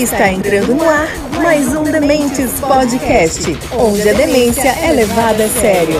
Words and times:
Está 0.00 0.32
entrando 0.32 0.74
no 0.74 0.88
ar 0.88 1.08
mais 1.42 1.76
um 1.76 1.82
Dementes 1.82 2.58
Podcast, 2.58 3.44
onde 3.78 4.08
a 4.08 4.14
demência 4.14 4.70
é 4.70 4.92
levada 4.92 5.44
a 5.44 5.48
sério. 5.48 5.94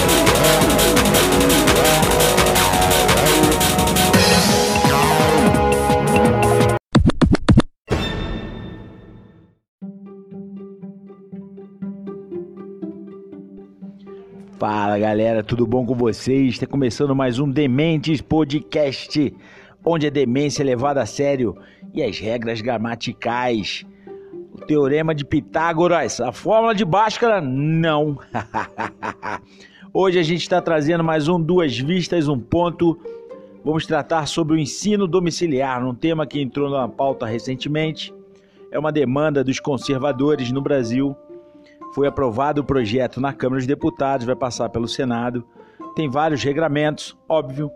Fala 14.59 14.99
galera, 14.99 15.45
tudo 15.45 15.67
bom 15.67 15.85
com 15.85 15.95
vocês? 15.95 16.55
Está 16.55 16.67
começando 16.67 17.15
mais 17.15 17.39
um 17.39 17.51
Dementes 17.51 18.23
Podcast, 18.23 19.37
onde 19.85 20.07
a 20.07 20.11
demência 20.11 20.63
é 20.63 20.65
levada 20.65 21.03
a 21.03 21.07
sério 21.07 21.55
e 21.93 22.03
as 22.03 22.19
regras 22.19 22.63
gramaticais. 22.63 23.85
Teorema 24.67 25.15
de 25.15 25.25
Pitágoras, 25.25 26.21
a 26.21 26.33
fórmula 26.33 26.75
de 26.75 26.85
Bhaskara, 26.85 27.41
não. 27.41 28.19
Hoje 29.93 30.19
a 30.19 30.23
gente 30.23 30.43
está 30.43 30.61
trazendo 30.61 31.03
mais 31.03 31.29
um 31.29 31.41
Duas 31.41 31.79
Vistas, 31.79 32.29
um 32.29 32.39
ponto. 32.39 32.99
Vamos 33.65 33.87
tratar 33.87 34.27
sobre 34.27 34.55
o 34.55 34.59
ensino 34.59 35.07
domiciliar, 35.07 35.85
um 35.85 35.95
tema 35.95 36.27
que 36.27 36.41
entrou 36.41 36.71
na 36.71 36.89
pauta 36.89 37.27
recentemente. 37.27 38.15
É 38.71 38.79
uma 38.79 38.93
demanda 38.93 39.43
dos 39.43 39.59
conservadores 39.59 40.53
no 40.53 40.63
Brasil 40.63 41.17
foi 41.93 42.07
aprovado 42.07 42.61
o 42.61 42.65
projeto 42.65 43.21
na 43.21 43.33
Câmara 43.33 43.59
dos 43.59 43.67
Deputados, 43.67 44.27
vai 44.27 44.37
passar 44.37 44.69
pelo 44.69 44.87
Senado. 44.87 45.45
Tem 45.95 46.09
vários 46.09 46.43
regramentos, 46.43 47.17
óbvio, 47.29 47.71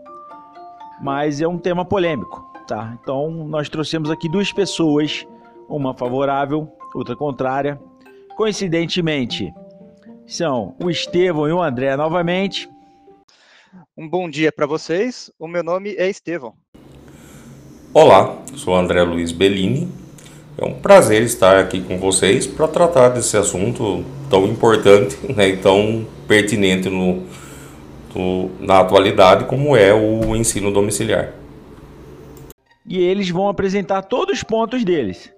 mas 1.02 1.40
é 1.40 1.48
um 1.48 1.58
tema 1.58 1.84
polêmico, 1.84 2.40
tá? 2.66 2.96
Então, 3.00 3.30
nós 3.48 3.68
trouxemos 3.68 4.10
aqui 4.10 4.28
duas 4.28 4.52
pessoas, 4.52 5.26
uma 5.68 5.94
favorável, 5.94 6.68
outra 6.94 7.16
contrária. 7.16 7.80
Coincidentemente, 8.36 9.52
são 10.26 10.74
o 10.82 10.90
Estevão 10.90 11.48
e 11.48 11.52
o 11.52 11.62
André 11.62 11.96
novamente. 11.96 12.68
Um 13.96 14.08
bom 14.08 14.28
dia 14.28 14.50
para 14.50 14.66
vocês. 14.66 15.30
O 15.38 15.46
meu 15.46 15.62
nome 15.62 15.94
é 15.96 16.08
Estevão. 16.08 16.54
Olá, 17.92 18.38
sou 18.56 18.74
André 18.74 19.04
Luiz 19.04 19.30
Bellini, 19.30 19.88
é 20.58 20.64
um 20.64 20.74
prazer 20.74 21.22
estar 21.22 21.58
aqui 21.58 21.80
com 21.80 21.98
vocês 21.98 22.46
para 22.46 22.66
tratar 22.66 23.10
desse 23.10 23.36
assunto 23.36 24.04
tão 24.28 24.46
importante 24.46 25.16
né, 25.32 25.50
e 25.50 25.56
tão 25.56 26.06
pertinente 26.26 26.88
no, 26.88 27.22
no, 28.14 28.50
na 28.60 28.80
atualidade 28.80 29.44
como 29.44 29.76
é 29.76 29.92
o 29.94 30.34
ensino 30.34 30.72
domiciliar. 30.72 31.34
E 32.86 32.98
eles 32.98 33.30
vão 33.30 33.48
apresentar 33.48 34.02
todos 34.02 34.38
os 34.38 34.42
pontos 34.42 34.84
deles, 34.84 35.32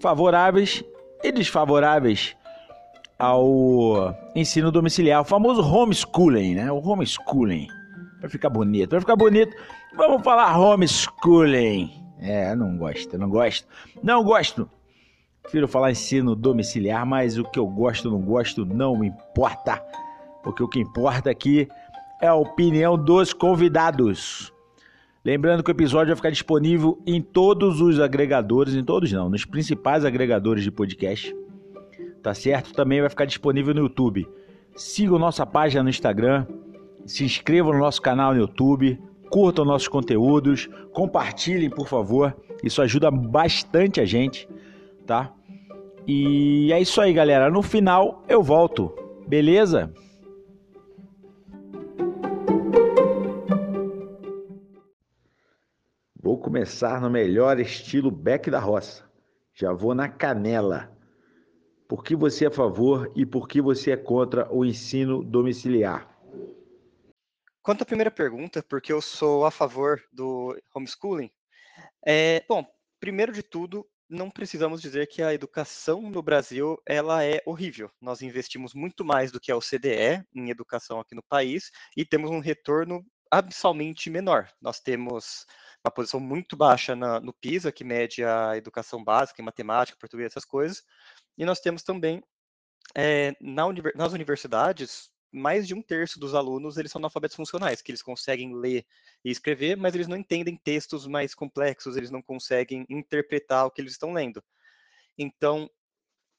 favoráveis 0.00 0.84
e 1.22 1.32
desfavoráveis 1.32 2.36
ao 3.18 4.14
ensino 4.34 4.70
domiciliar, 4.70 5.22
o 5.22 5.24
famoso 5.24 5.62
homeschooling, 5.62 6.54
né? 6.54 6.70
O 6.70 6.78
homeschooling. 6.78 7.68
Vai 8.20 8.30
ficar 8.30 8.50
bonito, 8.50 8.90
vai 8.90 9.00
ficar 9.00 9.16
bonito. 9.16 9.56
Vamos 9.96 10.22
falar 10.22 10.58
homeschooling. 10.58 11.90
É, 12.18 12.54
não 12.54 12.76
gosto, 12.76 13.18
não 13.18 13.28
gosto. 13.28 13.66
Não 14.02 14.24
gosto. 14.24 14.68
Prefiro 15.42 15.68
falar 15.68 15.92
ensino 15.92 16.34
domiciliar, 16.34 17.06
mas 17.06 17.38
o 17.38 17.44
que 17.44 17.58
eu 17.58 17.66
gosto, 17.66 18.10
não 18.10 18.20
gosto, 18.20 18.64
não 18.64 19.04
importa. 19.04 19.82
Porque 20.42 20.62
o 20.62 20.68
que 20.68 20.80
importa 20.80 21.30
aqui 21.30 21.68
é 22.20 22.26
a 22.26 22.34
opinião 22.34 22.96
dos 22.96 23.32
convidados. 23.32 24.52
Lembrando 25.26 25.64
que 25.64 25.70
o 25.70 25.72
episódio 25.72 26.10
vai 26.10 26.14
ficar 26.14 26.30
disponível 26.30 27.02
em 27.04 27.20
todos 27.20 27.80
os 27.80 27.98
agregadores, 27.98 28.76
em 28.76 28.84
todos 28.84 29.10
não, 29.10 29.28
nos 29.28 29.44
principais 29.44 30.04
agregadores 30.04 30.62
de 30.62 30.70
podcast. 30.70 31.34
Tá 32.22 32.32
certo? 32.32 32.72
Também 32.72 33.00
vai 33.00 33.10
ficar 33.10 33.24
disponível 33.24 33.74
no 33.74 33.80
YouTube. 33.80 34.24
Siga 34.76 35.18
nossa 35.18 35.44
página 35.44 35.82
no 35.82 35.88
Instagram, 35.88 36.46
se 37.04 37.24
inscreva 37.24 37.72
no 37.72 37.78
nosso 37.80 38.00
canal 38.00 38.34
no 38.34 38.38
YouTube, 38.38 39.00
curtam 39.28 39.64
nossos 39.64 39.88
conteúdos, 39.88 40.68
compartilhem, 40.92 41.70
por 41.70 41.88
favor. 41.88 42.32
Isso 42.62 42.80
ajuda 42.80 43.10
bastante 43.10 44.00
a 44.00 44.04
gente, 44.04 44.48
tá? 45.04 45.32
E 46.06 46.72
é 46.72 46.80
isso 46.80 47.00
aí, 47.00 47.12
galera. 47.12 47.50
No 47.50 47.62
final 47.62 48.22
eu 48.28 48.44
volto. 48.44 48.94
Beleza? 49.26 49.92
Vou 56.26 56.36
começar 56.36 57.00
no 57.00 57.08
melhor 57.08 57.60
estilo 57.60 58.10
back 58.10 58.50
da 58.50 58.58
roça. 58.58 59.08
Já 59.54 59.72
vou 59.72 59.94
na 59.94 60.08
canela. 60.08 60.92
Por 61.88 62.02
que 62.02 62.16
você 62.16 62.46
é 62.46 62.48
a 62.48 62.50
favor 62.50 63.12
e 63.14 63.24
por 63.24 63.46
que 63.46 63.62
você 63.62 63.92
é 63.92 63.96
contra 63.96 64.52
o 64.52 64.64
ensino 64.64 65.22
domiciliar? 65.22 66.18
Quanto 67.62 67.82
à 67.82 67.86
primeira 67.86 68.10
pergunta, 68.10 68.60
porque 68.60 68.92
eu 68.92 69.00
sou 69.00 69.46
a 69.46 69.52
favor 69.52 70.02
do 70.12 70.60
homeschooling, 70.74 71.30
é, 72.04 72.44
bom, 72.48 72.66
primeiro 72.98 73.32
de 73.32 73.44
tudo, 73.44 73.86
não 74.10 74.28
precisamos 74.28 74.82
dizer 74.82 75.06
que 75.06 75.22
a 75.22 75.32
educação 75.32 76.10
no 76.10 76.24
Brasil 76.24 76.76
ela 76.84 77.24
é 77.24 77.40
horrível. 77.46 77.88
Nós 78.00 78.20
investimos 78.20 78.74
muito 78.74 79.04
mais 79.04 79.30
do 79.30 79.38
que 79.38 79.52
a 79.52 79.56
OCDE 79.56 80.24
em 80.34 80.50
educação 80.50 80.98
aqui 80.98 81.14
no 81.14 81.22
país 81.22 81.70
e 81.96 82.04
temos 82.04 82.32
um 82.32 82.40
retorno 82.40 83.06
abissalmente 83.30 84.10
menor. 84.10 84.50
Nós 84.60 84.80
temos 84.80 85.46
uma 85.84 85.90
posição 85.90 86.20
muito 86.20 86.56
baixa 86.56 86.96
na, 86.96 87.20
no 87.20 87.32
PISA, 87.32 87.72
que 87.72 87.84
mede 87.84 88.24
a 88.24 88.56
educação 88.56 89.02
básica 89.02 89.40
em 89.40 89.44
matemática, 89.44 89.98
português, 89.98 90.32
essas 90.32 90.44
coisas, 90.44 90.82
e 91.38 91.44
nós 91.44 91.60
temos 91.60 91.82
também 91.82 92.22
é, 92.96 93.32
na, 93.40 93.64
nas 93.94 94.12
universidades 94.12 95.10
mais 95.32 95.66
de 95.66 95.74
um 95.74 95.82
terço 95.82 96.18
dos 96.18 96.34
alunos 96.34 96.78
eles 96.78 96.90
são 96.90 96.98
analfabetos 96.98 97.36
funcionais, 97.36 97.82
que 97.82 97.90
eles 97.90 98.02
conseguem 98.02 98.54
ler 98.54 98.86
e 99.24 99.30
escrever, 99.30 99.76
mas 99.76 99.94
eles 99.94 100.08
não 100.08 100.16
entendem 100.16 100.56
textos 100.56 101.06
mais 101.06 101.34
complexos, 101.34 101.96
eles 101.96 102.10
não 102.10 102.22
conseguem 102.22 102.86
interpretar 102.88 103.66
o 103.66 103.70
que 103.70 103.80
eles 103.80 103.92
estão 103.92 104.12
lendo. 104.12 104.42
Então, 105.18 105.70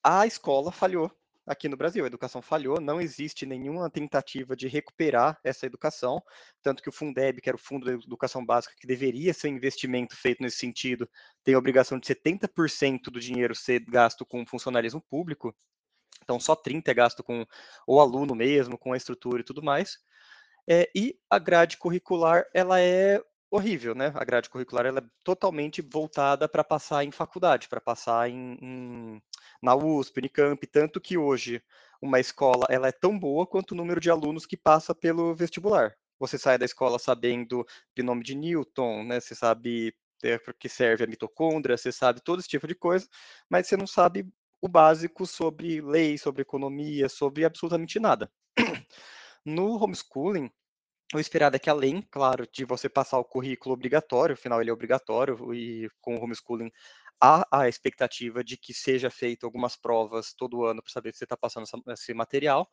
a 0.04 0.25
escola 0.25 0.72
falhou 0.72 1.12
aqui 1.47 1.69
no 1.69 1.78
Brasil, 1.78 2.03
a 2.03 2.08
educação 2.08 2.41
falhou, 2.41 2.80
não 2.80 3.00
existe 3.00 3.46
nenhuma 3.46 3.90
tentativa 3.90 4.56
de 4.56 4.68
recuperar 4.68 5.40
essa 5.44 5.66
educação, 5.66 6.22
tanto 6.62 6.84
que 6.84 6.90
o 6.90 6.91
Fundeb, 6.91 7.41
que 7.41 7.50
era 7.50 7.56
o 7.56 7.59
Fundo 7.59 7.85
da 7.85 7.94
Educação 7.94 8.46
Básica, 8.46 8.75
que 8.78 8.85
deveria 8.85 9.34
ser 9.34 9.47
um 9.47 9.56
investimento 9.56 10.16
feito 10.16 10.44
nesse 10.44 10.57
sentido, 10.57 11.09
tem 11.44 11.56
a 11.56 11.57
obrigação 11.57 11.97
de 11.97 12.06
70% 12.06 13.09
do 13.09 13.19
dinheiro 13.19 13.56
ser 13.56 13.80
gasto 13.80 14.25
com 14.25 14.46
funcionalismo 14.46 15.02
público, 15.02 15.56
então, 16.24 16.40
só 16.40 16.56
30 16.56 16.91
é 16.91 16.94
gasto 16.94 17.24
com 17.24 17.46
o 17.88 18.02
aluno 18.02 18.36
mesmo, 18.36 18.78
com 18.78 18.91
a 18.91 18.97
estrutura 18.97 19.40
e 19.41 19.46
tudo 19.46 19.63
mais. 19.63 19.97
É, 20.69 20.90
e 20.94 21.18
a 21.30 21.40
grade 21.40 21.78
curricular, 21.78 22.46
ela 22.53 22.81
é 22.81 23.22
horrível, 23.50 23.96
né? 23.96 24.12
A 24.16 24.25
grade 24.25 24.50
curricular 24.50 24.86
ela 24.86 25.00
é 25.00 25.06
totalmente 25.24 25.81
voltada 25.81 26.50
para 26.50 26.63
passar 26.63 27.06
em 27.06 27.12
faculdade, 27.12 27.69
para 27.69 27.80
passar 27.80 28.30
em, 28.30 28.57
em, 28.62 29.22
na 29.62 29.75
USP, 29.75 30.19
Unicamp, 30.19 30.68
tanto 30.68 31.01
que 31.01 31.18
hoje 31.18 31.62
uma 32.01 32.19
escola 32.19 32.68
ela 32.69 32.88
é 32.88 32.91
tão 32.91 33.18
boa 33.18 33.45
quanto 33.45 33.72
o 33.72 33.75
número 33.75 34.00
de 34.00 34.09
alunos 34.09 34.45
que 34.45 34.57
passa 34.57 34.94
pelo 34.94 35.34
vestibular. 35.35 35.95
Você 36.19 36.38
sai 36.38 36.57
da 36.57 36.66
escola 36.66 36.97
sabendo 37.00 37.66
o 37.97 38.03
nome 38.03 38.23
de 38.23 38.35
Newton, 38.35 39.03
né? 39.03 39.19
Você 39.19 39.35
sabe 39.35 39.94
é, 40.23 40.38
para 40.38 40.53
que 40.53 40.69
serve 40.69 41.03
a 41.03 41.07
mitocôndria, 41.07 41.78
você 41.78 41.91
sabe 41.91 42.22
todo 42.23 42.40
esse 42.40 42.50
tipo 42.50 42.68
de 42.68 42.75
coisa, 42.75 43.07
mas 43.50 43.68
você 43.68 43.78
não 43.78 43.88
sabe 43.88 44.28
o 44.62 44.68
básico 44.68 45.25
sobre 45.25 45.81
lei, 45.81 46.18
sobre 46.18 46.41
economia, 46.41 47.09
sobre 47.09 47.45
absolutamente 47.45 48.00
nada. 48.00 48.31
No 49.45 49.81
homeschooling, 49.81 50.51
o 51.13 51.19
esperado 51.19 51.56
é 51.56 51.59
que 51.59 51.69
além, 51.69 52.01
claro, 52.12 52.45
de 52.51 52.66
você 52.66 52.89
passar 52.89 53.18
o 53.18 53.24
currículo 53.24 53.74
obrigatório, 53.74 54.34
afinal 54.34 54.59
ele 54.59 54.69
é 54.69 54.74
obrigatório, 54.74 55.53
e 55.53 55.89
com 56.01 56.18
o 56.18 56.21
homeschooling 56.21 56.69
há 57.22 57.48
a 57.52 57.68
expectativa 57.68 58.44
de 58.44 58.58
que 58.58 58.74
seja 58.74 59.10
feito 59.10 59.46
algumas 59.46 59.75
provas 59.75 60.34
todo 60.34 60.66
ano 60.66 60.81
para 60.81 60.92
saber 60.92 61.12
se 61.12 61.19
você 61.19 61.24
está 61.25 61.38
passando 61.38 61.64
essa, 61.64 61.78
esse 61.94 62.14
material, 62.14 62.69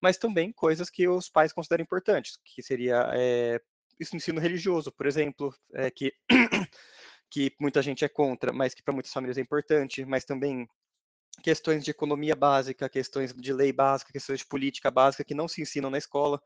mas 0.00 0.18
também 0.18 0.52
coisas 0.52 0.90
que 0.90 1.08
os 1.08 1.28
pais 1.28 1.52
consideram 1.52 1.82
importantes, 1.82 2.38
que 2.44 2.62
seria 2.62 3.10
é, 3.14 3.60
ensino 4.00 4.40
religioso, 4.40 4.92
por 4.92 5.06
exemplo, 5.06 5.54
é, 5.74 5.90
que, 5.90 6.12
que 7.30 7.54
muita 7.60 7.82
gente 7.82 8.04
é 8.04 8.08
contra, 8.08 8.52
mas 8.52 8.74
que 8.74 8.82
para 8.82 8.94
muitas 8.94 9.12
famílias 9.12 9.38
é 9.38 9.40
importante, 9.40 10.04
mas 10.04 10.24
também 10.24 10.68
questões 11.42 11.84
de 11.84 11.90
economia 11.90 12.34
básica, 12.34 12.88
questões 12.88 13.32
de 13.32 13.52
lei 13.52 13.72
básica, 13.72 14.12
questões 14.12 14.40
de 14.40 14.46
política 14.46 14.90
básica 14.90 15.24
que 15.24 15.34
não 15.34 15.48
se 15.48 15.62
ensinam 15.62 15.90
na 15.90 15.98
escola. 15.98 16.40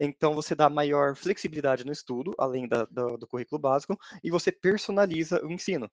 Então, 0.00 0.34
você 0.34 0.54
dá 0.54 0.70
maior 0.70 1.16
flexibilidade 1.16 1.84
no 1.84 1.92
estudo, 1.92 2.34
além 2.38 2.68
da, 2.68 2.84
do, 2.84 3.16
do 3.16 3.26
currículo 3.26 3.60
básico, 3.60 3.98
e 4.22 4.30
você 4.30 4.52
personaliza 4.52 5.44
o 5.44 5.50
ensino. 5.50 5.90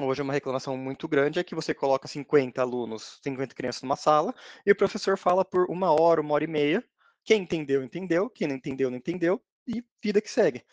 Hoje, 0.00 0.22
uma 0.22 0.32
reclamação 0.32 0.76
muito 0.76 1.06
grande 1.06 1.38
é 1.38 1.44
que 1.44 1.54
você 1.54 1.72
coloca 1.72 2.08
50 2.08 2.60
alunos, 2.60 3.20
50 3.22 3.54
crianças 3.54 3.82
numa 3.82 3.94
sala, 3.94 4.34
e 4.66 4.72
o 4.72 4.76
professor 4.76 5.16
fala 5.16 5.44
por 5.44 5.70
uma 5.70 5.90
hora, 5.92 6.20
uma 6.20 6.34
hora 6.34 6.44
e 6.44 6.48
meia. 6.48 6.84
Quem 7.24 7.42
entendeu, 7.42 7.82
entendeu. 7.82 8.28
Quem 8.28 8.48
não 8.48 8.56
entendeu, 8.56 8.90
não 8.90 8.98
entendeu. 8.98 9.40
E 9.66 9.84
vida 10.02 10.20
que 10.20 10.30
segue. 10.30 10.64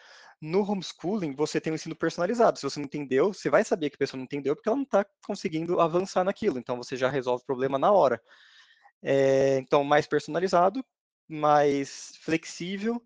No 0.42 0.62
homeschooling, 0.64 1.36
você 1.36 1.62
tem 1.62 1.72
um 1.72 1.76
ensino 1.76 1.96
personalizado. 1.96 2.58
Se 2.58 2.64
você 2.64 2.80
não 2.80 2.86
entendeu, 2.86 3.32
você 3.32 3.48
vai 3.50 3.64
saber 3.64 3.92
que 3.92 3.96
a 3.96 4.00
pessoa 4.00 4.18
não 4.18 4.24
entendeu 4.24 4.56
porque 4.56 4.68
ela 4.68 4.76
não 4.76 4.84
está 4.84 5.06
conseguindo 5.26 5.80
avançar 5.80 6.24
naquilo. 6.24 6.58
Então, 6.58 6.76
você 6.78 6.98
já 6.98 7.08
resolve 7.08 7.44
o 7.44 7.46
problema 7.46 7.78
na 7.78 7.92
hora. 7.92 8.20
É, 9.04 9.58
então, 9.60 9.84
mais 9.84 10.08
personalizado, 10.08 10.84
mais 11.30 12.14
flexível 12.22 13.02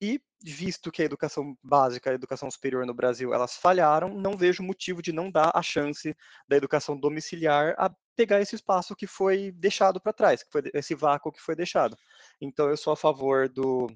e 0.00 0.20
visto 0.42 0.90
que 0.90 1.02
a 1.02 1.04
educação 1.04 1.56
básica, 1.62 2.10
a 2.10 2.14
educação 2.14 2.50
superior 2.50 2.86
no 2.86 2.94
Brasil, 2.94 3.34
elas 3.34 3.56
falharam, 3.56 4.14
não 4.14 4.36
vejo 4.36 4.62
motivo 4.62 5.02
de 5.02 5.12
não 5.12 5.30
dar 5.30 5.50
a 5.54 5.62
chance 5.62 6.16
da 6.48 6.56
educação 6.56 6.96
domiciliar 6.96 7.74
a 7.76 7.90
pegar 8.16 8.40
esse 8.40 8.54
espaço 8.54 8.96
que 8.96 9.06
foi 9.06 9.52
deixado 9.52 10.00
para 10.00 10.12
trás, 10.12 10.42
que 10.42 10.50
foi 10.50 10.62
esse 10.74 10.94
vácuo 10.94 11.32
que 11.32 11.40
foi 11.40 11.54
deixado. 11.54 11.96
Então, 12.40 12.68
eu 12.68 12.76
sou 12.76 12.92
a 12.92 12.96
favor 12.96 13.48
do, 13.48 13.90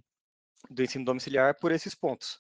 do 0.70 0.82
ensino 0.82 1.04
domiciliar 1.04 1.56
por 1.58 1.72
esses 1.72 1.94
pontos. 1.94 2.38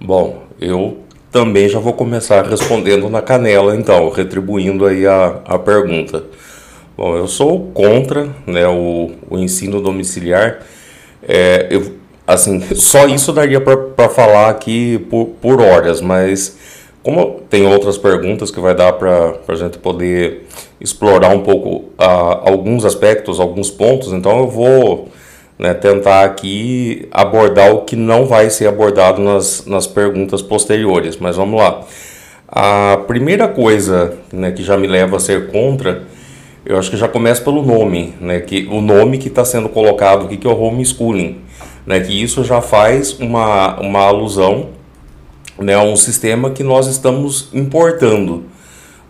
Bom, 0.00 0.48
eu 0.58 1.06
também 1.30 1.68
já 1.68 1.78
vou 1.78 1.92
começar 1.92 2.42
respondendo 2.46 3.08
na 3.08 3.20
canela, 3.20 3.76
então, 3.76 4.08
retribuindo 4.08 4.86
aí 4.86 5.06
a, 5.06 5.42
a 5.44 5.58
pergunta. 5.58 6.24
Bom, 6.96 7.16
eu 7.16 7.26
sou 7.26 7.72
contra 7.72 8.26
né, 8.46 8.66
o, 8.68 9.10
o 9.28 9.38
ensino 9.38 9.80
domiciliar. 9.80 10.64
É, 11.28 11.68
eu, 11.70 11.94
assim, 12.26 12.60
só 12.74 13.06
isso 13.06 13.32
daria 13.32 13.60
para 13.60 14.08
falar 14.08 14.50
aqui 14.50 14.98
por, 15.10 15.26
por 15.40 15.60
horas, 15.60 16.00
mas 16.00 16.56
como 17.02 17.42
tem 17.50 17.66
outras 17.66 17.98
perguntas 17.98 18.50
que 18.50 18.58
vai 18.58 18.74
dar 18.74 18.92
para 18.94 19.34
a 19.46 19.54
gente 19.54 19.78
poder 19.78 20.46
explorar 20.80 21.28
um 21.28 21.40
pouco 21.40 21.84
uh, 21.98 22.40
alguns 22.44 22.84
aspectos, 22.84 23.38
alguns 23.38 23.70
pontos, 23.70 24.12
então 24.12 24.38
eu 24.38 24.48
vou 24.48 25.08
né, 25.58 25.74
tentar 25.74 26.24
aqui 26.24 27.06
abordar 27.10 27.72
o 27.72 27.82
que 27.82 27.94
não 27.94 28.26
vai 28.26 28.50
ser 28.50 28.66
abordado 28.66 29.20
nas, 29.20 29.66
nas 29.66 29.86
perguntas 29.86 30.42
posteriores, 30.42 31.16
mas 31.16 31.36
vamos 31.36 31.60
lá. 31.60 31.82
A 32.48 32.98
primeira 33.06 33.48
coisa 33.48 34.14
né, 34.32 34.52
que 34.52 34.62
já 34.62 34.76
me 34.76 34.86
leva 34.86 35.16
a 35.16 35.20
ser 35.20 35.48
contra, 35.48 36.02
eu 36.64 36.78
acho 36.78 36.90
que 36.90 36.96
já 36.96 37.08
começa 37.08 37.42
pelo 37.42 37.62
nome, 37.62 38.14
né, 38.20 38.40
que, 38.40 38.66
o 38.70 38.80
nome 38.80 39.18
que 39.18 39.28
está 39.28 39.44
sendo 39.44 39.68
colocado 39.68 40.26
aqui, 40.26 40.36
que 40.36 40.46
é 40.46 40.50
o 40.50 40.58
homeschooling, 40.58 41.38
né, 41.86 42.00
que 42.00 42.22
isso 42.22 42.42
já 42.44 42.60
faz 42.60 43.18
uma, 43.18 43.78
uma 43.80 44.00
alusão 44.00 44.70
né, 45.58 45.74
a 45.74 45.82
um 45.82 45.96
sistema 45.96 46.50
que 46.50 46.62
nós 46.62 46.86
estamos 46.86 47.48
importando. 47.52 48.44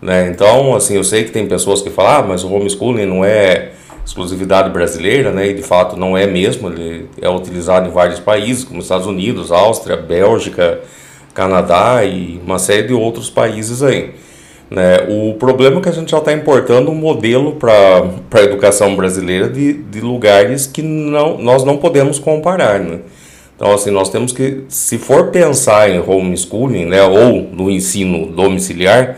Né? 0.01 0.29
Então, 0.29 0.75
assim, 0.75 0.95
eu 0.95 1.03
sei 1.03 1.23
que 1.23 1.31
tem 1.31 1.47
pessoas 1.47 1.81
que 1.81 1.89
falam, 1.89 2.11
ah, 2.11 2.27
mas 2.27 2.43
o 2.43 2.53
homeschooling 2.53 3.05
não 3.05 3.23
é 3.23 3.71
exclusividade 4.05 4.69
brasileira, 4.69 5.31
né? 5.31 5.49
E 5.49 5.53
de 5.55 5.63
fato 5.63 5.97
não 5.97 6.15
é 6.15 6.27
mesmo, 6.27 6.69
ele 6.69 7.09
é 7.19 7.27
utilizado 7.27 7.89
em 7.89 7.91
vários 7.91 8.19
países, 8.19 8.63
como 8.63 8.79
Estados 8.79 9.07
Unidos, 9.07 9.51
Áustria, 9.51 9.97
Bélgica, 9.97 10.81
Canadá 11.33 12.05
e 12.05 12.39
uma 12.45 12.59
série 12.59 12.83
de 12.83 12.93
outros 12.93 13.31
países 13.31 13.81
aí. 13.81 14.13
Né? 14.69 14.97
O 15.09 15.35
problema 15.35 15.79
é 15.79 15.81
que 15.81 15.89
a 15.89 15.91
gente 15.91 16.11
já 16.11 16.17
está 16.17 16.33
importando 16.33 16.89
um 16.91 16.95
modelo 16.95 17.53
para 17.53 18.03
a 18.33 18.41
educação 18.41 18.95
brasileira 18.95 19.47
de, 19.47 19.73
de 19.73 20.01
lugares 20.01 20.65
que 20.65 20.81
não, 20.81 21.37
nós 21.37 21.63
não 21.63 21.77
podemos 21.77 22.17
comparar. 22.19 22.79
Né? 22.79 22.99
Então, 23.55 23.71
assim, 23.71 23.91
nós 23.91 24.09
temos 24.09 24.33
que, 24.33 24.63
se 24.67 24.97
for 24.97 25.27
pensar 25.27 25.89
em 25.89 25.99
homeschooling, 25.99 26.85
né, 26.85 27.03
ou 27.03 27.47
no 27.53 27.71
ensino 27.71 28.27
domiciliar, 28.27 29.17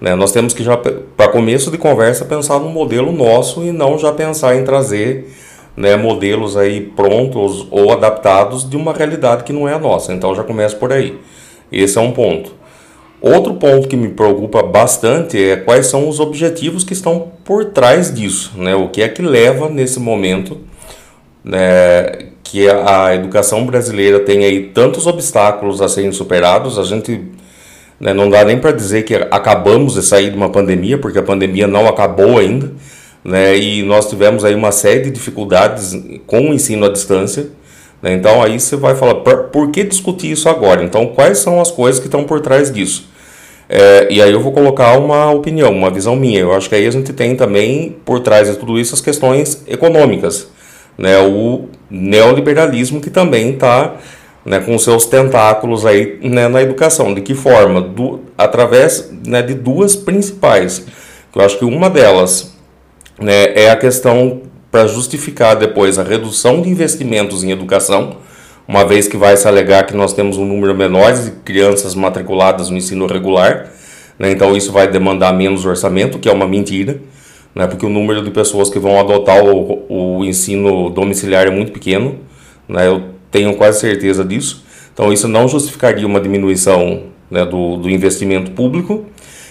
né? 0.00 0.14
Nós 0.14 0.32
temos 0.32 0.52
que 0.52 0.62
já, 0.62 0.76
para 0.76 1.28
começo 1.28 1.70
de 1.70 1.78
conversa, 1.78 2.24
pensar 2.24 2.58
no 2.58 2.68
modelo 2.68 3.12
nosso 3.12 3.64
e 3.64 3.72
não 3.72 3.98
já 3.98 4.12
pensar 4.12 4.54
em 4.56 4.64
trazer 4.64 5.32
né, 5.76 5.96
modelos 5.96 6.56
aí 6.56 6.80
prontos 6.80 7.66
ou 7.70 7.92
adaptados 7.92 8.68
de 8.68 8.76
uma 8.76 8.92
realidade 8.92 9.44
que 9.44 9.52
não 9.52 9.68
é 9.68 9.74
a 9.74 9.78
nossa. 9.78 10.12
Então 10.12 10.34
já 10.34 10.42
começa 10.42 10.76
por 10.76 10.92
aí. 10.92 11.18
Esse 11.70 11.98
é 11.98 12.00
um 12.00 12.12
ponto. 12.12 12.54
Outro 13.34 13.54
ponto 13.54 13.88
que 13.88 13.96
me 13.96 14.08
preocupa 14.08 14.62
bastante 14.62 15.42
é 15.42 15.56
quais 15.56 15.86
são 15.86 16.08
os 16.08 16.20
objetivos 16.20 16.84
que 16.84 16.92
estão 16.92 17.32
por 17.44 17.66
trás 17.66 18.14
disso, 18.14 18.52
né? 18.56 18.74
O 18.74 18.88
que 18.88 19.02
é 19.02 19.08
que 19.08 19.22
leva 19.22 19.68
nesse 19.68 19.98
momento, 19.98 20.60
né, 21.44 22.30
que 22.42 22.68
a 22.68 23.14
educação 23.14 23.66
brasileira 23.66 24.20
tem 24.20 24.44
aí 24.44 24.64
tantos 24.68 25.06
obstáculos 25.06 25.82
a 25.82 25.88
serem 25.88 26.12
superados. 26.12 26.78
A 26.78 26.84
gente 26.84 27.20
né? 28.00 28.12
Não 28.12 28.28
dá 28.28 28.44
nem 28.44 28.58
para 28.58 28.72
dizer 28.72 29.04
que 29.04 29.14
acabamos 29.14 29.94
de 29.94 30.02
sair 30.02 30.30
de 30.30 30.36
uma 30.36 30.50
pandemia, 30.50 30.98
porque 30.98 31.18
a 31.18 31.22
pandemia 31.22 31.66
não 31.66 31.88
acabou 31.88 32.38
ainda. 32.38 32.72
Né? 33.24 33.56
E 33.58 33.82
nós 33.82 34.08
tivemos 34.08 34.44
aí 34.44 34.54
uma 34.54 34.70
série 34.70 35.00
de 35.00 35.10
dificuldades 35.10 35.92
com 36.26 36.50
o 36.50 36.54
ensino 36.54 36.86
à 36.86 36.88
distância. 36.88 37.48
Né? 38.00 38.12
Então 38.12 38.42
aí 38.42 38.60
você 38.60 38.76
vai 38.76 38.94
falar, 38.94 39.16
por, 39.16 39.70
que 39.70 39.82
discutir 39.82 40.30
isso 40.30 40.48
agora? 40.48 40.84
Então 40.84 41.06
quais 41.08 41.38
são 41.38 41.60
as 41.60 41.70
coisas 41.70 41.98
que 41.98 42.06
estão 42.06 42.24
por 42.24 42.40
trás 42.40 42.70
disso? 42.70 43.08
É, 43.68 44.06
e 44.10 44.22
aí 44.22 44.32
eu 44.32 44.40
vou 44.40 44.52
colocar 44.52 44.96
uma 44.98 45.30
opinião, 45.30 45.72
uma 45.72 45.90
visão 45.90 46.14
minha. 46.14 46.40
Eu 46.40 46.52
acho 46.52 46.68
que 46.68 46.74
aí 46.74 46.86
a 46.86 46.90
gente 46.90 47.12
tem 47.12 47.34
também 47.34 47.96
por 48.04 48.20
trás 48.20 48.48
de 48.48 48.56
tudo 48.56 48.78
isso 48.78 48.94
as 48.94 49.00
questões 49.00 49.62
econômicas. 49.66 50.48
Né? 50.96 51.18
O 51.18 51.66
neoliberalismo 51.90 53.00
que 53.00 53.10
também 53.10 53.54
está 53.54 53.96
né, 54.44 54.60
com 54.60 54.78
seus 54.78 55.06
tentáculos 55.06 55.84
aí 55.84 56.18
né, 56.22 56.48
na 56.48 56.62
educação. 56.62 57.12
De 57.12 57.20
que 57.20 57.34
forma? 57.34 57.80
Do, 57.80 58.20
através 58.38 59.10
né, 59.26 59.42
de 59.42 59.54
duas 59.54 59.96
principais. 59.96 60.86
Eu 61.34 61.42
acho 61.42 61.58
que 61.58 61.64
uma 61.64 61.90
delas 61.90 62.54
né, 63.20 63.52
é 63.54 63.70
a 63.70 63.76
questão 63.76 64.42
para 64.70 64.86
justificar 64.86 65.56
depois 65.56 65.98
a 65.98 66.02
redução 66.02 66.62
de 66.62 66.68
investimentos 66.68 67.42
em 67.42 67.50
educação, 67.50 68.18
uma 68.66 68.84
vez 68.84 69.06
que 69.08 69.16
vai 69.16 69.36
se 69.36 69.46
alegar 69.46 69.86
que 69.86 69.96
nós 69.96 70.12
temos 70.12 70.36
um 70.38 70.44
número 70.44 70.74
menor 70.74 71.12
de 71.12 71.30
crianças 71.44 71.94
matriculadas 71.94 72.70
no 72.70 72.76
ensino 72.76 73.06
regular, 73.06 73.70
né, 74.18 74.30
então 74.30 74.56
isso 74.56 74.72
vai 74.72 74.88
demandar 74.88 75.32
menos 75.32 75.64
orçamento, 75.64 76.18
que 76.18 76.28
é 76.28 76.32
uma 76.32 76.48
mentira, 76.48 77.00
né, 77.54 77.66
porque 77.66 77.86
o 77.86 77.90
número 77.90 78.22
de 78.22 78.30
pessoas 78.30 78.68
que 78.68 78.78
vão 78.78 78.98
adotar 78.98 79.44
o, 79.44 79.84
o 79.88 80.24
ensino 80.24 80.90
domiciliar 80.90 81.46
é 81.46 81.50
muito 81.50 81.72
pequeno. 81.72 82.18
Né, 82.68 82.86
eu 82.86 83.02
tenho 83.30 83.54
quase 83.56 83.80
certeza 83.80 84.24
disso. 84.24 84.64
Então, 84.92 85.12
isso 85.12 85.28
não 85.28 85.46
justificaria 85.46 86.06
uma 86.06 86.20
diminuição 86.20 87.02
né, 87.30 87.44
do, 87.44 87.76
do 87.76 87.90
investimento 87.90 88.50
público. 88.52 89.04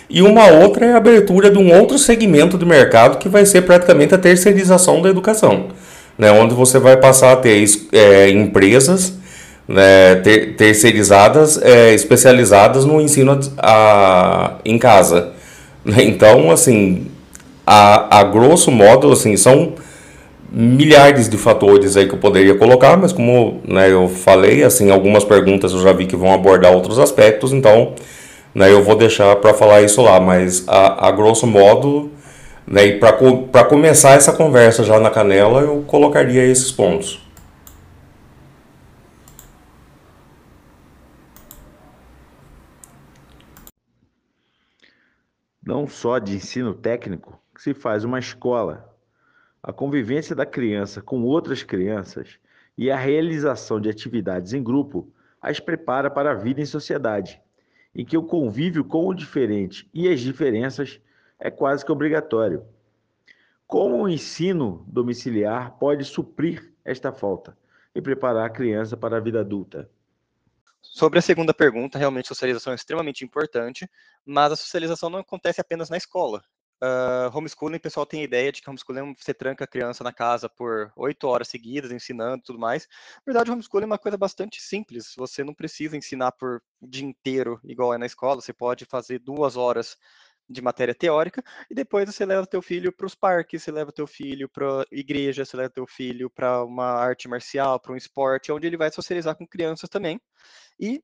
E 0.09 0.21
uma 0.21 0.47
outra 0.47 0.85
é 0.85 0.93
a 0.93 0.97
abertura 0.97 1.49
de 1.49 1.57
um 1.57 1.71
outro 1.75 1.97
segmento 1.97 2.57
de 2.57 2.65
mercado 2.65 3.17
que 3.17 3.29
vai 3.29 3.45
ser 3.45 3.61
praticamente 3.61 4.13
a 4.13 4.17
terceirização 4.17 5.01
da 5.01 5.09
educação, 5.09 5.67
né, 6.17 6.31
onde 6.31 6.53
você 6.53 6.79
vai 6.79 6.97
passar 6.97 7.33
a 7.33 7.35
ter 7.35 7.63
é, 7.91 8.29
empresas 8.29 9.13
né, 9.67 10.15
ter, 10.15 10.55
terceirizadas, 10.55 11.61
é, 11.61 11.93
especializadas 11.93 12.85
no 12.85 13.01
ensino 13.01 13.39
a, 13.57 14.55
em 14.63 14.77
casa. 14.77 15.31
Então, 15.97 16.49
assim, 16.49 17.07
a, 17.65 18.19
a 18.19 18.23
grosso 18.23 18.71
modo, 18.71 19.11
assim, 19.11 19.37
são 19.37 19.73
milhares 20.51 21.29
de 21.29 21.37
fatores 21.37 21.95
aí 21.95 22.07
que 22.07 22.15
eu 22.15 22.19
poderia 22.19 22.55
colocar, 22.55 22.97
mas 22.97 23.11
como 23.11 23.61
né, 23.67 23.91
eu 23.91 24.07
falei, 24.07 24.63
assim, 24.63 24.89
algumas 24.89 25.23
perguntas 25.23 25.73
eu 25.73 25.81
já 25.81 25.91
vi 25.91 26.07
que 26.07 26.15
vão 26.15 26.33
abordar 26.33 26.71
outros 26.71 26.97
aspectos, 26.97 27.51
então 27.51 27.93
né, 28.53 28.71
eu 28.71 28.81
vou 28.81 28.95
deixar 28.95 29.35
para 29.35 29.53
falar 29.53 29.81
isso 29.81 30.01
lá, 30.01 30.19
mas 30.19 30.63
a, 30.67 31.09
a 31.09 31.11
grosso 31.11 31.45
modo, 31.45 32.09
né, 32.67 32.85
e 32.85 32.99
para 32.99 33.65
começar 33.65 34.11
essa 34.11 34.33
conversa 34.33 34.83
já 34.83 34.99
na 34.99 35.11
canela, 35.11 35.61
eu 35.61 35.83
colocaria 35.83 36.43
esses 36.43 36.71
pontos. 36.71 37.23
Não 45.63 45.87
só 45.87 46.19
de 46.19 46.35
ensino 46.35 46.73
técnico 46.73 47.39
que 47.53 47.61
se 47.61 47.73
faz 47.73 48.03
uma 48.03 48.19
escola, 48.19 48.89
a 49.61 49.73
convivência 49.73 50.35
da 50.35 50.45
criança 50.45 51.01
com 51.01 51.23
outras 51.23 51.63
crianças 51.63 52.37
e 52.77 52.91
a 52.91 52.97
realização 52.97 53.79
de 53.79 53.89
atividades 53.89 54.53
em 54.53 54.61
grupo 54.61 55.11
as 55.41 55.59
prepara 55.59 56.09
para 56.09 56.31
a 56.31 56.35
vida 56.35 56.61
em 56.61 56.65
sociedade, 56.65 57.39
em 57.93 58.03
que 58.03 58.17
o 58.17 58.23
convívio 58.23 58.83
com 58.83 59.07
o 59.07 59.13
diferente 59.13 59.87
e 59.93 60.07
as 60.07 60.19
diferenças 60.19 60.99
é 61.39 61.51
quase 61.51 61.85
que 61.85 61.91
obrigatório. 61.91 62.65
Como 63.67 64.03
o 64.03 64.09
ensino 64.09 64.85
domiciliar 64.87 65.77
pode 65.77 66.03
suprir 66.03 66.73
esta 66.83 67.11
falta 67.11 67.57
e 67.93 68.01
preparar 68.01 68.45
a 68.45 68.49
criança 68.49 68.95
para 68.95 69.17
a 69.17 69.19
vida 69.19 69.39
adulta? 69.39 69.89
Sobre 70.81 71.19
a 71.19 71.21
segunda 71.21 71.53
pergunta, 71.53 71.97
realmente 71.97 72.27
socialização 72.27 72.71
é 72.71 72.75
extremamente 72.75 73.25
importante, 73.25 73.89
mas 74.25 74.51
a 74.51 74.55
socialização 74.55 75.09
não 75.09 75.19
acontece 75.19 75.59
apenas 75.59 75.89
na 75.89 75.97
escola. 75.97 76.43
Uh, 76.83 77.35
homeschooling, 77.35 77.77
o 77.77 77.81
pessoal 77.81 78.05
tem 78.05 78.21
a 78.21 78.25
ideia 78.25 78.51
de 78.51 78.61
que 78.61 78.69
homeschooling 78.69 79.11
é 79.11 79.15
você 79.17 79.33
tranca 79.33 79.63
a 79.63 79.67
criança 79.67 80.03
na 80.03 80.11
casa 80.11 80.47
por 80.49 80.91
oito 80.95 81.25
horas 81.27 81.47
seguidas, 81.47 81.91
ensinando 81.91 82.43
tudo 82.43 82.59
mais. 82.59 82.87
Na 83.25 83.33
verdade, 83.33 83.49
homeschooling 83.49 83.85
é 83.85 83.87
uma 83.87 83.97
coisa 83.97 84.17
bastante 84.17 84.61
simples. 84.61 85.13
Você 85.17 85.43
não 85.43 85.53
precisa 85.53 85.97
ensinar 85.97 86.33
por 86.33 86.61
dia 86.81 87.05
inteiro, 87.05 87.59
igual 87.63 87.93
é 87.93 87.97
na 87.97 88.05
escola. 88.05 88.41
Você 88.41 88.53
pode 88.53 88.85
fazer 88.85 89.19
duas 89.19 89.55
horas 89.55 89.97
de 90.49 90.61
matéria 90.61 90.93
teórica, 90.93 91.43
e 91.69 91.75
depois 91.75 92.05
você 92.05 92.25
leva 92.25 92.45
teu 92.45 92.61
filho 92.61 92.91
para 92.91 93.05
os 93.05 93.15
parques, 93.15 93.63
você 93.63 93.71
leva 93.71 93.91
teu 93.91 94.07
filho 94.07 94.47
para 94.49 94.85
igreja, 94.91 95.43
você 95.43 95.57
leva 95.57 95.69
teu 95.69 95.87
filho 95.87 96.29
para 96.29 96.63
uma 96.63 96.85
arte 96.85 97.27
marcial, 97.27 97.79
para 97.79 97.93
um 97.93 97.95
esporte, 97.97 98.51
onde 98.51 98.67
ele 98.67 98.77
vai 98.77 98.91
socializar 98.91 99.35
com 99.35 99.47
crianças 99.47 99.89
também. 99.89 100.19
E 100.79 101.01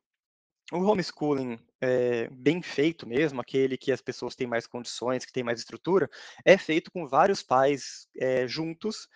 o 0.72 0.78
homeschooling 0.78 1.60
é, 1.82 2.30
bem 2.30 2.62
feito 2.62 3.08
mesmo, 3.08 3.42
aquele 3.42 3.78
que 3.78 3.92
as 3.92 4.02
pessoas 4.02 4.36
têm 4.36 4.48
mais 4.48 4.66
condições, 4.66 5.26
que 5.26 5.34
tem 5.34 5.44
mais 5.44 5.60
estrutura, 5.60 6.10
é 6.46 6.58
feito 6.58 6.92
com 6.92 7.08
vários 7.08 7.44
pais 7.44 8.08
é, 8.18 8.48
juntos 8.48 9.08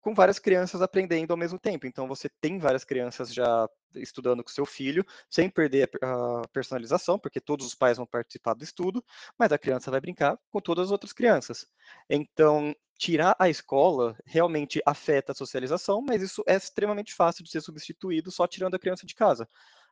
com 0.00 0.14
várias 0.14 0.38
crianças 0.38 0.82
aprendendo 0.82 1.30
ao 1.30 1.36
mesmo 1.36 1.58
tempo. 1.58 1.86
Então, 1.86 2.08
você 2.08 2.28
tem 2.40 2.58
várias 2.58 2.84
crianças 2.84 3.32
já 3.32 3.68
estudando 3.94 4.42
com 4.42 4.50
seu 4.50 4.64
filho, 4.64 5.04
sem 5.28 5.50
perder 5.50 5.90
a 6.02 6.42
personalização, 6.52 7.18
porque 7.18 7.40
todos 7.40 7.66
os 7.66 7.74
pais 7.74 7.96
vão 7.96 8.06
participar 8.06 8.54
do 8.54 8.64
estudo, 8.64 9.04
mas 9.38 9.52
a 9.52 9.58
criança 9.58 9.90
vai 9.90 10.00
brincar 10.00 10.38
com 10.50 10.60
todas 10.60 10.86
as 10.86 10.90
outras 10.90 11.12
crianças. 11.12 11.66
Então, 12.08 12.74
tirar 12.98 13.34
a 13.38 13.48
escola 13.48 14.16
realmente 14.26 14.80
afeta 14.84 15.32
a 15.32 15.34
socialização, 15.34 16.02
mas 16.02 16.22
isso 16.22 16.42
é 16.46 16.54
extremamente 16.54 17.14
fácil 17.14 17.42
de 17.44 17.50
ser 17.50 17.60
substituído 17.60 18.30
só 18.30 18.46
tirando 18.46 18.74
a 18.74 18.78
criança 18.78 19.06
de 19.06 19.14
casa. 19.14 19.48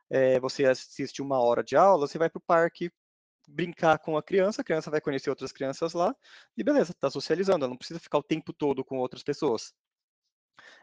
É, 0.09 0.39
você 0.39 0.65
assiste 0.65 1.21
uma 1.21 1.39
hora 1.39 1.63
de 1.63 1.75
aula, 1.75 2.07
você 2.07 2.17
vai 2.17 2.29
para 2.29 2.39
o 2.39 2.43
parque 2.45 2.91
brincar 3.47 3.97
com 3.99 4.15
a 4.15 4.23
criança, 4.23 4.61
a 4.61 4.63
criança 4.63 4.91
vai 4.91 5.01
conhecer 5.01 5.29
outras 5.29 5.51
crianças 5.51 5.93
lá, 5.93 6.15
e 6.55 6.63
beleza, 6.63 6.91
está 6.91 7.09
socializando, 7.09 7.65
ela 7.65 7.71
não 7.71 7.77
precisa 7.77 7.99
ficar 7.99 8.19
o 8.19 8.23
tempo 8.23 8.53
todo 8.53 8.85
com 8.85 8.97
outras 8.99 9.23
pessoas. 9.23 9.73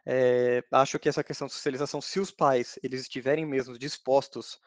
É, 0.04 0.62
acho 0.72 0.98
que 0.98 1.08
essa 1.08 1.24
questão 1.24 1.46
de 1.46 1.52
socialização, 1.54 2.00
se 2.00 2.20
os 2.20 2.30
pais 2.30 2.78
eles 2.82 3.02
estiverem 3.02 3.46
mesmo 3.46 3.78
dispostos 3.78 4.58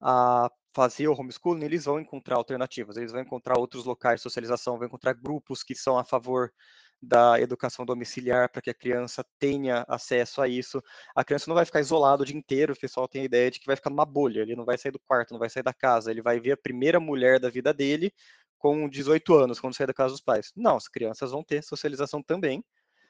a 0.00 0.50
fazer 0.72 1.08
o 1.08 1.12
homeschooling, 1.12 1.64
eles 1.64 1.84
vão 1.84 2.00
encontrar 2.00 2.36
alternativas, 2.36 2.96
eles 2.96 3.12
vão 3.12 3.20
encontrar 3.20 3.58
outros 3.58 3.84
locais 3.84 4.20
de 4.20 4.22
socialização, 4.22 4.78
vão 4.78 4.86
encontrar 4.86 5.14
grupos 5.14 5.62
que 5.62 5.74
são 5.74 5.98
a 5.98 6.04
favor 6.04 6.52
da 7.00 7.40
educação 7.40 7.84
domiciliar 7.86 8.50
para 8.50 8.60
que 8.60 8.70
a 8.70 8.74
criança 8.74 9.24
tenha 9.38 9.84
acesso 9.88 10.42
a 10.42 10.48
isso. 10.48 10.82
A 11.14 11.24
criança 11.24 11.48
não 11.48 11.54
vai 11.54 11.64
ficar 11.64 11.80
isolada 11.80 12.22
o 12.22 12.26
dia 12.26 12.36
inteiro, 12.36 12.72
o 12.72 12.78
pessoal 12.78 13.06
tem 13.08 13.22
a 13.22 13.24
ideia 13.24 13.50
de 13.50 13.60
que 13.60 13.66
vai 13.66 13.76
ficar 13.76 13.90
numa 13.90 14.04
bolha, 14.04 14.40
ele 14.40 14.56
não 14.56 14.64
vai 14.64 14.76
sair 14.76 14.92
do 14.92 14.98
quarto, 15.00 15.32
não 15.32 15.38
vai 15.38 15.48
sair 15.48 15.62
da 15.62 15.72
casa, 15.72 16.10
ele 16.10 16.22
vai 16.22 16.40
ver 16.40 16.52
a 16.52 16.56
primeira 16.56 16.98
mulher 16.98 17.38
da 17.38 17.48
vida 17.48 17.72
dele 17.72 18.12
com 18.58 18.88
18 18.88 19.34
anos, 19.34 19.60
quando 19.60 19.74
sair 19.74 19.86
da 19.86 19.94
casa 19.94 20.12
dos 20.12 20.20
pais. 20.20 20.52
Não, 20.56 20.76
as 20.76 20.88
crianças 20.88 21.30
vão 21.30 21.44
ter 21.44 21.62
socialização 21.62 22.22
também, 22.22 22.64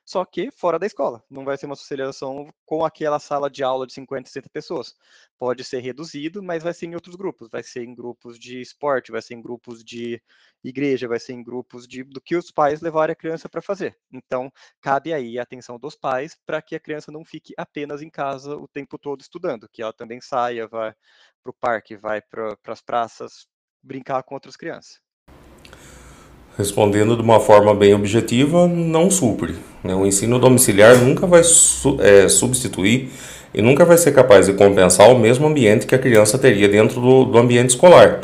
só 0.08 0.24
que 0.24 0.50
fora 0.50 0.78
da 0.78 0.86
escola. 0.86 1.22
Não 1.28 1.44
vai 1.44 1.58
ser 1.58 1.66
uma 1.66 1.76
socialização 1.76 2.50
com 2.64 2.82
aquela 2.82 3.18
sala 3.18 3.50
de 3.50 3.62
aula 3.62 3.86
de 3.86 3.92
50, 3.92 4.26
60 4.26 4.48
pessoas. 4.48 4.94
Pode 5.38 5.62
ser 5.64 5.80
reduzido, 5.80 6.42
mas 6.42 6.62
vai 6.62 6.72
ser 6.72 6.86
em 6.86 6.94
outros 6.94 7.14
grupos. 7.14 7.50
Vai 7.50 7.62
ser 7.62 7.84
em 7.84 7.94
grupos 7.94 8.38
de 8.38 8.58
esporte, 8.58 9.12
vai 9.12 9.20
ser 9.20 9.34
em 9.34 9.42
grupos 9.42 9.84
de 9.84 10.22
igreja, 10.64 11.06
vai 11.06 11.20
ser 11.20 11.34
em 11.34 11.42
grupos 11.42 11.86
de 11.86 12.02
do 12.04 12.22
que 12.22 12.36
os 12.36 12.50
pais 12.50 12.80
levarem 12.80 13.12
a 13.12 13.16
criança 13.16 13.50
para 13.50 13.60
fazer. 13.60 13.98
Então, 14.10 14.50
cabe 14.80 15.12
aí 15.12 15.38
a 15.38 15.42
atenção 15.42 15.78
dos 15.78 15.94
pais 15.94 16.34
para 16.46 16.62
que 16.62 16.74
a 16.74 16.80
criança 16.80 17.12
não 17.12 17.22
fique 17.22 17.52
apenas 17.58 18.00
em 18.00 18.08
casa 18.08 18.56
o 18.56 18.66
tempo 18.66 18.98
todo 18.98 19.20
estudando, 19.20 19.68
que 19.68 19.82
ela 19.82 19.92
também 19.92 20.22
saia, 20.22 20.66
vai 20.66 20.94
para 21.42 21.50
o 21.50 21.54
parque, 21.54 21.98
vai 21.98 22.22
para 22.22 22.56
as 22.66 22.80
praças 22.80 23.46
brincar 23.82 24.22
com 24.22 24.34
outras 24.34 24.56
crianças. 24.56 25.02
Respondendo 26.58 27.16
de 27.16 27.22
uma 27.22 27.38
forma 27.38 27.72
bem 27.72 27.94
objetiva, 27.94 28.66
não 28.66 29.08
supre. 29.10 29.54
Né? 29.82 29.94
O 29.94 30.04
ensino 30.04 30.40
domiciliar 30.40 30.96
nunca 30.96 31.24
vai 31.24 31.44
su 31.44 31.96
é, 32.00 32.28
substituir 32.28 33.10
e 33.54 33.62
nunca 33.62 33.84
vai 33.84 33.96
ser 33.96 34.12
capaz 34.12 34.46
de 34.46 34.52
compensar 34.54 35.08
o 35.08 35.18
mesmo 35.18 35.46
ambiente 35.46 35.86
que 35.86 35.94
a 35.94 35.98
criança 35.98 36.36
teria 36.36 36.68
dentro 36.68 37.00
do, 37.00 37.24
do 37.26 37.38
ambiente 37.38 37.70
escolar, 37.70 38.22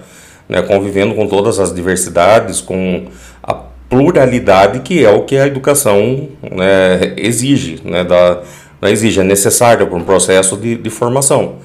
né? 0.48 0.60
convivendo 0.62 1.14
com 1.14 1.28
todas 1.28 1.60
as 1.60 1.72
diversidades, 1.72 2.60
com 2.60 3.06
a 3.40 3.54
pluralidade 3.88 4.80
que 4.80 5.04
é 5.04 5.10
o 5.10 5.22
que 5.22 5.36
a 5.36 5.46
educação 5.46 6.28
né, 6.42 7.14
exige, 7.16 7.80
né, 7.84 8.02
da, 8.02 8.42
não 8.80 8.88
exige, 8.88 9.20
é 9.20 9.24
necessário 9.24 9.86
para 9.86 9.96
um 9.96 10.02
processo 10.02 10.56
de, 10.56 10.74
de 10.74 10.90
formação. 10.90 11.56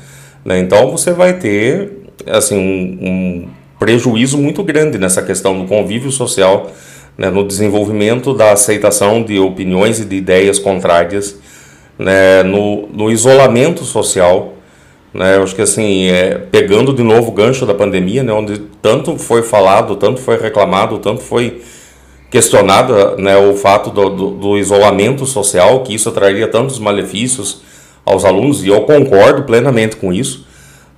Né? 0.45 0.59
Então 0.59 0.91
você 0.91 1.11
vai 1.11 1.33
ter 1.33 1.91
assim 2.27 2.57
um, 2.57 3.07
um 3.07 3.49
prejuízo 3.79 4.37
muito 4.37 4.61
grande 4.61 4.97
nessa 4.97 5.21
questão 5.21 5.57
do 5.57 5.65
convívio 5.65 6.11
social, 6.11 6.69
né, 7.17 7.29
no 7.29 7.47
desenvolvimento 7.47 8.33
da 8.33 8.51
aceitação 8.51 9.23
de 9.23 9.39
opiniões 9.39 9.99
e 9.99 10.05
de 10.05 10.17
ideias 10.17 10.59
contrárias, 10.59 11.37
né, 11.97 12.43
no, 12.43 12.87
no 12.87 13.09
isolamento 13.09 13.83
social. 13.85 14.53
Né, 15.13 15.37
eu 15.37 15.43
acho 15.43 15.55
que 15.55 15.61
assim, 15.61 16.07
é, 16.09 16.37
pegando 16.51 16.93
de 16.93 17.01
novo 17.01 17.29
o 17.29 17.31
gancho 17.31 17.65
da 17.65 17.73
pandemia, 17.73 18.21
né, 18.21 18.33
onde 18.33 18.59
tanto 18.81 19.17
foi 19.17 19.41
falado, 19.41 19.95
tanto 19.95 20.19
foi 20.19 20.37
reclamado, 20.37 20.99
tanto 20.99 21.21
foi 21.21 21.61
questionado 22.29 23.17
né, 23.17 23.37
o 23.37 23.55
fato 23.55 23.89
do, 23.89 24.09
do, 24.09 24.31
do 24.31 24.57
isolamento 24.57 25.25
social, 25.25 25.81
que 25.83 25.95
isso 25.95 26.11
traria 26.11 26.47
tantos 26.47 26.77
malefícios 26.79 27.61
aos 28.05 28.23
alunos, 28.23 28.63
e 28.63 28.67
eu 28.67 28.81
concordo 28.81 29.43
plenamente 29.43 29.95
com 29.95 30.13
isso. 30.13 30.47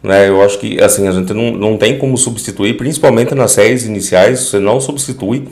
Né? 0.03 0.29
Eu 0.29 0.41
acho 0.41 0.57
que 0.59 0.81
assim, 0.81 1.07
a 1.07 1.11
gente 1.11 1.33
não, 1.33 1.51
não 1.51 1.77
tem 1.77 1.97
como 1.97 2.17
substituir, 2.17 2.75
principalmente 2.75 3.35
nas 3.35 3.51
séries 3.51 3.85
iniciais, 3.85 4.39
você 4.39 4.59
não 4.59 4.79
substitui 4.79 5.47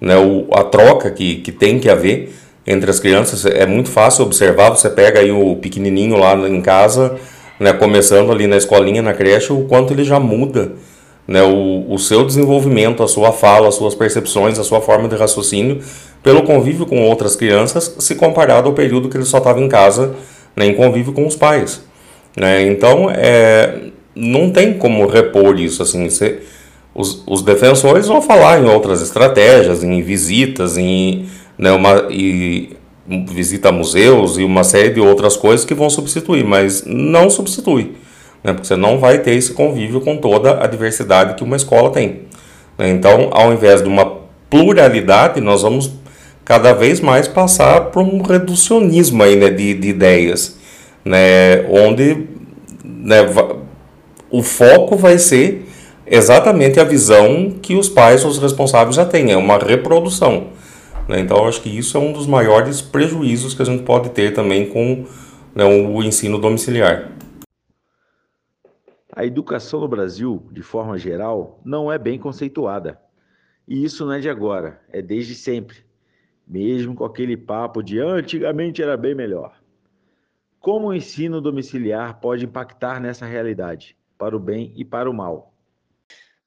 né, 0.00 0.16
o, 0.16 0.46
a 0.52 0.64
troca 0.64 1.10
que, 1.10 1.36
que 1.36 1.52
tem 1.52 1.78
que 1.78 1.88
haver 1.88 2.34
entre 2.66 2.90
as 2.90 2.98
crianças. 2.98 3.44
É 3.44 3.66
muito 3.66 3.90
fácil 3.90 4.24
observar, 4.24 4.70
você 4.70 4.88
pega 4.88 5.20
aí 5.20 5.30
o 5.30 5.56
pequenininho 5.56 6.16
lá 6.16 6.34
em 6.48 6.60
casa, 6.62 7.16
né, 7.58 7.72
começando 7.72 8.32
ali 8.32 8.46
na 8.46 8.56
escolinha, 8.56 9.02
na 9.02 9.12
creche, 9.12 9.52
o 9.52 9.64
quanto 9.64 9.92
ele 9.92 10.04
já 10.04 10.18
muda 10.18 10.72
né, 11.28 11.42
o, 11.42 11.86
o 11.88 11.98
seu 11.98 12.24
desenvolvimento, 12.24 13.02
a 13.02 13.08
sua 13.08 13.30
fala, 13.32 13.68
as 13.68 13.74
suas 13.74 13.94
percepções, 13.94 14.58
a 14.58 14.64
sua 14.64 14.80
forma 14.80 15.08
de 15.08 15.14
raciocínio, 15.14 15.80
pelo 16.22 16.42
convívio 16.42 16.86
com 16.86 17.06
outras 17.06 17.36
crianças, 17.36 17.94
se 17.98 18.14
comparado 18.16 18.68
ao 18.68 18.74
período 18.74 19.08
que 19.08 19.16
ele 19.16 19.24
só 19.24 19.38
estava 19.38 19.60
em 19.60 19.68
casa, 19.68 20.14
né, 20.56 20.66
em 20.66 20.74
convívio 20.74 21.12
com 21.12 21.26
os 21.26 21.36
pais. 21.36 21.82
Né? 22.36 22.66
Então, 22.66 23.10
é, 23.10 23.89
não 24.14 24.50
tem 24.50 24.74
como 24.74 25.06
repor 25.06 25.58
isso. 25.58 25.82
Assim, 25.82 26.08
você, 26.08 26.40
os, 26.94 27.22
os 27.26 27.42
defensores 27.42 28.06
vão 28.06 28.20
falar 28.20 28.60
em 28.60 28.68
outras 28.68 29.02
estratégias, 29.02 29.82
em 29.82 30.02
visitas, 30.02 30.76
em 30.76 31.26
né, 31.58 31.72
uma, 31.72 32.06
e, 32.10 32.76
visita 33.06 33.68
a 33.68 33.72
museus 33.72 34.38
e 34.38 34.44
uma 34.44 34.64
série 34.64 34.90
de 34.90 35.00
outras 35.00 35.36
coisas 35.36 35.64
que 35.64 35.74
vão 35.74 35.90
substituir, 35.90 36.44
mas 36.44 36.84
não 36.86 37.28
substitui. 37.28 37.92
Né, 38.42 38.52
porque 38.52 38.66
você 38.66 38.76
não 38.76 38.98
vai 38.98 39.18
ter 39.18 39.34
esse 39.34 39.52
convívio 39.52 40.00
com 40.00 40.16
toda 40.16 40.62
a 40.62 40.66
diversidade 40.66 41.34
que 41.34 41.44
uma 41.44 41.56
escola 41.56 41.90
tem. 41.90 42.22
Né, 42.78 42.90
então, 42.90 43.28
ao 43.32 43.52
invés 43.52 43.82
de 43.82 43.88
uma 43.88 44.20
pluralidade, 44.48 45.40
nós 45.40 45.62
vamos 45.62 45.92
cada 46.44 46.72
vez 46.72 47.00
mais 47.00 47.28
passar 47.28 47.86
por 47.86 48.02
um 48.02 48.22
reducionismo 48.22 49.22
aí, 49.22 49.36
né, 49.36 49.50
de, 49.50 49.74
de 49.74 49.88
ideias, 49.88 50.56
né, 51.04 51.64
onde 51.68 52.26
né, 52.84 53.18
o 54.30 54.42
foco 54.42 54.96
vai 54.96 55.18
ser 55.18 55.66
exatamente 56.06 56.78
a 56.78 56.84
visão 56.84 57.50
que 57.50 57.74
os 57.74 57.88
pais, 57.88 58.24
os 58.24 58.38
responsáveis 58.38 58.96
já 58.96 59.04
têm, 59.04 59.32
é 59.32 59.36
uma 59.36 59.58
reprodução. 59.58 60.52
Né? 61.08 61.20
Então, 61.20 61.46
acho 61.46 61.62
que 61.62 61.68
isso 61.68 61.96
é 61.96 62.00
um 62.00 62.12
dos 62.12 62.26
maiores 62.26 62.80
prejuízos 62.80 63.54
que 63.54 63.62
a 63.62 63.64
gente 63.64 63.82
pode 63.82 64.10
ter 64.10 64.32
também 64.32 64.68
com 64.68 65.04
né, 65.54 65.64
o 65.64 66.02
ensino 66.02 66.38
domiciliar. 66.38 67.10
A 69.12 69.24
educação 69.24 69.80
no 69.80 69.88
Brasil, 69.88 70.48
de 70.52 70.62
forma 70.62 70.96
geral, 70.96 71.60
não 71.64 71.90
é 71.90 71.98
bem 71.98 72.18
conceituada. 72.18 73.00
E 73.66 73.84
isso 73.84 74.04
não 74.04 74.12
é 74.12 74.20
de 74.20 74.28
agora, 74.28 74.80
é 74.92 75.02
desde 75.02 75.34
sempre. 75.34 75.78
Mesmo 76.46 76.94
com 76.94 77.04
aquele 77.04 77.36
papo 77.36 77.82
de 77.82 78.00
antigamente 78.00 78.82
era 78.82 78.96
bem 78.96 79.14
melhor. 79.14 79.54
Como 80.58 80.88
o 80.88 80.94
ensino 80.94 81.40
domiciliar 81.40 82.20
pode 82.20 82.44
impactar 82.44 83.00
nessa 83.00 83.26
realidade, 83.26 83.96
para 84.20 84.36
o 84.36 84.38
bem 84.38 84.70
e 84.76 84.84
para 84.84 85.08
o 85.08 85.14
mal? 85.14 85.54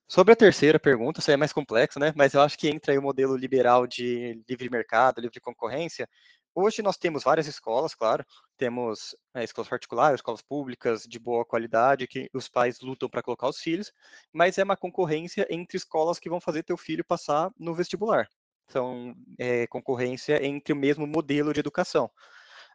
Sobre 0.08 0.32
a 0.32 0.36
terceira 0.36 0.80
pergunta, 0.80 1.20
isso 1.20 1.32
aí 1.32 1.34
é 1.34 1.38
mais 1.38 1.52
complexo, 1.52 2.00
né? 2.00 2.14
Mas 2.16 2.36
eu 2.36 2.42
acho 2.42 2.56
que 2.56 2.70
entra 2.70 2.92
aí 2.92 3.00
o 3.00 3.02
modelo 3.02 3.36
liberal 3.36 3.88
de 3.88 4.40
livre 4.48 4.70
mercado, 4.70 5.20
livre 5.20 5.40
concorrência. 5.40 6.08
Hoje 6.54 6.84
nós 6.84 6.98
temos 6.98 7.24
várias 7.24 7.48
escolas, 7.48 7.96
claro, 7.96 8.24
temos 8.56 9.16
é, 9.34 9.44
escolas 9.44 9.68
particulares, 9.68 10.20
escolas 10.20 10.44
públicas 10.44 11.02
de 11.02 11.18
boa 11.18 11.44
qualidade, 11.44 12.06
que 12.06 12.30
os 12.32 12.48
pais 12.48 12.80
lutam 12.80 13.10
para 13.10 13.24
colocar 13.24 13.50
os 13.50 13.58
filhos, 13.58 13.92
mas 14.32 14.60
é 14.60 14.64
uma 14.64 14.78
concorrência 14.78 15.48
entre 15.50 15.76
escolas 15.76 16.20
que 16.20 16.30
vão 16.30 16.40
fazer 16.40 16.62
teu 16.62 16.78
filho 16.78 17.04
passar 17.04 17.50
no 17.58 17.74
vestibular. 17.74 18.28
Então, 18.70 19.16
é 19.40 19.66
concorrência 19.66 20.46
entre 20.46 20.74
o 20.74 20.76
mesmo 20.76 21.08
modelo 21.08 21.52
de 21.52 21.60
educação. 21.60 22.08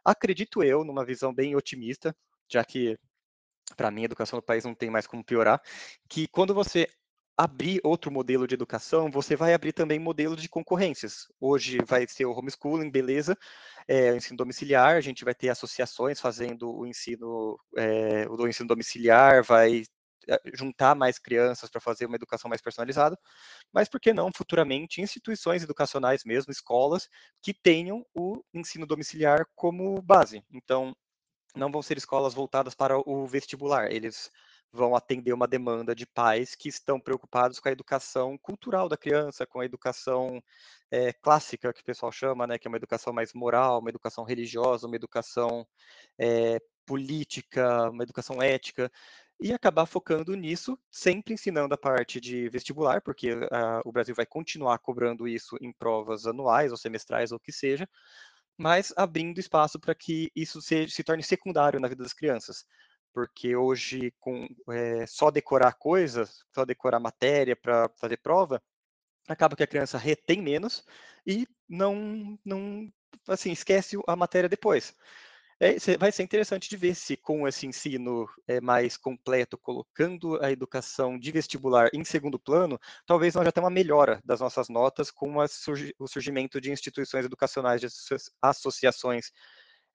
Acredito 0.03 0.61
eu, 0.61 0.83
numa 0.83 1.05
visão 1.05 1.33
bem 1.33 1.55
otimista, 1.55 2.13
já 2.49 2.65
que 2.65 2.99
para 3.75 3.91
mim 3.91 4.01
a 4.01 4.05
educação 4.05 4.37
no 4.37 4.43
país 4.43 4.65
não 4.65 4.73
tem 4.75 4.89
mais 4.89 5.07
como 5.07 5.23
piorar, 5.23 5.61
que 6.07 6.27
quando 6.27 6.53
você 6.53 6.87
abrir 7.37 7.79
outro 7.85 8.11
modelo 8.11 8.45
de 8.45 8.53
educação, 8.53 9.09
você 9.09 9.33
vai 9.35 9.53
abrir 9.53 9.71
também 9.71 9.97
modelos 9.97 10.41
de 10.41 10.49
concorrências. 10.49 11.25
Hoje 11.39 11.77
vai 11.87 12.05
ser 12.05 12.25
o 12.25 12.33
homeschooling, 12.33 12.91
beleza, 12.91 13.37
é, 13.87 14.11
o 14.11 14.17
ensino 14.17 14.35
domiciliar, 14.35 14.97
a 14.97 15.01
gente 15.01 15.23
vai 15.23 15.33
ter 15.33 15.47
associações 15.47 16.19
fazendo 16.19 16.69
o 16.69 16.85
ensino, 16.85 17.57
é, 17.77 18.27
o 18.27 18.45
ensino 18.45 18.67
domiciliar, 18.67 19.41
vai 19.41 19.83
eh, 20.29 20.39
juntar 20.53 20.95
mais 20.95 21.17
crianças 21.17 21.69
para 21.71 21.81
fazer 21.81 22.05
uma 22.05 22.15
educação 22.15 22.49
mais 22.49 22.61
personalizada, 22.61 23.17
mas 23.73 23.89
por 23.89 23.99
que 23.99 24.13
não 24.13 24.29
futuramente 24.35 25.01
instituições 25.01 25.63
educacionais 25.63 26.23
mesmo, 26.23 26.51
escolas, 26.51 27.09
que 27.41 27.53
tenham 27.53 28.05
o 28.13 28.43
ensino 28.53 28.85
domiciliar 28.85 29.45
como 29.55 30.01
base. 30.01 30.43
Então, 30.51 30.93
não 31.55 31.71
vão 31.71 31.81
ser 31.81 31.97
escolas 31.97 32.33
voltadas 32.33 32.75
para 32.75 32.97
o 32.97 33.27
vestibular, 33.27 33.91
eles 33.91 34.31
vão 34.71 34.95
atender 34.95 35.33
uma 35.33 35.47
demanda 35.47 35.95
de 35.95 36.05
pais 36.05 36.55
que 36.55 36.69
estão 36.69 36.99
preocupados 36.99 37.59
com 37.59 37.69
a 37.69 37.71
educação 37.71 38.37
cultural 38.37 38.87
da 38.87 38.97
criança, 38.97 39.45
com 39.45 39.59
a 39.59 39.65
educação 39.65 40.41
é, 40.91 41.11
clássica, 41.13 41.73
que 41.73 41.81
o 41.81 41.85
pessoal 41.85 42.11
chama, 42.11 42.45
né, 42.45 42.57
que 42.57 42.67
é 42.67 42.69
uma 42.69 42.77
educação 42.77 43.11
mais 43.11 43.33
moral, 43.33 43.79
uma 43.79 43.89
educação 43.89 44.23
religiosa, 44.23 44.85
uma 44.85 44.95
educação 44.95 45.65
é, 46.19 46.59
política, 46.85 47.89
uma 47.89 48.03
educação 48.03 48.41
ética, 48.41 48.91
e 49.39 49.53
acabar 49.53 49.85
focando 49.85 50.35
nisso, 50.35 50.77
sempre 50.91 51.33
ensinando 51.33 51.73
a 51.73 51.77
parte 51.77 52.19
de 52.19 52.49
vestibular, 52.49 53.01
porque 53.01 53.31
uh, 53.33 53.81
o 53.85 53.91
Brasil 53.91 54.13
vai 54.13 54.25
continuar 54.25 54.77
cobrando 54.79 55.27
isso 55.27 55.55
em 55.61 55.71
provas 55.71 56.25
anuais 56.25 56.71
ou 56.71 56.77
semestrais 56.77 57.31
ou 57.31 57.37
o 57.37 57.39
que 57.39 57.51
seja, 57.51 57.87
mas 58.59 58.93
abrindo 58.95 59.39
espaço 59.39 59.79
para 59.79 59.95
que 59.95 60.31
isso 60.35 60.61
se, 60.61 60.87
se 60.89 61.03
torne 61.03 61.23
secundário 61.23 61.79
na 61.79 61.87
vida 61.87 62.03
das 62.03 62.13
crianças 62.13 62.65
porque 63.13 63.55
hoje 63.55 64.13
com 64.19 64.47
é, 64.69 65.05
só 65.07 65.31
decorar 65.31 65.73
coisas, 65.73 66.43
só 66.53 66.65
decorar 66.65 66.99
matéria 66.99 67.55
para 67.55 67.89
fazer 67.97 68.17
prova, 68.17 68.61
acaba 69.27 69.55
que 69.55 69.63
a 69.63 69.67
criança 69.67 69.97
retém 69.97 70.41
menos 70.41 70.85
e 71.25 71.47
não, 71.67 72.37
não 72.45 72.91
assim, 73.27 73.51
esquece 73.51 73.97
a 74.07 74.15
matéria 74.15 74.49
depois. 74.49 74.95
É, 75.61 75.75
vai 75.97 76.09
ser 76.09 76.23
interessante 76.23 76.69
de 76.69 76.77
ver 76.77 76.95
se 76.95 77.17
com 77.17 77.45
esse 77.45 77.67
ensino 77.67 78.25
é, 78.47 78.61
mais 78.61 78.95
completo, 78.95 79.57
colocando 79.57 80.41
a 80.41 80.49
educação 80.49 81.19
de 81.19 81.31
vestibular 81.33 81.89
em 81.93 82.03
segundo 82.05 82.39
plano, 82.39 82.79
talvez 83.05 83.35
nós 83.35 83.43
já 83.43 83.51
tenhamos 83.51 83.69
uma 83.69 83.75
melhora 83.75 84.21
das 84.23 84.39
nossas 84.39 84.69
notas 84.69 85.11
com 85.11 85.35
o 85.99 86.07
surgimento 86.07 86.61
de 86.61 86.71
instituições 86.71 87.25
educacionais, 87.25 87.81
de 87.81 87.87
associações 88.41 89.33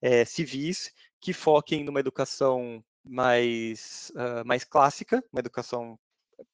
é, 0.03 0.25
civis 0.27 0.93
que 1.19 1.33
foquem 1.33 1.83
numa 1.83 2.01
educação 2.01 2.85
mais, 3.03 4.13
uh, 4.17 4.47
mais 4.47 4.65
clássica, 4.65 5.25
uma 5.33 5.41
educação 5.41 5.99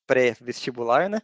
pré-vestibular, 0.07 1.09
né? 1.09 1.21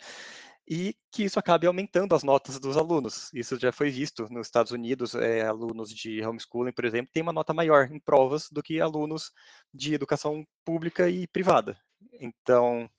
E 0.69 0.97
que 1.13 1.25
isso 1.25 1.39
acabe 1.39 1.67
aumentando 1.67 2.15
as 2.15 2.25
notas 2.25 2.59
dos 2.59 2.77
alunos. 2.77 3.31
Isso 3.33 3.59
já 3.59 3.71
foi 3.71 3.91
visto 3.91 4.27
nos 4.31 4.49
Estados 4.49 4.73
Unidos, 4.73 5.15
é, 5.15 5.47
alunos 5.47 5.91
de 5.91 6.25
homeschooling, 6.25 6.73
por 6.73 6.85
exemplo, 6.85 7.11
têm 7.13 7.23
uma 7.23 7.33
nota 7.33 7.55
maior 7.55 7.91
em 7.91 8.01
provas 8.01 8.49
do 8.51 8.63
que 8.63 8.81
alunos 8.81 9.31
de 9.73 9.95
educação 9.95 10.45
pública 10.65 11.09
e 11.09 11.27
privada. 11.29 11.79
Então, 12.21 12.91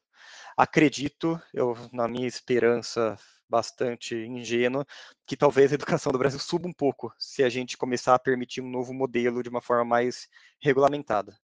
acredito, 0.55 1.41
eu 1.53 1.75
na 1.91 2.07
minha 2.07 2.27
esperança 2.27 3.17
bastante 3.50 4.15
ingênua, 4.15 4.86
que 5.25 5.38
talvez 5.38 5.71
a 5.71 5.75
educação 5.75 6.12
do 6.12 6.19
Brasil 6.19 6.39
suba 6.39 6.67
um 6.67 6.74
pouco 6.74 7.13
se 7.17 7.43
a 7.43 7.50
gente 7.50 7.77
começar 7.77 8.15
a 8.15 8.19
permitir 8.19 8.62
um 8.62 8.69
novo 8.69 8.93
modelo 8.93 9.41
de 9.41 9.50
uma 9.50 9.62
forma 9.62 9.86
mais 9.86 10.27
regulamentada. 10.62 11.38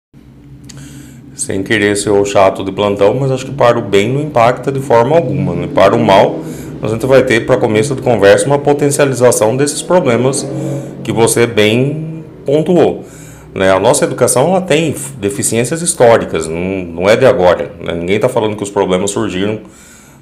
Sem 1.41 1.63
querer 1.63 1.97
ser 1.97 2.11
o 2.11 2.23
chato 2.23 2.63
de 2.63 2.71
plantão, 2.71 3.15
mas 3.15 3.31
acho 3.31 3.47
que 3.47 3.51
para 3.51 3.79
o 3.79 3.81
bem 3.81 4.07
não 4.09 4.21
impacta 4.21 4.71
de 4.71 4.79
forma 4.79 5.15
alguma. 5.15 5.55
Né? 5.55 5.67
Para 5.73 5.95
o 5.95 5.99
mal, 5.99 6.41
a 6.83 6.87
gente 6.87 7.03
vai 7.07 7.23
ter, 7.23 7.47
para 7.47 7.57
começo 7.57 7.95
de 7.95 8.01
conversa, 8.03 8.45
uma 8.45 8.59
potencialização 8.59 9.57
desses 9.57 9.81
problemas 9.81 10.47
que 11.03 11.11
você 11.11 11.47
bem 11.47 12.23
pontuou. 12.45 13.03
Né? 13.55 13.71
A 13.71 13.79
nossa 13.79 14.05
educação 14.05 14.49
ela 14.49 14.61
tem 14.61 14.93
deficiências 15.17 15.81
históricas, 15.81 16.47
não, 16.47 16.59
não 16.85 17.09
é 17.09 17.15
de 17.15 17.25
agora. 17.25 17.71
Né? 17.83 17.95
Ninguém 17.95 18.17
está 18.17 18.29
falando 18.29 18.55
que 18.55 18.61
os 18.61 18.69
problemas 18.69 19.09
surgiram 19.09 19.61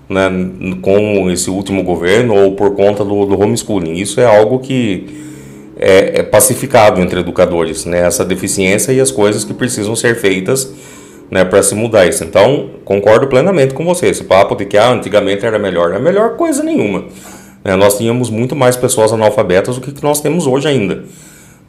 né, 0.08 0.32
com 0.82 1.30
esse 1.30 1.50
último 1.50 1.84
governo 1.84 2.34
ou 2.34 2.54
por 2.54 2.74
conta 2.76 3.04
do, 3.04 3.26
do 3.26 3.38
homeschooling. 3.38 3.92
Isso 3.92 4.22
é 4.22 4.26
algo 4.26 4.60
que 4.60 5.06
é, 5.78 6.22
é 6.22 6.24
pacificado 6.24 7.02
entre 7.02 7.20
educadores, 7.20 7.84
né? 7.84 8.08
essa 8.08 8.24
deficiência 8.24 8.94
e 8.94 9.02
as 9.02 9.12
coisas 9.12 9.44
que 9.44 9.54
precisam 9.54 9.98
ser 9.98 10.16
feitas 10.16 10.74
né, 11.30 11.46
para 11.46 11.62
se 11.62 11.76
mudar 11.76 12.08
isso. 12.08 12.24
Então, 12.24 12.70
concordo 12.84 13.28
plenamente 13.28 13.74
com 13.74 13.86
você. 13.86 14.08
Esse 14.08 14.24
papo 14.24 14.56
de 14.56 14.66
que 14.66 14.78
ah, 14.78 14.92
antigamente 14.92 15.46
era 15.46 15.60
melhor, 15.60 15.90
não 15.90 15.98
é 15.98 16.00
melhor 16.00 16.36
coisa 16.36 16.64
nenhuma. 16.64 17.06
Né, 17.64 17.76
nós 17.76 17.98
tínhamos 17.98 18.30
muito 18.30 18.56
mais 18.56 18.76
pessoas 18.76 19.14
analfabetas 19.14 19.78
do 19.78 19.82
que 19.82 20.04
nós 20.04 20.22
temos 20.22 20.48
hoje 20.48 20.68
ainda. 20.68 21.04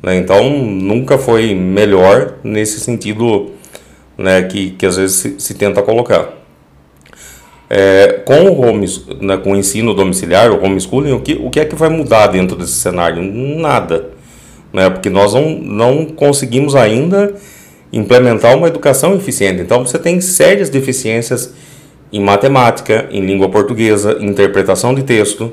Né, 0.02 0.16
então, 0.16 0.50
nunca 0.50 1.18
foi 1.18 1.54
melhor 1.54 2.34
nesse 2.42 2.80
sentido 2.80 3.50
né, 4.16 4.42
que, 4.42 4.70
que 4.70 4.86
às 4.86 4.96
vezes 4.96 5.16
se, 5.16 5.40
se 5.40 5.54
tenta 5.54 5.82
colocar. 5.82 6.40
É, 7.68 8.22
com, 8.24 8.46
o 8.46 8.60
home, 8.60 8.86
né, 9.20 9.36
com 9.36 9.52
o 9.52 9.56
ensino 9.56 9.94
domiciliar, 9.94 10.50
o 10.50 10.64
homeschooling, 10.64 11.12
o 11.12 11.20
que, 11.20 11.34
o 11.34 11.50
que 11.50 11.60
é 11.60 11.64
que 11.64 11.76
vai 11.76 11.88
mudar 11.88 12.26
dentro 12.26 12.56
desse 12.56 12.72
cenário? 12.72 13.22
Nada. 13.22 14.10
Né, 14.72 14.88
porque 14.88 15.10
nós 15.10 15.34
não, 15.34 15.50
não 15.50 16.04
conseguimos 16.06 16.74
ainda 16.74 17.34
implementar 17.92 18.56
uma 18.56 18.68
educação 18.68 19.14
eficiente. 19.14 19.60
Então 19.60 19.84
você 19.84 19.98
tem 19.98 20.20
sérias 20.20 20.68
deficiências 20.68 21.52
em 22.12 22.20
matemática, 22.20 23.06
em 23.10 23.24
língua 23.24 23.48
portuguesa, 23.48 24.16
em 24.20 24.26
interpretação 24.26 24.94
de 24.94 25.02
texto. 25.02 25.52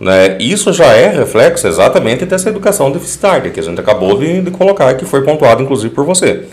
Né? 0.00 0.36
Isso 0.40 0.72
já 0.72 0.92
é 0.92 1.08
reflexo 1.08 1.66
exatamente 1.66 2.24
dessa 2.24 2.48
educação 2.48 2.90
deficitária 2.90 3.50
que 3.50 3.60
a 3.60 3.62
gente 3.62 3.80
acabou 3.80 4.18
de, 4.18 4.42
de 4.42 4.50
colocar, 4.50 4.94
que 4.94 5.04
foi 5.04 5.22
pontuado 5.22 5.62
inclusive 5.62 5.94
por 5.94 6.04
você. 6.04 6.44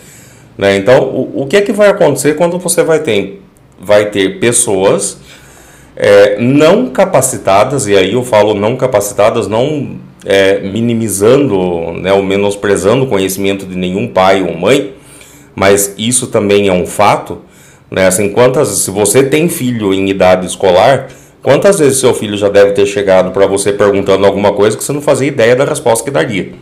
Né? 0.56 0.76
Então, 0.76 1.02
o, 1.04 1.42
o 1.42 1.46
que 1.46 1.56
é 1.56 1.60
que 1.60 1.72
vai 1.72 1.88
acontecer 1.88 2.34
quando 2.34 2.58
você 2.58 2.82
vai 2.82 3.00
ter, 3.00 3.42
vai 3.80 4.10
ter 4.10 4.38
pessoas 4.38 5.18
é, 5.96 6.38
não 6.38 6.88
capacitadas, 6.88 7.86
e 7.86 7.96
aí 7.96 8.12
eu 8.12 8.22
falo 8.22 8.54
não 8.54 8.76
capacitadas, 8.76 9.48
não 9.48 9.96
é, 10.24 10.60
minimizando 10.60 11.92
né, 11.92 12.12
ou 12.12 12.22
menosprezando 12.22 13.04
o 13.04 13.06
conhecimento 13.06 13.66
de 13.66 13.76
nenhum 13.76 14.08
pai 14.08 14.42
ou 14.42 14.56
mãe, 14.56 14.94
mas 15.54 15.94
isso 15.98 16.28
também 16.28 16.68
é 16.68 16.72
um 16.72 16.86
fato, 16.86 17.38
né? 17.90 18.06
Assim, 18.06 18.30
quantas, 18.30 18.68
se 18.68 18.90
você 18.90 19.22
tem 19.22 19.48
filho 19.48 19.92
em 19.92 20.08
idade 20.08 20.46
escolar, 20.46 21.08
quantas 21.42 21.78
vezes 21.78 21.98
seu 21.98 22.14
filho 22.14 22.36
já 22.36 22.48
deve 22.48 22.72
ter 22.72 22.86
chegado 22.86 23.32
para 23.32 23.46
você 23.46 23.72
perguntando 23.72 24.24
alguma 24.24 24.52
coisa 24.52 24.76
que 24.76 24.82
você 24.82 24.92
não 24.92 25.02
fazia 25.02 25.28
ideia 25.28 25.54
da 25.54 25.64
resposta 25.64 26.04
que 26.04 26.10
daria? 26.10 26.52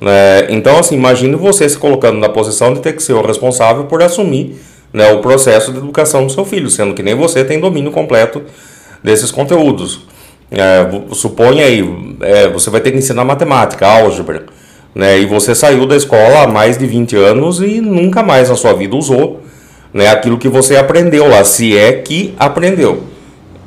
Né? 0.00 0.46
Então, 0.50 0.78
assim, 0.78 0.94
imagine 0.94 1.34
você 1.36 1.68
se 1.68 1.76
colocando 1.76 2.18
na 2.18 2.28
posição 2.28 2.72
de 2.72 2.80
ter 2.80 2.94
que 2.94 3.02
ser 3.02 3.12
o 3.12 3.22
responsável 3.22 3.84
por 3.84 4.02
assumir 4.02 4.56
né, 4.92 5.12
o 5.12 5.20
processo 5.20 5.72
de 5.72 5.78
educação 5.78 6.26
do 6.26 6.32
seu 6.32 6.44
filho, 6.44 6.70
sendo 6.70 6.94
que 6.94 7.02
nem 7.02 7.14
você 7.14 7.44
tem 7.44 7.60
domínio 7.60 7.90
completo 7.90 8.42
desses 9.02 9.30
conteúdos. 9.30 10.00
É, 10.50 10.88
suponha 11.12 11.64
aí, 11.64 11.84
é, 12.22 12.48
você 12.48 12.70
vai 12.70 12.80
ter 12.80 12.90
que 12.90 12.98
ensinar 12.98 13.24
matemática, 13.24 13.86
álgebra, 13.86 14.46
né? 14.98 15.20
E 15.20 15.26
você 15.26 15.54
saiu 15.54 15.86
da 15.86 15.94
escola 15.94 16.42
há 16.42 16.46
mais 16.48 16.76
de 16.76 16.84
20 16.84 17.14
anos 17.14 17.60
e 17.60 17.80
nunca 17.80 18.20
mais 18.20 18.50
na 18.50 18.56
sua 18.56 18.72
vida 18.72 18.96
usou 18.96 19.40
né, 19.94 20.08
aquilo 20.08 20.36
que 20.36 20.48
você 20.48 20.76
aprendeu 20.76 21.28
lá, 21.28 21.44
se 21.44 21.78
é 21.78 21.92
que 21.92 22.34
aprendeu. 22.36 23.04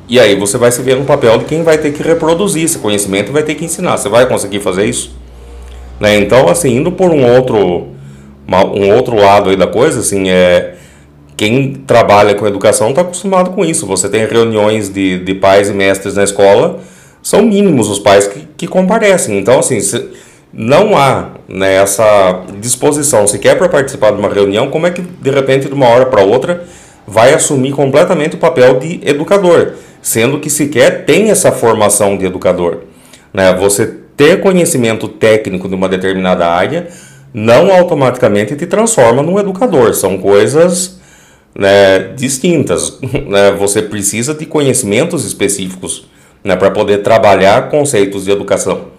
E 0.06 0.20
aí 0.20 0.36
você 0.36 0.58
vai 0.58 0.70
se 0.70 0.82
ver 0.82 0.94
no 0.94 1.06
papel 1.06 1.38
de 1.38 1.46
quem 1.46 1.62
vai 1.62 1.78
ter 1.78 1.94
que 1.94 2.02
reproduzir 2.02 2.64
esse 2.64 2.78
conhecimento 2.78 3.30
e 3.30 3.32
vai 3.32 3.42
ter 3.42 3.54
que 3.54 3.64
ensinar. 3.64 3.96
Você 3.96 4.10
vai 4.10 4.26
conseguir 4.26 4.60
fazer 4.60 4.84
isso? 4.84 5.16
Né? 5.98 6.18
Então, 6.18 6.48
assim, 6.50 6.76
indo 6.76 6.92
por 6.92 7.10
um 7.10 7.24
outro, 7.24 7.86
uma, 8.46 8.66
um 8.66 8.94
outro 8.94 9.16
lado 9.16 9.48
aí 9.48 9.56
da 9.56 9.66
coisa, 9.66 10.00
assim, 10.00 10.28
é 10.28 10.74
quem 11.34 11.72
trabalha 11.86 12.34
com 12.34 12.46
educação 12.46 12.90
está 12.90 13.00
acostumado 13.00 13.52
com 13.52 13.64
isso. 13.64 13.86
Você 13.86 14.06
tem 14.06 14.26
reuniões 14.26 14.90
de, 14.90 15.18
de 15.20 15.34
pais 15.34 15.70
e 15.70 15.72
mestres 15.72 16.14
na 16.14 16.24
escola, 16.24 16.80
são 17.22 17.40
mínimos 17.40 17.88
os 17.88 17.98
pais 17.98 18.26
que, 18.26 18.46
que 18.54 18.66
comparecem. 18.66 19.38
Então, 19.38 19.58
assim, 19.58 19.78
não 20.52 20.96
há 20.96 21.30
né, 21.48 21.76
essa 21.76 22.44
disposição 22.60 23.26
sequer 23.26 23.56
para 23.56 23.68
participar 23.68 24.10
de 24.10 24.18
uma 24.18 24.28
reunião, 24.28 24.68
como 24.68 24.86
é 24.86 24.90
que 24.90 25.00
de 25.00 25.30
repente, 25.30 25.68
de 25.68 25.74
uma 25.74 25.88
hora 25.88 26.06
para 26.06 26.22
outra, 26.22 26.64
vai 27.06 27.32
assumir 27.32 27.72
completamente 27.72 28.36
o 28.36 28.38
papel 28.38 28.78
de 28.78 29.00
educador, 29.02 29.72
sendo 30.02 30.38
que 30.38 30.50
sequer 30.50 31.04
tem 31.04 31.30
essa 31.30 31.50
formação 31.50 32.18
de 32.18 32.26
educador? 32.26 32.80
Né? 33.32 33.54
Você 33.54 33.86
ter 34.16 34.40
conhecimento 34.40 35.08
técnico 35.08 35.68
de 35.68 35.74
uma 35.74 35.88
determinada 35.88 36.46
área 36.46 36.88
não 37.32 37.72
automaticamente 37.72 38.54
te 38.54 38.66
transforma 38.66 39.22
num 39.22 39.38
educador, 39.38 39.94
são 39.94 40.18
coisas 40.18 41.00
né, 41.54 42.10
distintas. 42.14 42.98
Né? 43.26 43.52
Você 43.52 43.80
precisa 43.80 44.34
de 44.34 44.44
conhecimentos 44.44 45.24
específicos 45.24 46.06
né, 46.44 46.54
para 46.56 46.70
poder 46.70 46.98
trabalhar 46.98 47.70
conceitos 47.70 48.26
de 48.26 48.30
educação 48.30 48.92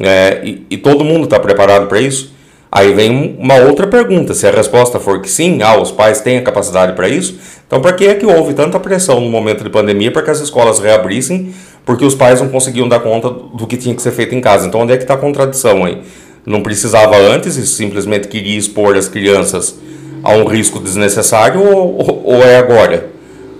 é, 0.00 0.40
e, 0.42 0.66
e, 0.70 0.76
todo 0.78 1.04
mundo 1.04 1.24
está 1.24 1.38
preparado 1.38 1.86
para 1.86 2.00
isso? 2.00 2.32
Aí 2.72 2.92
vem 2.94 3.36
uma 3.38 3.56
outra 3.56 3.86
pergunta: 3.86 4.32
se 4.32 4.46
a 4.46 4.50
resposta 4.50 4.98
for 4.98 5.20
que 5.20 5.28
sim, 5.28 5.60
ah, 5.62 5.78
os 5.78 5.90
pais 5.90 6.20
têm 6.20 6.38
a 6.38 6.42
capacidade 6.42 6.94
para 6.94 7.08
isso, 7.08 7.38
então 7.66 7.80
para 7.80 7.92
que 7.92 8.06
é 8.06 8.14
que 8.14 8.24
houve 8.24 8.54
tanta 8.54 8.80
pressão 8.80 9.20
no 9.20 9.28
momento 9.28 9.62
de 9.62 9.70
pandemia 9.70 10.10
para 10.10 10.22
que 10.22 10.30
as 10.30 10.40
escolas 10.40 10.78
reabrissem, 10.78 11.52
porque 11.84 12.04
os 12.04 12.14
pais 12.14 12.40
não 12.40 12.48
conseguiam 12.48 12.88
dar 12.88 13.00
conta 13.00 13.28
do 13.28 13.66
que 13.66 13.76
tinha 13.76 13.94
que 13.94 14.00
ser 14.00 14.12
feito 14.12 14.34
em 14.34 14.40
casa? 14.40 14.66
Então 14.66 14.80
onde 14.80 14.92
é 14.92 14.96
que 14.96 15.02
está 15.02 15.14
a 15.14 15.18
contradição 15.18 15.84
aí? 15.84 16.00
Não 16.46 16.62
precisava 16.62 17.16
antes 17.16 17.56
e 17.56 17.66
simplesmente 17.66 18.28
queria 18.28 18.58
expor 18.58 18.96
as 18.96 19.08
crianças 19.08 19.78
a 20.22 20.32
um 20.32 20.46
risco 20.46 20.78
desnecessário 20.78 21.62
ou, 21.62 22.22
ou 22.24 22.42
é 22.42 22.56
agora? 22.56 23.10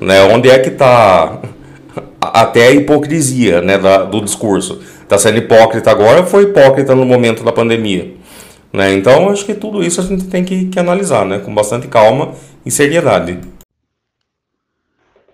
Né? 0.01 0.23
Onde 0.23 0.49
é 0.49 0.59
que 0.59 0.71
está 0.71 1.41
até 2.21 2.69
a 2.69 2.71
hipocrisia 2.71 3.61
né, 3.61 3.77
da, 3.77 4.05
do 4.05 4.23
discurso? 4.23 4.81
Está 5.11 5.19
sendo 5.19 5.39
hipócrita 5.39 5.91
agora 5.91 6.25
foi 6.25 6.45
hipócrita 6.45 6.95
no 6.95 7.05
momento 7.05 7.43
da 7.43 7.51
pandemia? 7.51 8.17
Né? 8.73 8.95
Então, 8.95 9.29
acho 9.29 9.45
que 9.45 9.55
tudo 9.55 9.83
isso 9.83 10.01
a 10.01 10.05
gente 10.05 10.29
tem 10.29 10.45
que, 10.45 10.67
que 10.67 10.79
analisar 10.79 11.27
né? 11.27 11.41
com 11.41 11.53
bastante 11.53 11.89
calma 11.89 12.33
e 12.65 12.71
seriedade. 12.71 13.41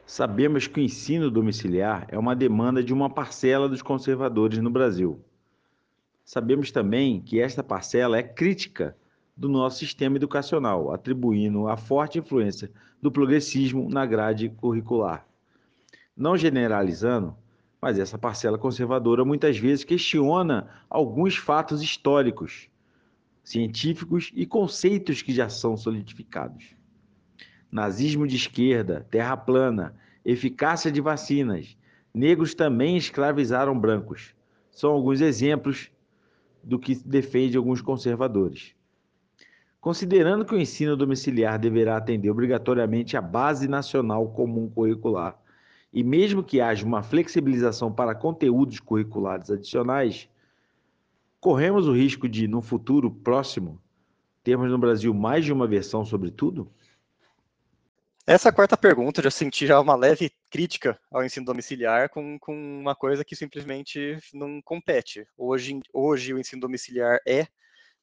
Sabemos 0.07 0.67
que 0.67 0.81
o 0.81 0.83
ensino 0.83 1.31
domiciliar 1.31 2.07
é 2.09 2.19
uma 2.19 2.35
demanda 2.35 2.83
de 2.83 2.95
uma 2.95 3.11
parcela 3.11 3.69
dos 3.69 3.83
conservadores 3.83 4.61
no 4.61 4.71
Brasil. 4.71 5.21
Sabemos 6.25 6.71
também 6.71 7.21
que 7.21 7.39
esta 7.39 7.63
parcela 7.63 8.17
é 8.17 8.23
crítica 8.23 8.97
do 9.37 9.47
nosso 9.47 9.81
sistema 9.81 10.17
educacional, 10.17 10.91
atribuindo 10.91 11.69
a 11.69 11.77
forte 11.77 12.19
influência 12.19 12.71
do 13.03 13.13
progressismo 13.13 13.91
na 13.91 14.07
grade 14.07 14.49
curricular. 14.49 15.27
Não 16.17 16.35
generalizando, 16.35 17.37
mas 17.81 17.99
essa 17.99 18.19
parcela 18.19 18.59
conservadora 18.59 19.25
muitas 19.25 19.59
vezes 19.59 19.85
questiona 19.85 20.69
alguns 20.89 21.37
fatos 21.37 21.83
históricos, 21.83 22.69
científicos 23.45 24.33
e 24.35 24.47
conceitos 24.47 25.23
que 25.23 25.33
já 25.33 25.49
são 25.49 25.77
solidificados. 25.77 26.75
Nazismo 27.71 28.27
de 28.27 28.37
esquerda, 28.37 29.07
terra 29.11 29.37
plana, 29.37 29.95
eficácia 30.25 30.91
de 30.91 31.01
vacinas, 31.01 31.77
negros 32.13 32.55
também 32.55 32.97
escravizaram 32.97 33.79
brancos. 33.79 34.35
São 34.71 34.91
alguns 34.91 35.21
exemplos 35.21 35.91
do 36.63 36.79
que 36.79 36.95
defende 36.95 37.57
alguns 37.57 37.81
conservadores. 37.81 38.75
Considerando 39.81 40.45
que 40.45 40.55
o 40.55 40.59
ensino 40.61 40.97
domiciliar 40.97 41.59
deverá 41.61 41.97
atender 41.97 42.29
obrigatoriamente 42.29 43.17
a 43.17 43.21
base 43.21 43.69
nacional 43.69 44.29
comum 44.31 44.69
curricular, 44.69 45.39
e 45.97 46.05
mesmo 46.05 46.45
que 46.45 46.61
haja 46.61 46.85
uma 46.85 47.03
flexibilização 47.03 47.91
para 47.91 48.15
conteúdos 48.15 48.79
curriculares 48.79 49.51
adicionais, 49.51 50.29
corremos 51.41 51.89
o 51.89 51.93
risco 51.93 52.29
de, 52.29 52.47
no 52.47 52.61
futuro 52.61 53.11
próximo, 53.11 53.81
termos 54.45 54.71
no 54.71 54.77
Brasil 54.77 55.15
mais 55.15 55.43
de 55.43 55.55
uma 55.55 55.67
versão 55.67 56.05
sobre 56.05 56.31
tudo? 56.31 56.71
Essa 58.27 58.53
quarta 58.53 58.77
pergunta, 58.77 59.23
já 59.23 59.31
senti 59.31 59.67
já 59.67 59.81
uma 59.81 59.97
leve 59.97 60.31
crítica 60.51 61.01
ao 61.11 61.25
ensino 61.25 61.47
domiciliar 61.47 62.11
com, 62.11 62.39
com 62.39 62.53
uma 62.79 62.95
coisa 62.95 63.25
que 63.25 63.35
simplesmente 63.35 64.19
não 64.35 64.61
compete. 64.61 65.27
Hoje, 65.35 65.81
hoje 65.95 66.35
o 66.35 66.39
ensino 66.39 66.61
domiciliar 66.61 67.21
é 67.27 67.47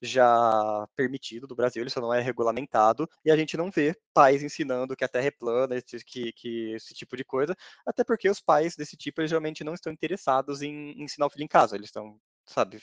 já 0.03 0.87
permitido 0.95 1.47
do 1.47 1.55
Brasil, 1.55 1.81
ele 1.81 1.89
só 1.89 2.01
não 2.01 2.13
é 2.13 2.21
regulamentado, 2.21 3.09
e 3.23 3.31
a 3.31 3.37
gente 3.37 3.57
não 3.57 3.71
vê 3.71 3.95
pais 4.13 4.43
ensinando 4.43 4.95
que 4.95 5.03
a 5.03 5.07
Terra 5.07 5.27
é 5.27 5.31
plana, 5.31 5.75
que, 6.05 6.31
que 6.33 6.73
esse 6.73 6.93
tipo 6.93 7.15
de 7.17 7.23
coisa, 7.23 7.55
até 7.85 8.03
porque 8.03 8.29
os 8.29 8.41
pais 8.41 8.75
desse 8.75 8.97
tipo, 8.97 9.21
eles 9.21 9.29
geralmente 9.29 9.63
não 9.63 9.73
estão 9.73 9.91
interessados 9.91 10.61
em 10.61 11.01
ensinar 11.01 11.27
o 11.27 11.29
filho 11.29 11.45
em 11.45 11.47
casa, 11.47 11.75
eles 11.75 11.87
estão 11.87 12.19
sabe? 12.45 12.79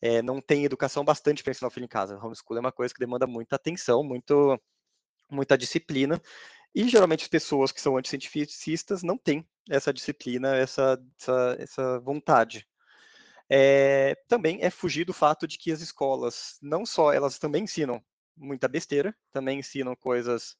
É, 0.00 0.22
não 0.22 0.40
tem 0.40 0.64
educação 0.64 1.04
bastante 1.04 1.42
para 1.42 1.50
ensinar 1.50 1.68
o 1.68 1.70
filho 1.70 1.84
em 1.84 1.88
casa. 1.88 2.16
Homeschool 2.16 2.56
é 2.56 2.60
uma 2.60 2.72
coisa 2.72 2.92
que 2.94 3.00
demanda 3.00 3.26
muita 3.26 3.56
atenção, 3.56 4.02
muito, 4.02 4.58
muita 5.30 5.58
disciplina. 5.58 6.20
E 6.74 6.88
geralmente 6.88 7.22
as 7.22 7.28
pessoas 7.28 7.72
que 7.72 7.80
são 7.80 7.96
anticientificistas 7.96 9.02
não 9.02 9.18
têm 9.18 9.46
essa 9.68 9.92
disciplina, 9.92 10.56
essa, 10.56 10.98
essa, 11.20 11.56
essa 11.58 12.00
vontade 12.00 12.66
é, 13.50 14.14
também 14.28 14.58
é 14.62 14.70
fugir 14.70 15.04
do 15.04 15.12
fato 15.12 15.46
de 15.46 15.58
que 15.58 15.72
as 15.72 15.80
escolas, 15.80 16.58
não 16.60 16.84
só 16.84 17.12
elas 17.12 17.38
também 17.38 17.64
ensinam 17.64 18.02
muita 18.36 18.68
besteira, 18.68 19.14
também 19.32 19.58
ensinam 19.58 19.96
coisas 19.96 20.56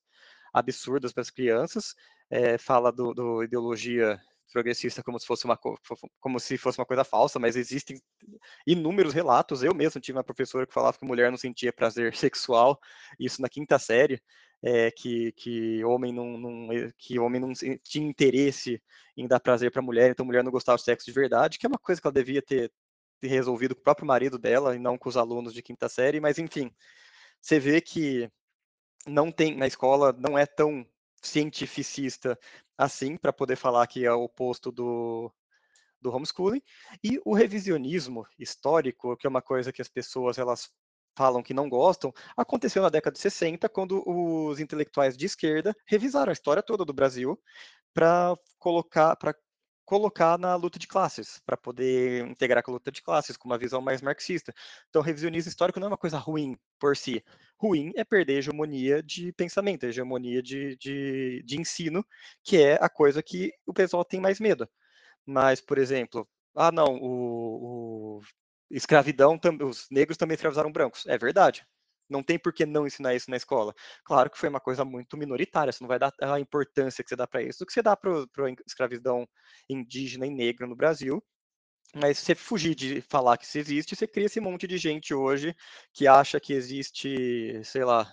absurdas 0.53 1.13
para 1.13 1.23
as 1.23 1.31
crianças, 1.31 1.95
é, 2.31 2.59
fala 2.59 2.91
do, 2.91 3.13
do, 3.15 3.43
ideologia 3.43 4.21
progressista 4.53 5.03
como 5.03 5.21
se 5.21 5.27
fosse 5.27 5.45
uma 5.45 5.59
como 6.21 6.41
se 6.41 6.57
fosse 6.57 6.79
uma 6.79 6.87
coisa 6.87 7.05
falsa, 7.05 7.39
mas 7.39 7.55
existem 7.55 8.01
inúmeros 8.67 9.13
relatos. 9.13 9.63
Eu 9.63 9.75
mesmo 9.75 10.01
tive 10.01 10.17
uma 10.17 10.25
professora 10.25 10.67
que 10.67 10.73
falava 10.73 10.97
que 10.99 11.05
mulher 11.05 11.31
não 11.31 11.37
sentia 11.37 11.73
prazer 11.73 12.15
sexual, 12.17 12.79
isso 13.21 13.43
na 13.43 13.49
quinta 13.49 13.79
série, 13.79 14.23
é, 14.63 14.91
que, 14.91 15.33
que 15.33 15.85
homem 15.85 16.13
não, 16.13 16.37
não, 16.37 16.69
que 16.97 17.19
homem 17.19 17.41
não 17.41 17.53
tinha 17.83 18.09
interesse 18.09 18.83
em 19.17 19.27
dar 19.27 19.41
prazer 19.41 19.71
para 19.71 19.83
mulher, 19.83 20.11
então 20.11 20.27
mulher 20.27 20.43
não 20.43 20.51
gostava 20.51 20.79
de 20.79 20.85
sexo 20.85 21.07
de 21.07 21.13
verdade, 21.13 21.59
que 21.59 21.67
é 21.67 21.69
uma 21.69 21.79
coisa 21.79 22.01
que 22.01 22.07
ela 22.07 22.15
devia 22.15 22.43
ter, 22.43 22.73
ter 23.21 23.29
resolvido 23.29 23.75
com 23.75 23.81
o 23.81 23.85
próprio 23.85 24.07
marido 24.07 24.39
dela 24.39 24.75
e 24.75 24.79
não 24.79 24.99
com 24.99 25.09
os 25.09 25.17
alunos 25.17 25.53
de 25.55 25.63
quinta 25.63 25.89
série, 25.89 26.21
mas 26.21 26.39
enfim, 26.39 26.71
você 27.41 27.59
vê 27.61 27.81
que 27.81 28.31
não 29.07 29.31
tem 29.33 29.57
na 29.57 29.67
escola 29.67 30.13
não 30.13 30.37
é 30.39 30.47
tão 30.47 30.87
cientificista 31.23 32.39
assim 32.77 33.17
para 33.17 33.33
poder 33.33 33.57
falar 33.57 33.87
que 33.87 34.05
é 34.05 34.13
o 34.13 34.25
oposto 34.25 34.71
do, 34.71 35.33
do 36.01 36.11
homeschooling 36.11 36.63
e 37.03 37.21
o 37.25 37.35
revisionismo 37.35 38.27
histórico, 38.39 39.17
que 39.17 39.27
é 39.27 39.31
uma 39.31 39.43
coisa 39.43 39.73
que 39.73 39.83
as 39.83 39.89
pessoas 39.89 40.39
elas 40.39 40.71
falam 41.19 41.43
que 41.43 41.53
não 41.53 41.69
gostam, 41.69 42.15
aconteceu 42.37 42.81
na 42.81 42.89
década 42.89 43.15
de 43.15 43.19
60, 43.19 43.69
quando 43.69 44.05
os 44.07 44.61
intelectuais 44.61 45.17
de 45.17 45.27
esquerda 45.27 45.75
revisaram 45.85 46.31
a 46.31 46.33
história 46.33 46.63
toda 46.63 46.85
do 46.85 46.93
Brasil 46.93 47.37
para 47.93 48.37
colocar 48.57 49.17
para 49.17 49.35
colocar 49.85 50.39
na 50.39 50.55
luta 50.55 50.79
de 50.79 50.87
classes, 50.87 51.41
para 51.47 51.57
poder 51.57 52.25
integrar 52.27 52.63
com 52.63 52.71
a 52.71 52.75
luta 52.75 52.93
de 52.93 53.03
classes, 53.03 53.37
com 53.39 53.49
uma 53.49 53.59
visão 53.59 53.81
mais 53.81 54.03
marxista. 54.03 54.53
Então, 54.91 55.03
revisionismo 55.03 55.49
histórico 55.49 55.81
não 55.81 55.87
é 55.87 55.91
uma 55.91 55.97
coisa 55.97 56.19
ruim 56.19 56.57
por 56.79 56.95
si. 56.97 57.25
Ruim 57.59 57.93
é 57.97 58.05
perder 58.05 58.35
a 58.35 58.39
hegemonia 58.39 59.03
de 59.03 59.33
pensamento, 59.33 59.87
a 59.87 59.89
hegemonia 59.89 60.43
de, 60.43 60.77
de, 60.77 61.43
de 61.43 61.61
ensino, 61.61 62.05
que 62.45 62.59
é 62.59 62.75
a 62.83 62.89
coisa 62.89 63.23
que 63.23 63.51
o 63.67 63.73
pessoal 63.73 64.05
tem 64.05 64.21
mais 64.21 64.39
medo. 64.39 64.69
Mas, 65.27 65.61
por 65.61 65.79
exemplo, 65.79 66.29
ah, 66.55 66.71
não, 66.71 66.97
o, 67.01 68.19
o 68.19 68.23
escravidão, 68.71 69.39
os 69.63 69.87
negros 69.91 70.17
também 70.17 70.35
escravizaram 70.35 70.73
brancos. 70.73 71.07
É 71.07 71.19
verdade 71.19 71.67
não 72.09 72.23
tem 72.23 72.39
por 72.39 72.53
que 72.53 72.65
não 72.65 72.87
ensinar 72.87 73.15
isso 73.15 73.31
na 73.31 73.37
escola. 73.37 73.75
Claro 74.05 74.31
que 74.31 74.39
foi 74.39 74.49
uma 74.49 74.61
coisa 74.61 74.85
muito 74.85 75.17
minoritária, 75.17 75.73
você 75.73 75.83
não 75.83 75.89
vai 75.89 75.99
dar 75.99 76.13
a 76.21 76.41
importância 76.41 77.05
que 77.05 77.11
você 77.11 77.17
dá 77.17 77.27
para 77.27 77.43
isso, 77.43 77.61
do 77.61 77.67
que 77.67 77.73
você 77.73 77.83
dá 77.83 77.97
para 77.97 78.11
a 78.13 78.55
escravidão 78.67 79.29
indígena 79.69 80.27
e 80.27 80.31
negra 80.31 80.67
no 80.67 80.77
Brasil. 80.77 81.23
Mas 81.95 82.19
se 82.19 82.27
você 82.27 82.35
fugir 82.35 82.75
de 82.75 83.01
falar 83.03 83.39
que 83.39 83.47
isso 83.47 83.59
existe, 83.59 83.97
você 83.97 84.07
cria 84.07 84.27
esse 84.27 84.41
monte 84.41 84.67
de 84.67 84.77
gente 84.79 85.15
hoje 85.15 85.57
que 85.93 86.07
acha 86.07 86.41
que 86.41 86.53
existe, 86.53 87.63
sei 87.65 87.85
lá, 87.85 88.11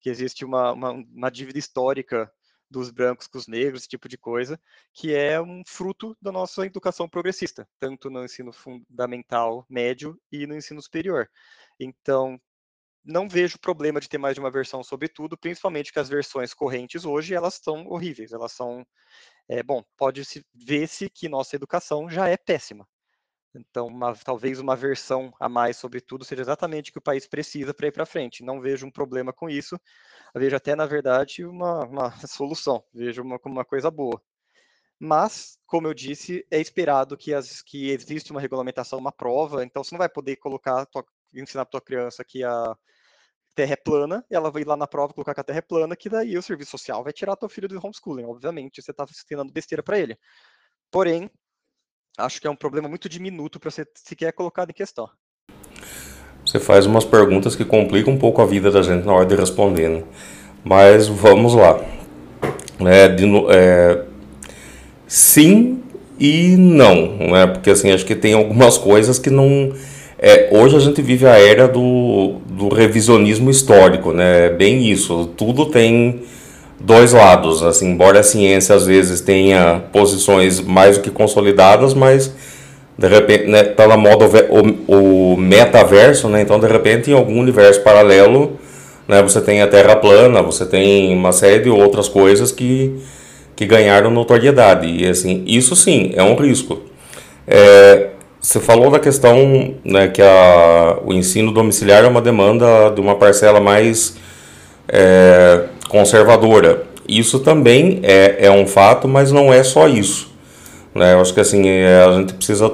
que 0.00 0.10
existe 0.10 0.44
uma, 0.44 0.72
uma, 0.72 0.90
uma 0.92 1.30
dívida 1.30 1.58
histórica 1.58 2.30
dos 2.70 2.90
brancos 2.90 3.26
com 3.26 3.38
os 3.38 3.48
negros, 3.48 3.82
esse 3.82 3.88
tipo 3.88 4.08
de 4.08 4.16
coisa, 4.16 4.60
que 4.94 5.14
é 5.14 5.40
um 5.40 5.62
fruto 5.66 6.16
da 6.20 6.30
nossa 6.30 6.64
educação 6.64 7.08
progressista, 7.08 7.68
tanto 7.78 8.08
no 8.08 8.24
ensino 8.24 8.52
fundamental, 8.52 9.66
médio 9.68 10.18
e 10.30 10.46
no 10.46 10.54
ensino 10.54 10.80
superior. 10.80 11.28
Então, 11.78 12.40
não 13.04 13.28
vejo 13.28 13.58
problema 13.58 14.00
de 14.00 14.08
ter 14.08 14.18
mais 14.18 14.34
de 14.34 14.40
uma 14.40 14.50
versão 14.50 14.82
sobre 14.82 15.08
tudo, 15.08 15.36
principalmente 15.36 15.92
que 15.92 15.98
as 15.98 16.08
versões 16.08 16.54
correntes 16.54 17.04
hoje, 17.04 17.34
elas 17.34 17.54
são 17.62 17.86
horríveis, 17.86 18.32
elas 18.32 18.52
são, 18.52 18.86
é, 19.48 19.62
bom, 19.62 19.82
pode-se 19.96 20.44
ver-se 20.54 21.10
que 21.10 21.28
nossa 21.28 21.56
educação 21.56 22.08
já 22.08 22.28
é 22.28 22.36
péssima. 22.36 22.86
Então, 23.54 23.88
uma, 23.88 24.14
talvez 24.14 24.60
uma 24.60 24.76
versão 24.76 25.32
a 25.40 25.48
mais 25.48 25.76
sobre 25.76 26.00
tudo 26.00 26.24
seja 26.24 26.42
exatamente 26.42 26.90
o 26.90 26.92
que 26.92 26.98
o 26.98 27.02
país 27.02 27.26
precisa 27.26 27.74
para 27.74 27.88
ir 27.88 27.92
para 27.92 28.06
frente. 28.06 28.44
Não 28.44 28.60
vejo 28.60 28.86
um 28.86 28.90
problema 28.90 29.32
com 29.32 29.48
isso, 29.50 29.76
Eu 30.34 30.40
vejo 30.40 30.56
até, 30.56 30.76
na 30.76 30.86
verdade, 30.86 31.44
uma, 31.46 31.86
uma 31.86 32.10
solução, 32.28 32.84
vejo 32.94 33.22
uma, 33.22 33.40
uma 33.46 33.64
coisa 33.64 33.90
boa. 33.90 34.22
Mas, 34.98 35.58
como 35.66 35.88
eu 35.88 35.94
disse, 35.94 36.46
é 36.50 36.60
esperado 36.60 37.16
que, 37.16 37.34
as, 37.34 37.62
que 37.62 37.90
existe 37.90 38.32
uma 38.32 38.40
regulamentação, 38.40 38.98
uma 38.98 39.12
prova, 39.12 39.64
então 39.64 39.82
você 39.84 39.94
não 39.94 39.98
vai 39.98 40.08
poder 40.10 40.36
colocar, 40.36 40.86
ensinar 41.34 41.64
para 41.64 41.72
tua 41.72 41.80
criança 41.80 42.24
que 42.24 42.44
a 42.44 42.76
terra 43.54 43.72
é 43.74 43.76
plana, 43.76 44.24
ela 44.30 44.50
vai 44.50 44.62
ir 44.62 44.66
lá 44.66 44.76
na 44.76 44.86
prova 44.86 45.12
colocar 45.14 45.34
que 45.34 45.40
a 45.40 45.44
terra 45.44 45.58
é 45.58 45.62
plana, 45.62 45.96
que 45.96 46.08
daí 46.08 46.36
o 46.38 46.42
serviço 46.42 46.72
social 46.72 47.02
vai 47.04 47.12
tirar 47.12 47.36
teu 47.36 47.48
filho 47.48 47.68
do 47.68 47.78
homeschooling. 47.84 48.24
Obviamente, 48.24 48.82
você 48.82 48.90
está 48.90 49.04
ensinando 49.04 49.52
besteira 49.52 49.82
para 49.82 49.98
ele. 49.98 50.18
Porém, 50.90 51.30
acho 52.20 52.40
que 52.40 52.46
é 52.46 52.50
um 52.50 52.56
problema 52.56 52.88
muito 52.88 53.08
diminuto 53.08 53.58
para 53.58 53.70
ser 53.70 53.88
sequer 53.94 54.32
colocado 54.32 54.70
em 54.70 54.74
questão. 54.74 55.08
Você 56.44 56.58
faz 56.58 56.86
umas 56.86 57.04
perguntas 57.04 57.54
que 57.54 57.64
complicam 57.64 58.14
um 58.14 58.18
pouco 58.18 58.40
a 58.40 58.46
vida 58.46 58.70
da 58.70 58.82
gente 58.82 59.04
na 59.04 59.12
hora 59.12 59.26
de 59.26 59.34
responder, 59.34 59.88
né? 59.88 60.02
Mas 60.64 61.06
vamos 61.08 61.54
lá. 61.54 61.80
É, 62.80 63.08
de, 63.08 63.24
é, 63.50 64.04
sim 65.06 65.82
e 66.18 66.56
não, 66.56 67.16
né? 67.16 67.46
Porque 67.46 67.70
assim, 67.70 67.90
acho 67.90 68.06
que 68.06 68.14
tem 68.14 68.32
algumas 68.32 68.78
coisas 68.78 69.18
que 69.18 69.30
não 69.30 69.72
é, 70.22 70.50
hoje 70.52 70.76
a 70.76 70.80
gente 70.80 71.00
vive 71.00 71.26
a 71.26 71.38
era 71.38 71.66
do, 71.66 72.40
do 72.46 72.68
revisionismo 72.68 73.50
histórico, 73.50 74.12
né? 74.12 74.50
Bem 74.50 74.86
isso. 74.86 75.30
Tudo 75.34 75.64
tem 75.66 76.24
dois 76.80 77.12
lados. 77.12 77.62
Assim, 77.62 77.90
embora 77.90 78.20
a 78.20 78.22
ciência 78.22 78.74
às 78.74 78.86
vezes 78.86 79.20
tenha 79.20 79.82
posições 79.92 80.60
mais 80.60 80.96
do 80.96 81.02
que 81.02 81.10
consolidadas, 81.10 81.94
mas 81.94 82.32
de 82.98 83.06
repente 83.06 83.46
né, 83.46 83.62
tá 83.62 83.86
na 83.86 83.96
moda 83.96 84.26
o, 84.50 85.32
o, 85.32 85.36
metaverso, 85.36 86.28
né? 86.28 86.40
Então 86.42 86.58
de 86.58 86.66
repente 86.66 87.10
em 87.10 87.14
algum 87.14 87.38
universo 87.38 87.80
paralelo 87.82 88.58
né, 89.06 89.22
você 89.22 89.40
tem 89.40 89.60
a 89.60 89.66
Terra 89.66 89.96
plana, 89.96 90.42
você 90.42 90.64
tem 90.64 91.12
uma 91.14 91.32
série 91.32 91.64
de 91.64 91.70
outras 91.70 92.08
coisas 92.08 92.52
que, 92.52 92.94
que 93.56 93.66
ganharam 93.66 94.10
notoriedade. 94.10 94.86
E 94.86 95.06
assim, 95.06 95.42
isso 95.46 95.74
sim 95.74 96.12
é 96.14 96.22
um 96.22 96.36
risco. 96.36 96.80
É, 97.46 98.10
você 98.40 98.60
falou 98.60 98.90
da 98.90 99.00
questão 99.00 99.74
né, 99.84 100.08
que 100.08 100.22
a, 100.22 100.98
o 101.04 101.12
ensino 101.12 101.52
domiciliar 101.52 102.04
é 102.04 102.08
uma 102.08 102.22
demanda 102.22 102.90
de 102.90 103.00
uma 103.00 103.16
parcela 103.16 103.58
mais 103.58 104.16
é, 104.88 105.64
conservadora. 105.90 106.84
Isso 107.06 107.40
também 107.40 107.98
é, 108.02 108.46
é 108.46 108.50
um 108.50 108.66
fato, 108.66 109.08
mas 109.08 109.32
não 109.32 109.52
é 109.52 109.62
só 109.62 109.88
isso. 109.88 110.30
Né? 110.94 111.12
Eu 111.12 111.20
acho 111.20 111.34
que 111.34 111.40
assim, 111.40 111.68
é, 111.68 112.04
a 112.04 112.12
gente 112.12 112.34
precisa 112.34 112.72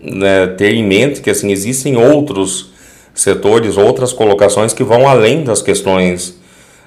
né, 0.00 0.46
ter 0.46 0.72
em 0.72 0.84
mente 0.84 1.20
que 1.20 1.28
assim, 1.28 1.50
existem 1.50 1.96
outros 1.96 2.72
setores, 3.12 3.76
outras 3.76 4.12
colocações 4.12 4.72
que 4.72 4.84
vão 4.84 5.08
além 5.08 5.42
das 5.42 5.60
questões 5.60 6.38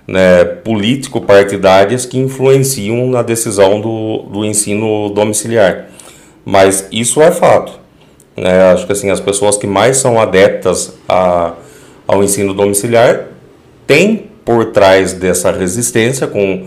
né, 0.07 0.45
político-partidárias 0.45 2.05
que 2.05 2.17
influenciam 2.17 3.07
na 3.07 3.21
decisão 3.21 3.81
do, 3.81 4.23
do 4.31 4.45
ensino 4.45 5.09
domiciliar. 5.09 5.87
Mas 6.45 6.87
isso 6.91 7.21
é 7.21 7.31
fato. 7.31 7.77
Né? 8.37 8.71
Acho 8.71 8.85
que 8.85 8.93
assim, 8.93 9.09
as 9.09 9.19
pessoas 9.19 9.57
que 9.57 9.67
mais 9.67 9.97
são 9.97 10.19
adeptas 10.19 10.93
a, 11.09 11.53
ao 12.07 12.23
ensino 12.23 12.53
domiciliar 12.53 13.25
têm 13.85 14.26
por 14.47 14.67
trás 14.67 15.11
dessa 15.11 15.51
resistência 15.51 16.25
com 16.25 16.65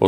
o, 0.00 0.06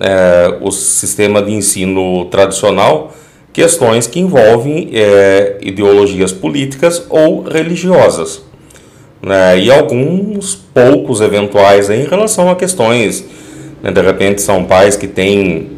é, 0.00 0.56
o 0.62 0.70
sistema 0.70 1.42
de 1.42 1.52
ensino 1.52 2.24
tradicional 2.30 3.12
questões 3.52 4.06
que 4.06 4.18
envolvem 4.18 4.88
é, 4.94 5.58
ideologias 5.60 6.32
políticas 6.32 7.04
ou 7.10 7.42
religiosas. 7.42 8.42
Né? 9.20 9.58
E 9.58 9.70
alguns 9.70 10.54
poucos 10.54 11.20
eventuais 11.20 11.90
em 11.90 12.06
relação 12.06 12.50
a 12.50 12.56
questões, 12.56 13.22
né? 13.82 13.92
de 13.92 14.00
repente 14.00 14.40
são 14.40 14.64
pais 14.64 14.96
que 14.96 15.06
têm 15.06 15.70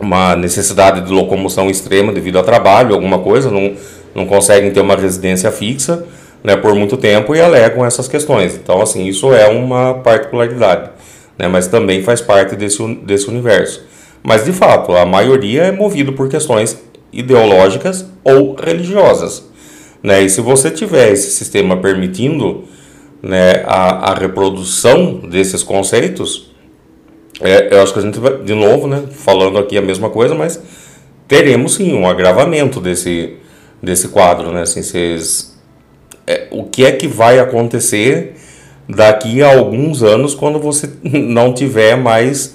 uma 0.00 0.34
necessidade 0.34 1.02
de 1.02 1.12
locomoção 1.12 1.70
extrema 1.70 2.12
devido 2.12 2.40
a 2.40 2.42
trabalho, 2.42 2.92
alguma 2.92 3.20
coisa, 3.20 3.52
não, 3.52 3.74
não 4.12 4.26
conseguem 4.26 4.72
ter 4.72 4.80
uma 4.80 4.96
residência 4.96 5.52
fixa 5.52 6.04
né, 6.44 6.54
por 6.54 6.74
muito 6.74 6.98
tempo 6.98 7.34
e 7.34 7.40
alegam 7.40 7.84
essas 7.84 8.06
questões. 8.06 8.54
Então, 8.54 8.82
assim, 8.82 9.06
isso 9.06 9.32
é 9.32 9.48
uma 9.48 9.94
particularidade, 9.94 10.90
né, 11.38 11.48
mas 11.48 11.66
também 11.66 12.02
faz 12.02 12.20
parte 12.20 12.54
desse, 12.54 12.86
desse 12.96 13.28
universo. 13.28 13.82
Mas, 14.22 14.44
de 14.44 14.52
fato, 14.52 14.92
a 14.92 15.06
maioria 15.06 15.64
é 15.64 15.72
movido 15.72 16.12
por 16.12 16.28
questões 16.28 16.78
ideológicas 17.12 18.06
ou 18.22 18.54
religiosas. 18.54 19.48
Né? 20.02 20.22
E 20.22 20.30
se 20.30 20.40
você 20.40 20.70
tiver 20.70 21.12
esse 21.12 21.30
sistema 21.30 21.76
permitindo 21.78 22.64
né, 23.22 23.64
a, 23.66 24.12
a 24.12 24.14
reprodução 24.14 25.16
desses 25.16 25.62
conceitos, 25.62 26.54
é, 27.40 27.74
eu 27.74 27.82
acho 27.82 27.92
que 27.92 27.98
a 27.98 28.02
gente 28.02 28.18
vai, 28.18 28.36
de 28.38 28.54
novo, 28.54 28.86
né, 28.86 29.04
falando 29.10 29.58
aqui 29.58 29.78
a 29.78 29.82
mesma 29.82 30.10
coisa, 30.10 30.34
mas 30.34 30.60
teremos 31.26 31.74
sim 31.74 31.94
um 31.94 32.06
agravamento 32.06 32.80
desse, 32.80 33.36
desse 33.82 34.08
quadro. 34.08 34.52
Né? 34.52 34.62
Assim, 34.62 34.82
vocês, 34.82 35.53
é, 36.26 36.46
o 36.50 36.64
que 36.64 36.84
é 36.84 36.92
que 36.92 37.06
vai 37.06 37.38
acontecer 37.38 38.34
daqui 38.88 39.42
a 39.42 39.56
alguns 39.56 40.02
anos 40.02 40.34
quando 40.34 40.58
você 40.58 40.90
não 41.02 41.52
tiver 41.52 41.96
mais, 41.96 42.54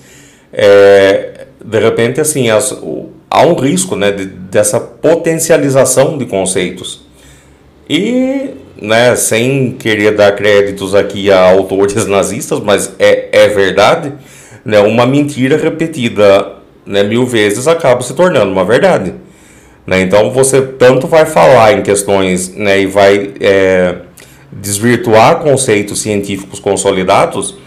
é, 0.53 1.45
de 1.63 1.79
repente, 1.79 2.21
assim, 2.21 2.49
as, 2.49 2.71
o, 2.71 3.09
há 3.29 3.45
um 3.45 3.55
risco 3.55 3.95
né, 3.95 4.11
de, 4.11 4.25
dessa 4.25 4.79
potencialização 4.79 6.17
de 6.17 6.25
conceitos. 6.25 7.07
E, 7.89 8.51
né, 8.81 9.15
sem 9.15 9.71
querer 9.71 10.15
dar 10.15 10.35
créditos 10.35 10.93
aqui 10.93 11.31
a 11.31 11.39
autores 11.39 12.05
nazistas, 12.07 12.59
mas 12.59 12.93
é, 12.99 13.29
é 13.31 13.47
verdade, 13.47 14.13
né, 14.63 14.79
uma 14.79 15.05
mentira 15.05 15.57
repetida 15.57 16.53
né, 16.85 17.03
mil 17.03 17.25
vezes 17.25 17.67
acaba 17.67 18.01
se 18.01 18.13
tornando 18.13 18.51
uma 18.51 18.65
verdade. 18.65 19.13
Né? 19.89 20.01
Então 20.01 20.29
você 20.29 20.61
tanto 20.61 21.07
vai 21.07 21.25
falar 21.25 21.73
em 21.73 21.81
questões 21.81 22.53
né, 22.55 22.81
e 22.81 22.85
vai 22.85 23.31
é, 23.39 23.95
desvirtuar 24.51 25.39
conceitos 25.39 25.99
científicos 25.99 26.59
consolidados 26.59 27.57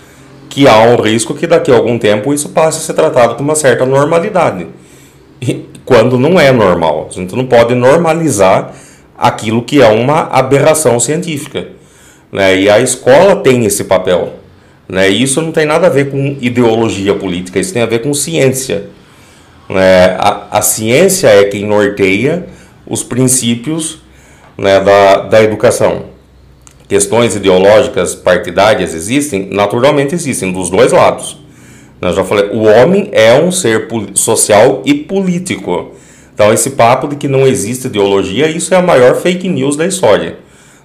que 0.49 0.69
há 0.69 0.83
um 0.83 1.03
risco 1.03 1.35
que 1.35 1.49
daqui 1.49 1.73
a 1.73 1.75
algum 1.75 1.99
tempo 1.99 2.33
isso 2.33 2.51
passe 2.51 2.79
a 2.79 2.81
ser 2.81 2.93
tratado 2.93 3.35
com 3.35 3.43
uma 3.43 3.57
certa 3.57 3.85
normalidade 3.85 4.69
quando 5.85 6.17
não 6.17 6.39
é 6.39 6.53
normal. 6.53 7.09
A 7.11 7.13
gente 7.13 7.35
não 7.35 7.45
pode 7.45 7.75
normalizar 7.75 8.73
aquilo 9.19 9.61
que 9.63 9.83
é 9.83 9.89
uma 9.89 10.29
aberração 10.29 11.01
científica. 11.01 11.71
Né? 12.31 12.57
E 12.57 12.71
a 12.71 12.79
escola 12.79 13.35
tem 13.35 13.65
esse 13.65 13.83
papel. 13.83 14.35
Né? 14.89 15.11
E 15.11 15.25
isso 15.25 15.43
não 15.43 15.51
tem 15.51 15.67
nada 15.67 15.89
a 15.89 15.91
ver 15.91 16.09
com 16.09 16.37
ideologia 16.41 17.15
política, 17.17 17.59
isso 17.59 17.73
tem 17.73 17.83
a 17.83 17.87
ver 17.87 17.99
com 17.99 18.15
ciência. 18.15 18.85
Né? 19.69 20.17
A, 20.19 20.59
a 20.59 20.63
ciência 20.63 21.29
é 21.29 21.45
quem 21.45 21.65
norteia 21.65 22.47
os 22.87 23.03
princípios 23.03 24.01
né, 24.57 24.81
da, 24.81 25.17
da 25.23 25.43
educação. 25.43 26.07
Questões 26.89 27.35
ideológicas 27.35 28.15
partidárias 28.15 28.95
existem? 28.95 29.49
Naturalmente 29.51 30.15
existem, 30.15 30.53
dos 30.53 30.69
dois 30.69 30.93
lados. 30.93 31.39
Eu 32.01 32.13
já 32.13 32.25
falei, 32.25 32.51
o 32.53 32.65
homem 32.65 33.09
é 33.13 33.33
um 33.33 33.53
ser 33.53 33.89
social 34.15 34.83
e 34.85 34.93
político. 34.93 35.93
Então, 36.35 36.53
esse 36.53 36.71
papo 36.71 37.07
de 37.07 37.17
que 37.17 37.29
não 37.29 37.47
existe 37.47 37.87
ideologia, 37.87 38.49
isso 38.49 38.75
é 38.75 38.77
a 38.77 38.83
maior 38.83 39.15
fake 39.15 39.49
news 39.49 39.77
da 39.77 39.87
história. 39.87 40.39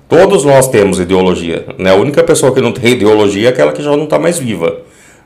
Todos 0.08 0.46
nós 0.46 0.68
temos 0.68 1.00
ideologia. 1.00 1.66
Né? 1.78 1.90
A 1.90 1.96
única 1.96 2.24
pessoa 2.24 2.54
que 2.54 2.62
não 2.62 2.72
tem 2.72 2.94
ideologia 2.94 3.50
é 3.50 3.52
aquela 3.52 3.74
que 3.74 3.82
já 3.82 3.96
não 3.98 4.04
está 4.04 4.20
mais 4.20 4.38
viva. 4.38 4.78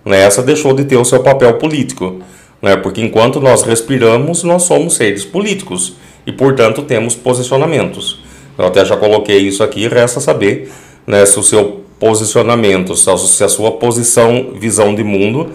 Né? 0.06 0.22
Essa 0.22 0.42
deixou 0.42 0.74
de 0.74 0.86
ter 0.86 0.96
o 0.96 1.06
seu 1.06 1.22
papel 1.22 1.54
político. 1.56 2.22
Né? 2.62 2.76
Porque 2.78 3.02
enquanto 3.02 3.40
nós 3.40 3.64
respiramos, 3.64 4.44
nós 4.44 4.64
somos 4.64 4.96
seres 4.96 5.26
políticos. 5.26 5.96
E, 6.26 6.32
portanto, 6.32 6.84
temos 6.84 7.16
posicionamentos. 7.16 8.24
Eu 8.58 8.66
até 8.66 8.86
já 8.86 8.96
coloquei 8.96 9.40
isso 9.40 9.64
aqui, 9.64 9.88
resta 9.88 10.20
saber 10.20 10.72
né, 11.08 11.26
se 11.26 11.40
o 11.40 11.44
seu 11.44 11.84
posicionamento, 12.00 12.96
se 12.96 13.44
a 13.44 13.48
sua 13.48 13.72
posição, 13.74 14.54
visão 14.54 14.94
de 14.94 15.04
mundo 15.04 15.52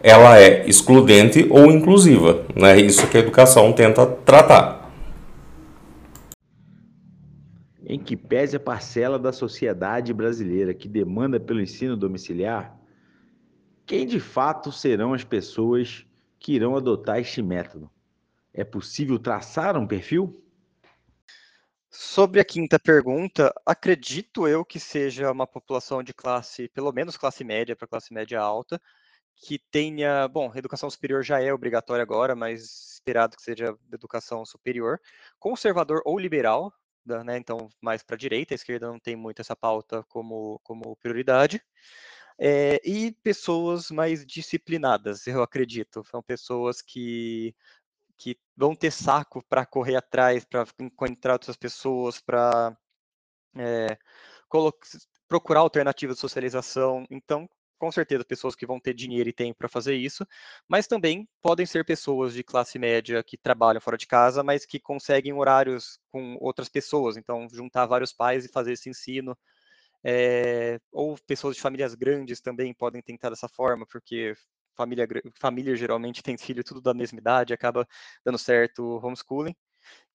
ela 0.00 0.38
é 0.38 0.68
excludente 0.68 1.46
ou 1.50 1.70
inclusiva. 1.70 2.44
Né? 2.54 2.80
Isso 2.80 3.06
que 3.08 3.16
a 3.16 3.20
educação 3.20 3.72
tenta 3.72 4.06
tratar. 4.06 4.90
Em 7.84 7.98
que 7.98 8.16
pese 8.16 8.56
a 8.56 8.60
parcela 8.60 9.18
da 9.18 9.32
sociedade 9.32 10.12
brasileira 10.12 10.74
que 10.74 10.88
demanda 10.88 11.40
pelo 11.40 11.60
ensino 11.60 11.96
domiciliar, 11.96 12.76
quem 13.86 14.06
de 14.06 14.20
fato 14.20 14.70
serão 14.70 15.14
as 15.14 15.24
pessoas 15.24 16.04
que 16.38 16.52
irão 16.52 16.76
adotar 16.76 17.18
este 17.18 17.42
método? 17.42 17.90
É 18.52 18.64
possível 18.64 19.18
traçar 19.18 19.76
um 19.76 19.86
perfil? 19.86 20.42
Sobre 21.90 22.38
a 22.38 22.44
quinta 22.44 22.78
pergunta, 22.78 23.52
acredito 23.64 24.46
eu 24.46 24.64
que 24.64 24.78
seja 24.78 25.32
uma 25.32 25.46
população 25.46 26.02
de 26.02 26.12
classe, 26.12 26.68
pelo 26.68 26.92
menos 26.92 27.16
classe 27.16 27.42
média 27.42 27.74
para 27.74 27.88
classe 27.88 28.12
média 28.12 28.40
alta, 28.40 28.80
que 29.34 29.58
tenha, 29.70 30.28
bom, 30.28 30.52
educação 30.54 30.90
superior 30.90 31.22
já 31.22 31.40
é 31.40 31.52
obrigatória 31.52 32.02
agora, 32.02 32.34
mas 32.34 32.92
esperado 32.94 33.36
que 33.36 33.42
seja 33.42 33.76
educação 33.92 34.44
superior, 34.44 35.00
conservador 35.38 36.02
ou 36.04 36.18
liberal, 36.18 36.72
né, 37.06 37.38
então 37.38 37.70
mais 37.80 38.02
para 38.02 38.16
a 38.16 38.18
direita, 38.18 38.52
a 38.52 38.56
esquerda 38.56 38.88
não 38.88 38.98
tem 38.98 39.16
muito 39.16 39.40
essa 39.40 39.56
pauta 39.56 40.04
como, 40.08 40.60
como 40.62 40.96
prioridade, 40.96 41.62
é, 42.38 42.80
e 42.84 43.12
pessoas 43.12 43.90
mais 43.90 44.24
disciplinadas, 44.24 45.26
eu 45.26 45.42
acredito, 45.42 46.04
são 46.04 46.22
pessoas 46.22 46.80
que, 46.80 47.54
que 48.16 48.38
vão 48.56 48.74
ter 48.74 48.92
saco 48.92 49.42
para 49.48 49.66
correr 49.66 49.96
atrás, 49.96 50.44
para 50.44 50.66
encontrar 50.80 51.34
outras 51.34 51.56
pessoas, 51.56 52.20
para 52.20 52.76
é, 53.56 53.98
procurar 55.28 55.60
alternativas 55.60 56.16
de 56.16 56.20
socialização, 56.20 57.04
então 57.10 57.48
com 57.78 57.92
certeza 57.92 58.24
pessoas 58.24 58.54
que 58.54 58.66
vão 58.66 58.80
ter 58.80 58.92
dinheiro 58.92 59.28
e 59.28 59.32
tempo 59.32 59.58
para 59.58 59.68
fazer 59.68 59.94
isso, 59.94 60.26
mas 60.68 60.86
também 60.86 61.28
podem 61.40 61.64
ser 61.64 61.84
pessoas 61.84 62.34
de 62.34 62.42
classe 62.42 62.78
média 62.78 63.22
que 63.22 63.36
trabalham 63.36 63.80
fora 63.80 63.96
de 63.96 64.06
casa, 64.06 64.42
mas 64.42 64.66
que 64.66 64.80
conseguem 64.80 65.32
horários 65.32 65.98
com 66.10 66.36
outras 66.40 66.68
pessoas, 66.68 67.16
então 67.16 67.48
juntar 67.50 67.86
vários 67.86 68.12
pais 68.12 68.44
e 68.44 68.48
fazer 68.48 68.72
esse 68.72 68.90
ensino. 68.90 69.36
É, 70.04 70.80
pessoas 71.28 71.56
de 71.56 71.62
famílias 71.62 71.94
grandes 71.94 72.40
também 72.40 72.74
podem 72.74 73.02
tentar 73.02 73.30
dessa 73.30 73.48
forma, 73.48 73.86
porque 73.86 74.34
família, 74.74 75.06
família 75.38 75.76
geralmente 75.76 76.22
tem 76.22 76.38
filho 76.38 76.64
tudo 76.64 76.80
da 76.80 76.94
mesma 76.94 77.18
idade, 77.18 77.52
acaba 77.52 77.86
dando 78.24 78.38
certo 78.38 78.98
homeschooling. 79.04 79.54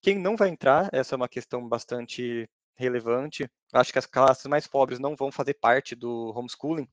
Quem 0.01 0.19
não 0.19 0.35
vai 0.35 0.49
entrar, 0.49 0.89
essa 0.91 1.15
é 1.15 1.17
uma 1.17 1.29
questão 1.29 1.67
bastante 1.69 2.49
relevante. 2.75 3.49
Acho 3.73 3.93
que 3.93 3.99
as 3.99 4.07
classes 4.07 4.45
mais 4.47 4.67
pobres 4.67 4.99
não 4.99 5.15
vão 5.15 5.31
fazer 5.31 5.55
parte 5.55 5.95
do 5.95 6.33
homeschooling, 6.35 6.87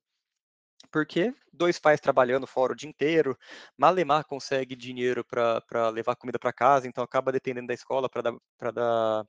porque 0.90 1.34
dois 1.52 1.78
pais 1.78 2.00
trabalhando 2.00 2.46
fora 2.46 2.72
o 2.72 2.76
dia 2.76 2.88
inteiro, 2.88 3.36
malemar 3.76 4.24
consegue 4.24 4.74
dinheiro 4.74 5.24
para 5.24 5.88
levar 5.90 6.16
comida 6.16 6.38
para 6.38 6.52
casa, 6.52 6.88
então 6.88 7.04
acaba 7.04 7.32
dependendo 7.32 7.68
da 7.68 7.74
escola 7.74 8.08
para 8.08 8.22
dar, 8.22 8.72
dar 8.72 9.24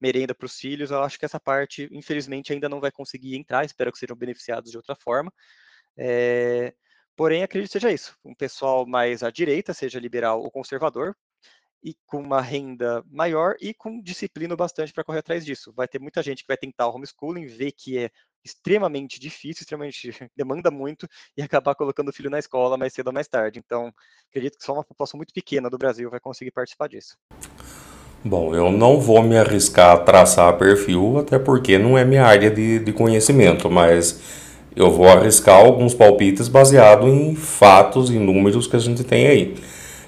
merenda 0.00 0.34
para 0.34 0.46
os 0.46 0.56
filhos. 0.56 0.90
Eu 0.90 1.02
acho 1.02 1.18
que 1.18 1.24
essa 1.24 1.40
parte, 1.40 1.88
infelizmente, 1.92 2.52
ainda 2.52 2.68
não 2.68 2.80
vai 2.80 2.90
conseguir 2.90 3.36
entrar, 3.36 3.64
espero 3.64 3.92
que 3.92 3.98
sejam 3.98 4.16
beneficiados 4.16 4.70
de 4.70 4.76
outra 4.76 4.96
forma. 4.96 5.32
É, 5.96 6.74
porém, 7.16 7.42
acredito 7.42 7.70
que 7.70 7.78
seja 7.78 7.92
isso. 7.92 8.16
Um 8.24 8.34
pessoal 8.34 8.86
mais 8.86 9.22
à 9.22 9.30
direita, 9.30 9.74
seja 9.74 9.98
liberal 10.00 10.42
ou 10.42 10.50
conservador, 10.50 11.16
e 11.82 11.94
com 12.06 12.20
uma 12.20 12.40
renda 12.40 13.04
maior 13.06 13.56
e 13.60 13.74
com 13.74 14.00
disciplina 14.00 14.56
bastante 14.56 14.92
para 14.92 15.04
correr 15.04 15.18
atrás 15.18 15.44
disso. 15.44 15.72
Vai 15.74 15.86
ter 15.86 16.00
muita 16.00 16.22
gente 16.22 16.42
que 16.42 16.48
vai 16.48 16.56
tentar 16.56 16.88
o 16.88 16.94
homeschooling, 16.94 17.46
ver 17.46 17.72
que 17.72 17.98
é 17.98 18.10
extremamente 18.44 19.18
difícil, 19.18 19.62
extremamente 19.62 20.10
demanda 20.36 20.70
muito 20.70 21.08
e 21.36 21.42
acabar 21.42 21.74
colocando 21.74 22.08
o 22.08 22.12
filho 22.12 22.30
na 22.30 22.38
escola 22.38 22.76
mais 22.76 22.92
cedo 22.92 23.08
ou 23.08 23.12
mais 23.12 23.26
tarde. 23.26 23.60
Então, 23.64 23.92
acredito 24.30 24.58
que 24.58 24.64
só 24.64 24.74
uma 24.74 24.84
população 24.84 25.16
muito 25.16 25.32
pequena 25.32 25.70
do 25.70 25.78
Brasil 25.78 26.10
vai 26.10 26.20
conseguir 26.20 26.50
participar 26.50 26.88
disso. 26.88 27.16
Bom, 28.24 28.54
eu 28.54 28.72
não 28.72 29.00
vou 29.00 29.22
me 29.22 29.36
arriscar 29.36 29.92
a 29.92 29.98
traçar 29.98 30.56
perfil, 30.56 31.18
até 31.18 31.38
porque 31.38 31.76
não 31.76 31.98
é 31.98 32.04
minha 32.04 32.24
área 32.24 32.50
de, 32.50 32.78
de 32.78 32.92
conhecimento, 32.92 33.70
mas 33.70 34.18
eu 34.74 34.90
vou 34.90 35.06
arriscar 35.06 35.56
alguns 35.56 35.92
palpites 35.92 36.48
baseado 36.48 37.06
em 37.06 37.34
fatos 37.36 38.10
e 38.10 38.18
números 38.18 38.66
que 38.66 38.76
a 38.76 38.78
gente 38.78 39.04
tem 39.04 39.26
aí. 39.26 39.54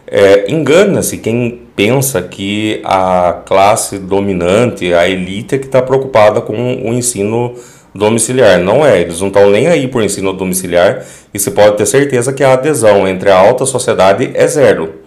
É, 0.07 0.51
Engana-se 0.51 1.19
quem 1.19 1.67
pensa 1.75 2.23
que 2.23 2.81
a 2.85 3.43
classe 3.45 3.99
dominante, 3.99 4.95
a 4.95 5.09
elite, 5.09 5.57
é 5.57 5.59
que 5.59 5.67
está 5.67 5.83
preocupada 5.83 6.41
com 6.41 6.55
o 6.55 6.95
ensino 6.95 7.55
domiciliar. 7.97 8.59
Não 8.59 8.85
é, 8.85 9.01
eles 9.01 9.21
não 9.21 9.29
estão 9.29 9.51
nem 9.51 9.69
aí 9.69 9.89
por 9.89 10.03
ensino 10.03 10.33
domiciliar 10.33 11.05
e 11.33 11.39
você 11.39 11.51
pode 11.51 11.77
ter 11.77 11.87
certeza 11.87 12.33
que 12.33 12.45
a 12.45 12.53
adesão 12.53 13.07
entre 13.07 13.31
a 13.31 13.39
alta 13.39 13.65
sociedade 13.65 14.31
é 14.35 14.47
zero. 14.47 15.01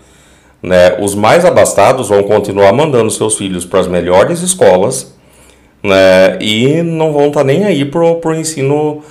Né? 0.62 0.98
Os 1.00 1.16
mais 1.16 1.46
abastados 1.46 2.10
vão 2.10 2.24
continuar 2.24 2.74
mandando 2.74 3.10
seus 3.12 3.38
filhos 3.38 3.66
para 3.66 3.80
as 3.80 3.88
melhores 3.88 4.42
escolas 4.42 5.16
né? 5.82 6.38
e 6.42 6.82
não 6.82 7.14
vão 7.14 7.28
estar 7.28 7.42
tá 7.42 7.46
nem 7.46 7.64
aí 7.64 7.86
para 7.86 8.02
o 8.02 8.36
ensino 8.36 9.04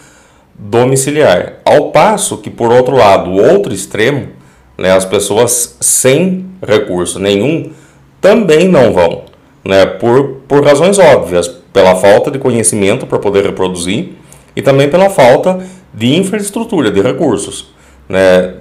domiciliar. 0.58 1.54
Ao 1.64 1.90
passo 1.90 2.38
que, 2.38 2.50
por 2.50 2.72
outro 2.72 2.96
lado, 2.96 3.30
o 3.30 3.40
outro 3.40 3.72
extremo, 3.72 4.28
né, 4.76 4.92
as 4.92 5.04
pessoas 5.04 5.76
sem 5.80 6.46
recurso 6.66 7.18
nenhum 7.18 7.70
também 8.20 8.68
não 8.68 8.92
vão, 8.92 9.22
né, 9.68 9.84
por, 9.84 10.40
por 10.48 10.64
razões 10.64 10.98
óbvias, 10.98 11.46
pela 11.72 11.94
falta 11.94 12.30
de 12.30 12.38
conhecimento 12.38 13.06
para 13.06 13.18
poder 13.18 13.44
reproduzir 13.44 14.14
e 14.56 14.62
também 14.62 14.88
pela 14.88 15.10
falta 15.10 15.58
de 15.92 16.16
infraestrutura, 16.16 16.90
de 16.90 17.02
recursos. 17.02 17.72
Né. 18.08 18.54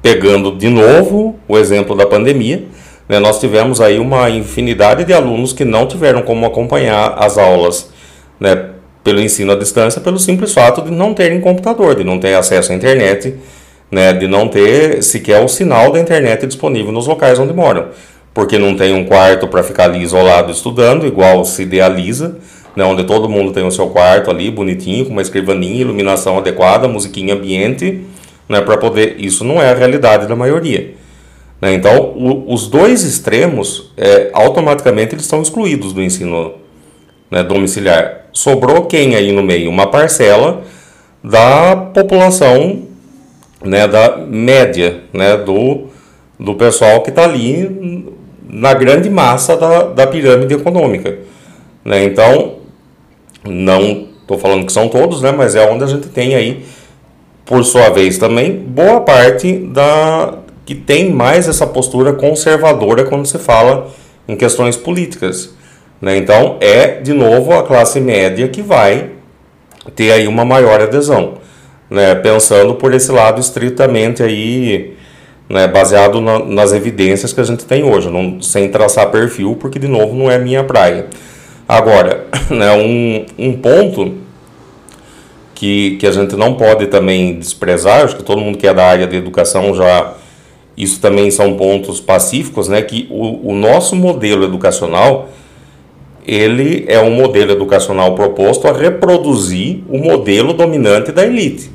Pegando 0.00 0.56
de 0.56 0.70
novo 0.70 1.36
o 1.46 1.58
exemplo 1.58 1.94
da 1.94 2.06
pandemia, 2.06 2.64
né, 3.06 3.20
nós 3.20 3.38
tivemos 3.38 3.78
aí 3.78 3.98
uma 3.98 4.30
infinidade 4.30 5.04
de 5.04 5.12
alunos 5.12 5.52
que 5.52 5.66
não 5.66 5.86
tiveram 5.86 6.22
como 6.22 6.46
acompanhar 6.46 7.14
as 7.18 7.36
aulas 7.36 7.92
né, 8.40 8.70
pelo 9.04 9.20
ensino 9.20 9.52
à 9.52 9.56
distância, 9.56 10.00
pelo 10.00 10.18
simples 10.18 10.54
fato 10.54 10.80
de 10.80 10.90
não 10.90 11.12
terem 11.12 11.42
computador, 11.42 11.94
de 11.94 12.04
não 12.04 12.18
ter 12.18 12.34
acesso 12.34 12.72
à 12.72 12.74
internet 12.74 13.36
né, 13.92 14.14
de 14.14 14.26
não 14.26 14.48
ter 14.48 15.02
sequer 15.02 15.44
o 15.44 15.48
sinal 15.48 15.92
da 15.92 16.00
internet 16.00 16.46
disponível 16.46 16.90
nos 16.90 17.06
locais 17.06 17.38
onde 17.38 17.52
moram, 17.52 17.88
porque 18.34 18.58
não 18.58 18.76
tem 18.76 18.94
um 18.94 19.04
quarto 19.04 19.46
para 19.46 19.62
ficar 19.62 19.84
ali 19.84 20.02
isolado 20.02 20.50
estudando, 20.50 21.06
igual 21.06 21.44
se 21.44 21.62
idealiza, 21.62 22.38
né, 22.74 22.84
onde 22.84 23.04
todo 23.04 23.28
mundo 23.28 23.52
tem 23.52 23.64
o 23.66 23.70
seu 23.70 23.88
quarto 23.88 24.30
ali 24.30 24.50
bonitinho, 24.50 25.04
com 25.04 25.12
uma 25.12 25.22
escrivaninha, 25.22 25.82
iluminação 25.82 26.38
adequada, 26.38 26.88
musiquinha 26.88 27.34
ambiente, 27.34 28.02
né, 28.48 28.60
para 28.60 28.76
poder. 28.78 29.16
Isso 29.18 29.44
não 29.44 29.60
é 29.60 29.70
a 29.70 29.74
realidade 29.74 30.26
da 30.26 30.34
maioria. 30.34 30.94
Né? 31.60 31.74
Então, 31.74 32.12
o, 32.16 32.52
os 32.52 32.66
dois 32.66 33.04
extremos, 33.04 33.92
é, 33.96 34.30
automaticamente, 34.32 35.14
eles 35.14 35.24
estão 35.24 35.42
excluídos 35.42 35.92
do 35.92 36.02
ensino 36.02 36.54
né, 37.30 37.42
domiciliar. 37.42 38.26
Sobrou 38.32 38.86
quem 38.86 39.14
aí 39.14 39.30
no 39.30 39.42
meio? 39.42 39.70
Uma 39.70 39.86
parcela 39.86 40.62
da 41.22 41.76
população 41.76 42.82
né, 43.64 43.86
da 43.86 44.16
média 44.16 45.02
né, 45.12 45.36
do, 45.36 45.88
do 46.38 46.54
pessoal 46.54 47.00
que 47.02 47.10
está 47.10 47.24
ali 47.24 48.12
na 48.48 48.74
grande 48.74 49.08
massa 49.08 49.56
da, 49.56 49.84
da 49.84 50.06
pirâmide 50.06 50.54
econômica. 50.54 51.18
Né? 51.84 52.04
Então, 52.04 52.56
não 53.44 54.08
estou 54.20 54.38
falando 54.38 54.66
que 54.66 54.72
são 54.72 54.88
todos, 54.88 55.20
né, 55.22 55.32
mas 55.32 55.54
é 55.54 55.68
onde 55.68 55.84
a 55.84 55.86
gente 55.86 56.08
tem 56.08 56.34
aí, 56.34 56.64
por 57.44 57.64
sua 57.64 57.90
vez 57.90 58.18
também, 58.18 58.52
boa 58.52 59.00
parte 59.00 59.58
da 59.58 60.38
que 60.64 60.76
tem 60.76 61.10
mais 61.10 61.48
essa 61.48 61.66
postura 61.66 62.12
conservadora 62.12 63.04
quando 63.04 63.26
se 63.26 63.36
fala 63.36 63.88
em 64.28 64.36
questões 64.36 64.76
políticas. 64.76 65.54
Né? 66.00 66.16
Então, 66.16 66.56
é, 66.60 67.00
de 67.00 67.12
novo, 67.12 67.52
a 67.52 67.64
classe 67.64 68.00
média 68.00 68.46
que 68.46 68.62
vai 68.62 69.10
ter 69.96 70.12
aí 70.12 70.28
uma 70.28 70.44
maior 70.44 70.80
adesão 70.80 71.42
né, 71.92 72.14
pensando 72.14 72.74
por 72.74 72.94
esse 72.94 73.12
lado 73.12 73.38
estritamente 73.38 74.22
aí, 74.22 74.96
né, 75.48 75.66
baseado 75.66 76.20
na, 76.20 76.38
nas 76.38 76.72
evidências 76.72 77.32
que 77.32 77.40
a 77.40 77.44
gente 77.44 77.64
tem 77.64 77.84
hoje, 77.84 78.08
não, 78.08 78.40
sem 78.40 78.68
traçar 78.70 79.10
perfil, 79.10 79.56
porque 79.60 79.78
de 79.78 79.88
novo 79.88 80.14
não 80.14 80.30
é 80.30 80.38
minha 80.38 80.64
praia. 80.64 81.06
Agora, 81.68 82.26
né, 82.50 82.72
um, 82.72 83.26
um 83.38 83.52
ponto 83.54 84.14
que, 85.54 85.96
que 85.98 86.06
a 86.06 86.12
gente 86.12 86.36
não 86.36 86.54
pode 86.54 86.86
também 86.86 87.38
desprezar, 87.38 88.04
acho 88.04 88.16
que 88.16 88.22
todo 88.22 88.40
mundo 88.40 88.58
que 88.58 88.66
é 88.66 88.74
da 88.74 88.84
área 88.84 89.06
de 89.06 89.16
educação 89.16 89.74
já 89.74 90.14
isso 90.76 91.00
também 91.00 91.30
são 91.30 91.54
pontos 91.56 92.00
pacíficos, 92.00 92.66
né, 92.66 92.80
que 92.82 93.06
o, 93.10 93.50
o 93.50 93.54
nosso 93.54 93.94
modelo 93.94 94.44
educacional 94.44 95.28
ele 96.26 96.84
é 96.88 97.00
um 97.00 97.10
modelo 97.10 97.52
educacional 97.52 98.14
proposto 98.14 98.68
a 98.68 98.72
reproduzir 98.72 99.82
o 99.88 99.98
modelo 99.98 100.52
dominante 100.52 101.10
da 101.10 101.26
elite. 101.26 101.70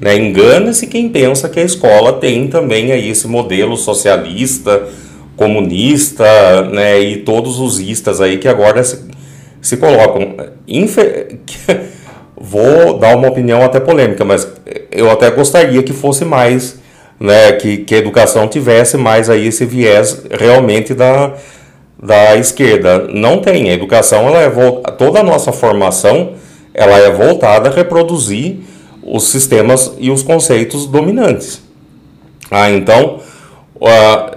Né? 0.00 0.16
Engana-se 0.16 0.86
quem 0.86 1.08
pensa 1.08 1.48
que 1.48 1.60
a 1.60 1.62
escola 1.62 2.14
tem 2.14 2.48
também 2.48 2.92
aí 2.92 3.10
esse 3.10 3.26
modelo 3.26 3.76
socialista, 3.76 4.88
comunista 5.36 6.62
né? 6.72 7.00
e 7.00 7.16
todos 7.18 7.58
os 7.58 7.78
istas 7.78 8.20
aí 8.20 8.38
que 8.38 8.48
agora 8.48 8.82
se, 8.82 9.04
se 9.60 9.76
colocam. 9.76 10.34
Infe... 10.66 11.38
Vou 12.38 12.98
dar 12.98 13.16
uma 13.16 13.28
opinião 13.28 13.62
até 13.62 13.80
polêmica, 13.80 14.22
mas 14.22 14.46
eu 14.92 15.10
até 15.10 15.30
gostaria 15.30 15.82
que 15.82 15.94
fosse 15.94 16.22
mais, 16.22 16.78
né? 17.18 17.52
que, 17.52 17.78
que 17.78 17.94
a 17.94 17.98
educação 17.98 18.46
tivesse 18.46 18.98
mais 18.98 19.30
aí 19.30 19.46
esse 19.46 19.64
viés 19.64 20.22
realmente 20.30 20.92
da, 20.92 21.32
da 22.00 22.36
esquerda. 22.36 23.08
Não 23.08 23.38
tem. 23.38 23.70
A 23.70 23.72
educação, 23.72 24.28
ela 24.28 24.42
é 24.42 24.50
toda 24.98 25.20
a 25.20 25.22
nossa 25.22 25.50
formação 25.50 26.34
ela 26.76 26.98
é 26.98 27.10
voltada 27.10 27.70
a 27.70 27.72
reproduzir 27.72 28.58
os 29.06 29.28
sistemas 29.28 29.92
e 29.98 30.10
os 30.10 30.22
conceitos 30.22 30.86
dominantes. 30.86 31.62
Ah, 32.50 32.70
então, 32.70 33.20
uh, 33.76 34.36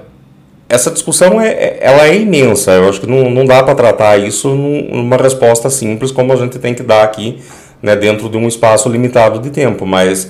essa 0.70 0.92
discussão 0.92 1.42
é, 1.42 1.50
é, 1.50 1.78
ela 1.82 2.08
é 2.08 2.16
imensa. 2.16 2.72
Eu 2.72 2.88
acho 2.88 3.02
que 3.02 3.08
não, 3.08 3.30
não 3.30 3.46
dá 3.46 3.64
para 3.64 3.74
tratar 3.74 4.18
isso 4.18 4.50
numa 4.50 5.18
resposta 5.18 5.70
simples 5.70 6.12
como 6.12 6.32
a 6.32 6.36
gente 6.36 6.60
tem 6.60 6.76
que 6.76 6.84
dar 6.84 7.04
aqui, 7.04 7.40
né, 7.82 7.96
dentro 7.96 8.30
de 8.30 8.38
um 8.38 8.48
espaço 8.48 8.88
limitado 8.88 9.40
de 9.40 9.50
tempo. 9.50 9.86
Mas 9.86 10.30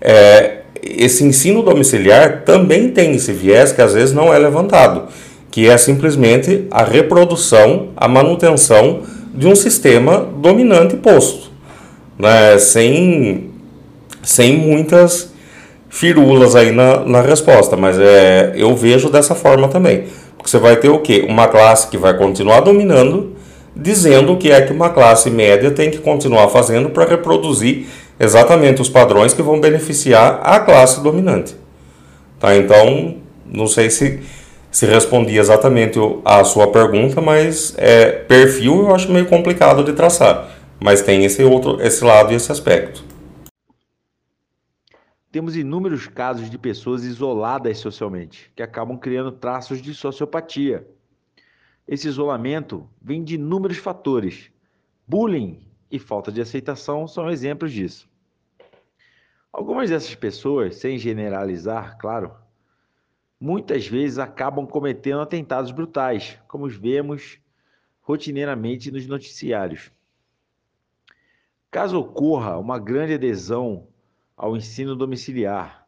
é, 0.00 0.58
esse 0.80 1.24
ensino 1.24 1.62
domiciliar 1.62 2.42
também 2.44 2.90
tem 2.90 3.12
esse 3.12 3.32
viés 3.32 3.72
que 3.72 3.82
às 3.82 3.94
vezes 3.94 4.14
não 4.14 4.32
é 4.32 4.38
levantado, 4.38 5.08
que 5.50 5.68
é 5.68 5.76
simplesmente 5.76 6.66
a 6.70 6.84
reprodução, 6.84 7.88
a 7.96 8.06
manutenção 8.06 9.00
de 9.34 9.48
um 9.48 9.56
sistema 9.56 10.28
dominante 10.36 10.96
posto, 10.96 11.50
né, 12.16 12.58
sem 12.58 13.49
sem 14.30 14.56
muitas 14.56 15.32
firulas 15.88 16.54
aí 16.54 16.70
na, 16.70 17.00
na 17.00 17.20
resposta, 17.20 17.76
mas 17.76 17.98
é, 17.98 18.52
eu 18.54 18.76
vejo 18.76 19.10
dessa 19.10 19.34
forma 19.34 19.66
também. 19.66 20.04
Porque 20.36 20.48
você 20.48 20.58
vai 20.58 20.76
ter 20.76 20.88
o 20.88 21.00
quê? 21.00 21.26
Uma 21.28 21.48
classe 21.48 21.88
que 21.88 21.98
vai 21.98 22.16
continuar 22.16 22.60
dominando, 22.60 23.34
dizendo 23.74 24.36
que 24.36 24.52
é 24.52 24.62
que 24.62 24.72
uma 24.72 24.88
classe 24.88 25.28
média 25.30 25.72
tem 25.72 25.90
que 25.90 25.98
continuar 25.98 26.46
fazendo 26.48 26.90
para 26.90 27.04
reproduzir 27.06 27.88
exatamente 28.20 28.80
os 28.80 28.88
padrões 28.88 29.34
que 29.34 29.42
vão 29.42 29.60
beneficiar 29.60 30.40
a 30.44 30.60
classe 30.60 31.02
dominante. 31.02 31.56
Tá? 32.38 32.56
Então, 32.56 33.16
não 33.44 33.66
sei 33.66 33.90
se, 33.90 34.20
se 34.70 34.86
respondi 34.86 35.36
exatamente 35.38 35.98
a 36.24 36.44
sua 36.44 36.68
pergunta, 36.68 37.20
mas 37.20 37.74
é, 37.76 38.06
perfil 38.06 38.82
eu 38.82 38.94
acho 38.94 39.10
meio 39.10 39.26
complicado 39.26 39.82
de 39.82 39.92
traçar. 39.92 40.50
Mas 40.78 41.02
tem 41.02 41.24
esse 41.24 41.42
outro, 41.42 41.78
esse 41.82 42.04
lado 42.04 42.32
e 42.32 42.36
esse 42.36 42.52
aspecto 42.52 43.09
temos 45.30 45.56
inúmeros 45.56 46.08
casos 46.08 46.50
de 46.50 46.58
pessoas 46.58 47.04
isoladas 47.04 47.78
socialmente, 47.78 48.50
que 48.54 48.62
acabam 48.62 48.98
criando 48.98 49.30
traços 49.30 49.80
de 49.80 49.94
sociopatia. 49.94 50.86
Esse 51.86 52.08
isolamento 52.08 52.88
vem 53.00 53.22
de 53.22 53.36
inúmeros 53.36 53.78
fatores. 53.78 54.50
Bullying 55.06 55.64
e 55.90 55.98
falta 55.98 56.32
de 56.32 56.40
aceitação 56.40 57.06
são 57.06 57.30
exemplos 57.30 57.72
disso. 57.72 58.08
Algumas 59.52 59.90
dessas 59.90 60.14
pessoas, 60.14 60.76
sem 60.76 60.98
generalizar, 60.98 61.98
claro, 61.98 62.32
muitas 63.40 63.86
vezes 63.86 64.18
acabam 64.18 64.66
cometendo 64.66 65.20
atentados 65.20 65.70
brutais, 65.72 66.38
como 66.46 66.68
vemos 66.68 67.38
rotineiramente 68.00 68.90
nos 68.90 69.06
noticiários. 69.06 69.90
Caso 71.70 71.98
ocorra 71.98 72.58
uma 72.58 72.78
grande 72.78 73.14
adesão 73.14 73.86
ao 74.40 74.56
ensino 74.56 74.96
domiciliar 74.96 75.86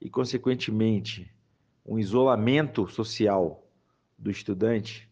e, 0.00 0.08
consequentemente, 0.08 1.28
um 1.84 1.98
isolamento 1.98 2.86
social 2.86 3.66
do 4.16 4.30
estudante, 4.30 5.10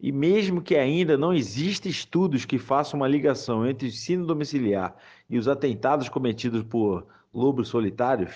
e 0.00 0.10
mesmo 0.10 0.60
que 0.60 0.74
ainda 0.74 1.16
não 1.16 1.32
existam 1.32 1.88
estudos 1.88 2.44
que 2.44 2.58
façam 2.58 2.98
uma 2.98 3.06
ligação 3.06 3.64
entre 3.64 3.86
o 3.86 3.90
ensino 3.90 4.26
domiciliar 4.26 4.96
e 5.30 5.38
os 5.38 5.46
atentados 5.46 6.08
cometidos 6.08 6.64
por 6.64 7.06
lobos 7.32 7.68
solitários, 7.68 8.34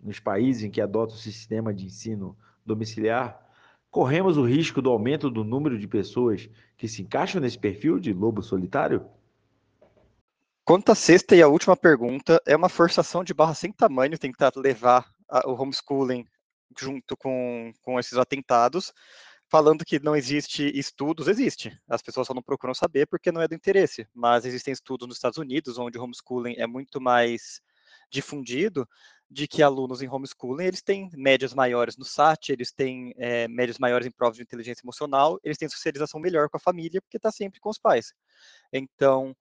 nos 0.00 0.20
países 0.20 0.62
em 0.62 0.70
que 0.70 0.80
adotam 0.80 1.16
o 1.16 1.18
sistema 1.18 1.74
de 1.74 1.86
ensino 1.86 2.36
domiciliar, 2.64 3.50
corremos 3.90 4.36
o 4.36 4.46
risco 4.46 4.80
do 4.80 4.90
aumento 4.90 5.28
do 5.28 5.42
número 5.42 5.76
de 5.76 5.88
pessoas 5.88 6.48
que 6.76 6.86
se 6.86 7.02
encaixam 7.02 7.40
nesse 7.40 7.58
perfil 7.58 7.98
de 7.98 8.12
lobo 8.12 8.44
solitário? 8.44 9.04
Quanto 10.68 10.92
à 10.92 10.94
sexta 10.94 11.34
e 11.34 11.40
a 11.40 11.48
última 11.48 11.74
pergunta, 11.74 12.42
é 12.46 12.54
uma 12.54 12.68
forçação 12.68 13.24
de 13.24 13.32
barra 13.32 13.54
sem 13.54 13.72
tamanho 13.72 14.18
tentar 14.18 14.52
levar 14.54 15.10
a, 15.26 15.48
o 15.48 15.54
homeschooling 15.58 16.26
junto 16.78 17.16
com, 17.16 17.72
com 17.80 17.98
esses 17.98 18.18
atentados, 18.18 18.92
falando 19.48 19.82
que 19.82 19.98
não 19.98 20.14
existe 20.14 20.70
estudos, 20.78 21.26
existe. 21.26 21.74
As 21.88 22.02
pessoas 22.02 22.26
só 22.26 22.34
não 22.34 22.42
procuram 22.42 22.74
saber 22.74 23.06
porque 23.06 23.32
não 23.32 23.40
é 23.40 23.48
do 23.48 23.54
interesse. 23.54 24.06
Mas 24.12 24.44
existem 24.44 24.70
estudos 24.70 25.08
nos 25.08 25.16
Estados 25.16 25.38
Unidos, 25.38 25.78
onde 25.78 25.96
o 25.96 26.02
homeschooling 26.02 26.56
é 26.58 26.66
muito 26.66 27.00
mais 27.00 27.62
difundido, 28.10 28.86
de 29.30 29.48
que 29.48 29.62
alunos 29.62 30.02
em 30.02 30.08
homeschooling, 30.10 30.64
eles 30.64 30.82
têm 30.82 31.08
médias 31.14 31.54
maiores 31.54 31.96
no 31.96 32.04
SAT, 32.04 32.50
eles 32.50 32.72
têm 32.72 33.14
é, 33.16 33.48
médias 33.48 33.78
maiores 33.78 34.06
em 34.06 34.10
provas 34.10 34.36
de 34.36 34.42
inteligência 34.42 34.84
emocional, 34.84 35.40
eles 35.42 35.56
têm 35.56 35.66
socialização 35.66 36.20
melhor 36.20 36.50
com 36.50 36.58
a 36.58 36.60
família, 36.60 37.00
porque 37.00 37.16
está 37.16 37.32
sempre 37.32 37.58
com 37.58 37.70
os 37.70 37.78
pais. 37.78 38.12
Então, 38.70 39.34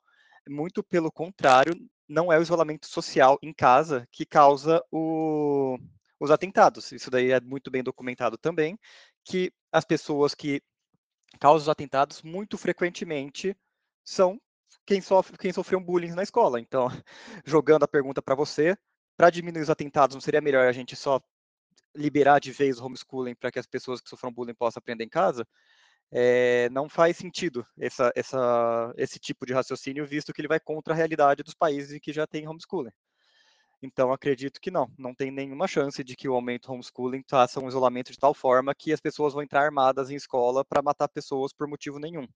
muito 0.50 0.84
pelo 0.84 1.12
contrário, 1.12 1.74
não 2.08 2.32
é 2.32 2.38
o 2.40 2.42
isolamento 2.42 2.88
social 2.88 3.38
em 3.42 3.54
casa 3.54 4.08
que 4.12 4.26
causa 4.26 4.84
o, 4.92 5.78
os 6.20 6.32
atentados. 6.32 6.92
Isso 6.92 7.12
daí 7.12 7.32
é 7.32 7.40
muito 7.40 7.70
bem 7.70 7.84
documentado 7.84 8.38
também, 8.38 8.78
que 9.24 9.52
as 9.72 9.86
pessoas 9.86 10.34
que 10.34 10.62
causam 11.40 11.64
os 11.64 11.70
atentados 11.70 12.22
muito 12.22 12.58
frequentemente 12.58 13.56
são 14.04 14.40
quem 14.86 15.02
sofre, 15.02 15.38
quem 15.38 15.52
sofreu 15.52 15.80
bullying 15.80 16.14
na 16.14 16.24
escola. 16.24 16.60
Então, 16.60 16.88
jogando 17.46 17.84
a 17.84 17.88
pergunta 17.88 18.22
para 18.22 18.36
você, 18.36 18.78
para 19.18 19.30
diminuir 19.30 19.62
os 19.62 19.70
atentados, 19.70 20.16
não 20.16 20.22
seria 20.22 20.42
melhor 20.42 20.68
a 20.68 20.72
gente 20.72 20.96
só 20.96 21.22
liberar 21.96 22.40
de 22.40 22.52
vez 22.52 22.80
o 22.80 22.86
homeschooling 22.86 23.36
para 23.36 23.52
que 23.52 23.60
as 23.60 23.66
pessoas 23.66 24.00
que 24.00 24.10
sofram 24.10 24.32
bullying 24.32 24.54
possam 24.54 24.80
aprender 24.80 25.04
em 25.04 25.10
casa? 25.10 25.46
É, 26.12 26.70
não 26.70 26.88
faz 26.88 27.18
sentido 27.18 27.66
essa, 27.78 28.12
essa, 28.16 28.94
esse 28.98 29.20
tipo 29.20 29.46
de 29.46 29.54
raciocínio, 29.54 30.06
visto 30.06 30.32
que 30.34 30.42
ele 30.42 30.48
vai 30.48 30.60
contra 30.60 30.94
a 30.94 30.96
realidade 30.96 31.44
dos 31.44 31.54
países 31.54 32.00
que 32.00 32.14
já 32.14 32.26
têm 32.26 32.48
homeschooling. 32.48 32.92
Então, 33.82 34.12
acredito 34.12 34.60
que 34.60 34.72
não, 34.72 34.92
não 34.98 35.14
tem 35.14 35.30
nenhuma 35.32 35.68
chance 35.68 36.04
de 36.04 36.16
que 36.16 36.28
o 36.28 36.34
aumento 36.34 36.72
homeschooling 36.72 37.24
faça 37.30 37.60
um 37.60 37.68
isolamento 37.68 38.12
de 38.12 38.18
tal 38.18 38.34
forma 38.34 38.74
que 38.74 38.92
as 38.92 39.00
pessoas 39.00 39.34
vão 39.34 39.44
entrar 39.44 39.64
armadas 39.64 40.10
em 40.10 40.16
escola 40.16 40.66
para 40.66 40.82
matar 40.82 41.08
pessoas 41.10 41.54
por 41.54 41.68
motivo 41.68 42.00
nenhum. 42.00 42.28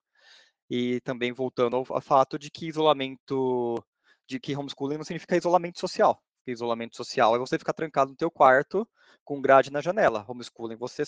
E 0.70 1.02
também 1.02 1.32
voltando 1.34 1.76
ao, 1.76 1.86
ao 1.90 2.02
fato 2.02 2.38
de 2.38 2.52
que 2.52 2.68
isolamento, 2.68 3.84
de 4.28 4.40
que 4.40 4.56
homeschooling 4.56 4.98
não 4.98 5.04
significa 5.04 5.38
isolamento 5.38 5.80
social. 5.80 6.22
Isolamento 6.48 6.96
social 6.96 7.36
é 7.36 7.40
você 7.40 7.58
ficar 7.58 7.74
trancado 7.74 8.12
no 8.12 8.18
teu 8.18 8.32
quarto 8.32 8.88
com 9.24 9.42
grade 9.42 9.72
na 9.72 9.82
janela. 9.82 10.26
Homeschooling, 10.28 10.76
você 10.76 11.04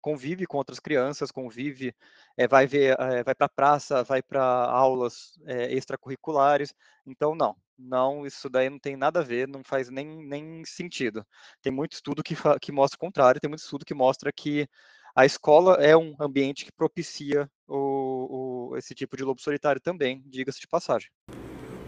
convive 0.00 0.46
com 0.46 0.56
outras 0.56 0.80
crianças, 0.80 1.30
convive, 1.30 1.94
é, 2.36 2.48
vai 2.48 2.66
ver, 2.66 2.98
é, 2.98 3.22
vai 3.22 3.34
para 3.34 3.46
a 3.46 3.50
praça, 3.50 4.02
vai 4.02 4.22
para 4.22 4.42
aulas 4.42 5.38
é, 5.46 5.72
extracurriculares. 5.72 6.74
Então, 7.06 7.34
não, 7.34 7.56
não, 7.78 8.26
isso 8.26 8.48
daí 8.48 8.68
não 8.70 8.78
tem 8.78 8.96
nada 8.96 9.20
a 9.20 9.24
ver, 9.24 9.46
não 9.46 9.62
faz 9.62 9.88
nem, 9.90 10.26
nem 10.26 10.64
sentido. 10.64 11.24
Tem 11.62 11.72
muito 11.72 11.92
estudo 11.92 12.22
que, 12.22 12.34
que 12.60 12.72
mostra 12.72 12.96
o 12.96 13.00
contrário, 13.00 13.40
tem 13.40 13.48
muito 13.48 13.62
estudo 13.62 13.84
que 13.84 13.94
mostra 13.94 14.32
que 14.32 14.66
a 15.14 15.26
escola 15.26 15.74
é 15.74 15.96
um 15.96 16.14
ambiente 16.20 16.64
que 16.64 16.72
propicia 16.72 17.50
o, 17.66 18.70
o, 18.70 18.76
esse 18.76 18.94
tipo 18.94 19.16
de 19.16 19.24
lobo 19.24 19.40
solitário 19.40 19.80
também, 19.80 20.22
diga-se 20.26 20.60
de 20.60 20.68
passagem. 20.68 21.10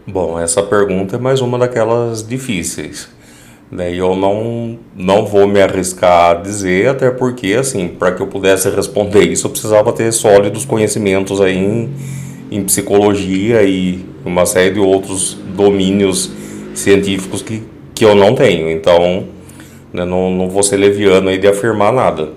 Bom, 0.07 0.39
essa 0.39 0.63
pergunta 0.63 1.15
é 1.15 1.19
mais 1.19 1.41
uma 1.41 1.59
daquelas 1.59 2.27
difíceis. 2.27 3.07
Daí 3.71 3.99
eu 3.99 4.15
não, 4.15 4.79
não 4.95 5.27
vou 5.27 5.47
me 5.47 5.61
arriscar 5.61 6.31
a 6.31 6.33
dizer, 6.33 6.89
até 6.89 7.11
porque, 7.11 7.53
assim, 7.53 7.87
para 7.87 8.11
que 8.11 8.19
eu 8.19 8.25
pudesse 8.25 8.67
responder 8.71 9.21
isso, 9.21 9.45
eu 9.45 9.51
precisava 9.51 9.93
ter 9.93 10.11
sólidos 10.11 10.65
conhecimentos 10.65 11.39
aí 11.39 11.55
em, 11.55 11.93
em 12.49 12.63
psicologia 12.63 13.61
e 13.61 14.03
uma 14.25 14.45
série 14.47 14.71
de 14.71 14.79
outros 14.79 15.37
domínios 15.55 16.31
científicos 16.73 17.43
que, 17.43 17.61
que 17.93 18.03
eu 18.03 18.15
não 18.15 18.33
tenho. 18.33 18.71
Então, 18.71 19.25
né, 19.93 20.03
não, 20.03 20.31
não 20.31 20.49
vou 20.49 20.63
ser 20.63 20.77
leviano 20.77 21.29
aí 21.29 21.37
de 21.37 21.47
afirmar 21.47 21.93
nada. 21.93 22.29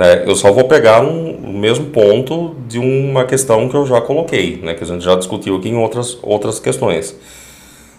Né? 0.00 0.22
Eu 0.24 0.34
só 0.34 0.50
vou 0.50 0.64
pegar 0.64 1.02
um, 1.02 1.32
o 1.32 1.52
mesmo 1.52 1.84
ponto 1.90 2.56
de 2.66 2.78
uma 2.78 3.26
questão 3.26 3.68
que 3.68 3.74
eu 3.74 3.84
já 3.84 4.00
coloquei, 4.00 4.58
né, 4.62 4.72
que 4.72 4.82
a 4.82 4.86
gente 4.86 5.04
já 5.04 5.14
discutiu 5.14 5.56
aqui 5.56 5.68
em 5.68 5.76
outras, 5.76 6.16
outras 6.22 6.58
questões. 6.58 7.14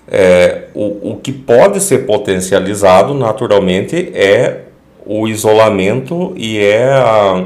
É, 0.07 0.63
o, 0.73 1.11
o 1.11 1.17
que 1.17 1.31
pode 1.31 1.79
ser 1.79 2.07
potencializado 2.07 3.13
naturalmente 3.13 4.11
é 4.15 4.61
o 5.05 5.27
isolamento 5.27 6.33
e 6.35 6.57
é 6.57 6.91
a, 6.91 7.45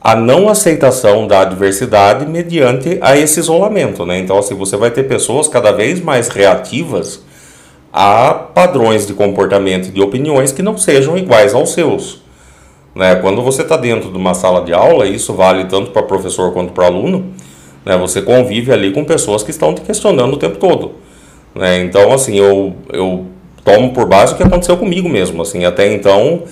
a 0.00 0.16
não 0.16 0.48
aceitação 0.48 1.28
da 1.28 1.42
adversidade 1.42 2.26
mediante 2.26 2.98
a 3.00 3.16
esse 3.16 3.38
isolamento. 3.38 4.04
Né? 4.04 4.18
Então, 4.18 4.36
assim, 4.38 4.56
você 4.56 4.76
vai 4.76 4.90
ter 4.90 5.04
pessoas 5.04 5.46
cada 5.46 5.70
vez 5.70 6.00
mais 6.00 6.26
reativas 6.26 7.20
a 7.92 8.34
padrões 8.34 9.06
de 9.06 9.14
comportamento 9.14 9.86
e 9.86 9.92
de 9.92 10.00
opiniões 10.00 10.50
que 10.50 10.62
não 10.62 10.76
sejam 10.76 11.16
iguais 11.16 11.54
aos 11.54 11.72
seus. 11.74 12.21
Né? 12.94 13.16
Quando 13.16 13.42
você 13.42 13.62
está 13.62 13.76
dentro 13.76 14.10
de 14.10 14.16
uma 14.16 14.34
sala 14.34 14.62
de 14.62 14.72
aula, 14.72 15.06
isso 15.06 15.32
vale 15.32 15.64
tanto 15.64 15.90
para 15.90 16.02
professor 16.02 16.52
quanto 16.52 16.72
para 16.72 16.86
aluno, 16.86 17.26
né? 17.84 17.96
você 17.96 18.20
convive 18.20 18.72
ali 18.72 18.92
com 18.92 19.04
pessoas 19.04 19.42
que 19.42 19.50
estão 19.50 19.74
te 19.74 19.80
questionando 19.80 20.34
o 20.34 20.36
tempo 20.36 20.58
todo. 20.58 20.92
Né? 21.54 21.82
Então, 21.82 22.12
assim, 22.12 22.38
eu, 22.38 22.74
eu 22.92 23.26
tomo 23.64 23.92
por 23.92 24.06
base 24.06 24.34
o 24.34 24.36
que 24.36 24.42
aconteceu 24.42 24.76
comigo 24.76 25.08
mesmo. 25.08 25.42
Assim, 25.42 25.64
até 25.64 25.92
então, 25.92 26.42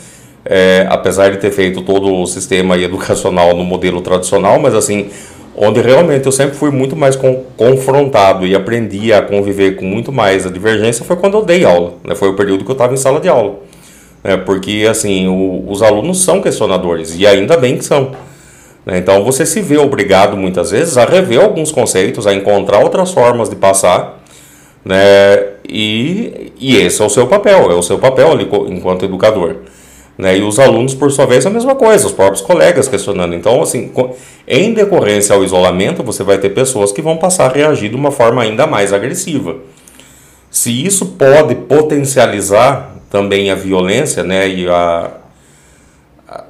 é, 0.45 0.87
apesar 0.89 1.31
de 1.31 1.39
ter 1.39 1.51
feito 1.51 1.83
todo 1.83 2.15
o 2.15 2.27
sistema 2.27 2.77
educacional 2.81 3.55
no 3.55 3.65
modelo 3.65 4.01
tradicional, 4.01 4.59
mas 4.59 4.75
assim, 4.75 5.11
onde 5.57 5.81
realmente 5.81 6.27
eu 6.27 6.33
sempre 6.33 6.57
fui 6.57 6.71
muito 6.71 6.97
mais 6.97 7.17
com, 7.17 7.45
confrontado 7.57 8.47
e 8.47 8.55
aprendi 8.55 9.13
a 9.13 9.21
conviver 9.21 9.77
com 9.77 9.85
muito 9.85 10.11
mais 10.11 10.47
a 10.47 10.51
divergência 10.51 11.05
foi 11.05 11.17
quando 11.17 11.37
eu 11.37 11.45
dei 11.45 11.65
aula. 11.65 11.95
Né? 12.05 12.15
Foi 12.15 12.29
o 12.29 12.35
período 12.35 12.65
que 12.65 12.71
eu 12.71 12.75
estava 12.75 12.95
em 12.95 12.97
sala 12.97 13.21
de 13.21 13.29
aula. 13.29 13.57
Né? 14.23 14.37
Porque, 14.37 14.87
assim, 14.91 15.27
o, 15.29 15.65
os 15.69 15.83
alunos 15.83 16.23
são 16.23 16.41
questionadores, 16.41 17.17
e 17.17 17.27
ainda 17.27 17.57
bem 17.57 17.77
que 17.77 17.85
são. 17.85 18.13
Né? 18.85 18.99
Então, 18.99 19.25
você 19.25 19.45
se 19.47 19.61
vê 19.61 19.79
obrigado, 19.79 20.37
muitas 20.37 20.71
vezes, 20.71 20.97
a 20.97 21.05
rever 21.05 21.41
alguns 21.41 21.73
conceitos, 21.73 22.27
a 22.27 22.35
encontrar 22.35 22.81
outras 22.81 23.13
formas 23.13 23.49
de 23.49 23.57
passar, 23.57 24.21
né? 24.85 25.45
E, 25.69 26.53
e 26.59 26.77
esse 26.77 27.01
é 27.01 27.05
o 27.05 27.11
seu 27.11 27.27
papel, 27.27 27.71
é 27.71 27.75
o 27.75 27.83
seu 27.83 27.99
papel 27.99 28.33
ali 28.33 28.49
enquanto 28.69 29.05
educador. 29.05 29.57
Né? 30.19 30.39
E 30.39 30.43
os 30.43 30.59
alunos, 30.59 30.95
por 30.95 31.11
sua 31.11 31.27
vez, 31.27 31.47
a 31.47 31.51
mesma 31.51 31.75
coisa, 31.75 32.07
os 32.07 32.13
próprios 32.13 32.43
colegas 32.43 32.89
questionando. 32.89 33.35
Então, 33.35 33.63
assim, 33.63 33.91
em 34.47 34.75
decorrência 34.75 35.35
ao 35.35 35.45
isolamento, 35.45 36.03
você 36.03 36.23
vai 36.23 36.39
ter 36.39 36.51
pessoas 36.51 36.93
que 36.93 37.01
vão 37.01 37.17
passar 37.17 37.47
a 37.51 37.55
reagir 37.55 37.89
de 37.89 37.97
uma 37.97 38.11
forma 38.11 38.43
ainda 38.43 38.67
mais 38.67 38.93
agressiva. 38.93 39.57
Se 40.51 40.85
isso 40.85 41.07
pode 41.07 41.55
potencializar 41.55 42.97
também 43.11 43.51
a 43.51 43.55
violência, 43.55 44.23
né, 44.23 44.49
e 44.49 44.69
a, 44.69 45.11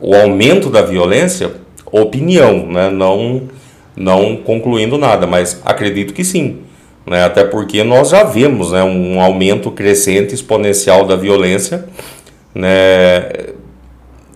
o 0.00 0.14
aumento 0.14 0.70
da 0.70 0.82
violência, 0.82 1.52
opinião, 1.90 2.66
né, 2.66 2.90
não, 2.90 3.48
não 3.96 4.36
concluindo 4.36 4.98
nada, 4.98 5.26
mas 5.26 5.60
acredito 5.64 6.12
que 6.12 6.22
sim 6.22 6.60
né? 7.06 7.24
até 7.24 7.44
porque 7.44 7.82
nós 7.82 8.10
já 8.10 8.22
vemos 8.22 8.72
né, 8.72 8.82
um 8.82 9.20
aumento 9.20 9.70
crescente 9.70 10.34
exponencial 10.34 11.04
da 11.04 11.16
violência 11.16 11.86
né, 12.54 13.28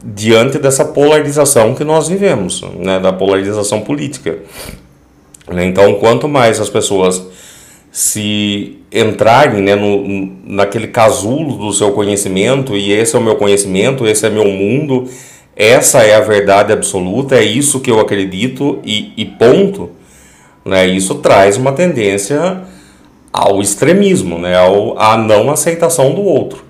diante 0.02 0.58
dessa 0.58 0.84
polarização 0.84 1.74
que 1.74 1.84
nós 1.84 2.08
vivemos, 2.08 2.62
né, 2.78 2.98
da 2.98 3.12
polarização 3.12 3.80
política. 3.80 4.38
Né? 5.48 5.66
Então, 5.66 5.94
quanto 5.94 6.28
mais 6.28 6.60
as 6.60 6.68
pessoas 6.68 7.24
se 7.94 8.78
entrarem 8.92 9.62
né, 9.62 9.76
no, 9.76 10.36
naquele 10.44 10.88
casulo 10.88 11.56
do 11.56 11.72
seu 11.72 11.92
conhecimento, 11.92 12.76
e 12.76 12.92
esse 12.92 13.14
é 13.14 13.18
o 13.18 13.22
meu 13.22 13.36
conhecimento, 13.36 14.04
esse 14.04 14.26
é 14.26 14.30
meu 14.30 14.46
mundo, 14.46 15.08
essa 15.54 16.02
é 16.02 16.16
a 16.16 16.20
verdade 16.20 16.72
absoluta, 16.72 17.36
é 17.36 17.44
isso 17.44 17.78
que 17.78 17.90
eu 17.90 18.00
acredito 18.00 18.80
e, 18.84 19.12
e 19.16 19.24
ponto 19.24 19.90
né? 20.64 20.86
Isso 20.86 21.16
traz 21.16 21.56
uma 21.56 21.72
tendência 21.72 22.62
ao 23.32 23.60
extremismo, 23.60 24.38
né, 24.38 24.56
ao, 24.56 24.98
à 24.98 25.16
não 25.16 25.50
aceitação 25.50 26.14
do 26.14 26.22
outro. 26.22 26.64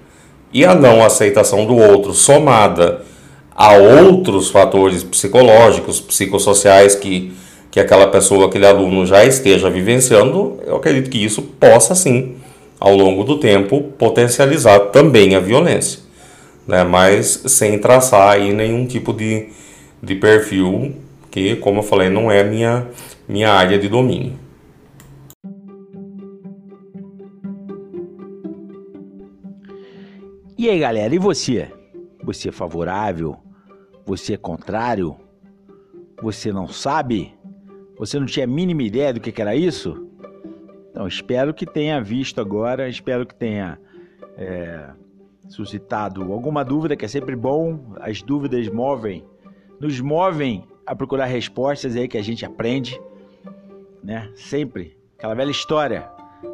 E 0.53 0.65
a 0.65 0.75
não 0.75 1.05
aceitação 1.05 1.67
do 1.67 1.77
outro, 1.77 2.13
somada 2.13 3.03
a 3.55 3.73
outros 3.73 4.51
fatores 4.51 5.05
psicológicos, 5.05 6.01
psicossociais 6.01 6.95
que, 6.95 7.33
que 7.75 7.81
aquela 7.81 8.07
pessoa, 8.07 8.47
aquele 8.47 8.67
aluno 8.67 9.05
já 9.05 9.25
esteja 9.25 9.69
vivenciando, 9.69 10.61
eu 10.65 10.77
acredito 10.77 11.11
que 11.11 11.19
isso 11.19 11.43
possa 11.43 11.93
sim, 11.93 12.37
ao 12.79 12.95
longo 12.95 13.25
do 13.25 13.41
tempo, 13.41 13.83
potencializar 13.99 14.79
também 14.93 15.35
a 15.35 15.41
violência. 15.41 15.99
Né? 16.69 16.85
Mas 16.85 17.43
sem 17.47 17.77
traçar 17.81 18.35
aí 18.35 18.53
nenhum 18.53 18.87
tipo 18.87 19.13
de, 19.13 19.49
de 20.01 20.15
perfil 20.15 20.95
que, 21.33 21.57
como 21.57 21.81
eu 21.81 21.83
falei, 21.83 22.09
não 22.09 22.31
é 22.31 22.45
minha, 22.45 22.87
minha 23.27 23.51
área 23.51 23.77
de 23.77 23.89
domínio. 23.89 24.39
E 30.57 30.71
aí, 30.71 30.79
galera, 30.79 31.13
e 31.13 31.19
você? 31.19 31.67
Você 32.23 32.51
é 32.51 32.53
favorável? 32.53 33.37
Você 34.07 34.35
é 34.35 34.37
contrário? 34.37 35.17
Você 36.23 36.53
não 36.53 36.69
sabe? 36.69 37.35
Você 37.99 38.19
não 38.19 38.27
tinha 38.27 38.45
a 38.45 38.49
mínima 38.49 38.83
ideia 38.83 39.13
do 39.13 39.21
que 39.21 39.41
era 39.41 39.55
isso? 39.55 40.09
Então, 40.91 41.07
espero 41.07 41.53
que 41.53 41.67
tenha 41.67 42.01
visto 42.01 42.41
agora, 42.41 42.89
espero 42.89 43.27
que 43.27 43.35
tenha 43.35 43.79
é, 44.37 44.91
suscitado 45.49 46.33
alguma 46.33 46.65
dúvida, 46.65 46.97
que 46.97 47.05
é 47.05 47.09
sempre 47.09 47.35
bom. 47.35 47.95
As 48.01 48.23
dúvidas 48.23 48.69
movem, 48.69 49.25
nos 49.81 50.01
movem 50.01 50.65
a 50.87 50.95
procurar 50.95 51.27
respostas 51.27 51.97
aí 51.97 52.07
que 52.07 52.19
a 52.19 52.23
gente 52.23 52.45
aprende, 52.45 53.01
né? 54.03 54.31
Sempre. 54.35 54.97
Aquela 55.17 55.35
velha 55.35 55.51
história. 55.51 56.09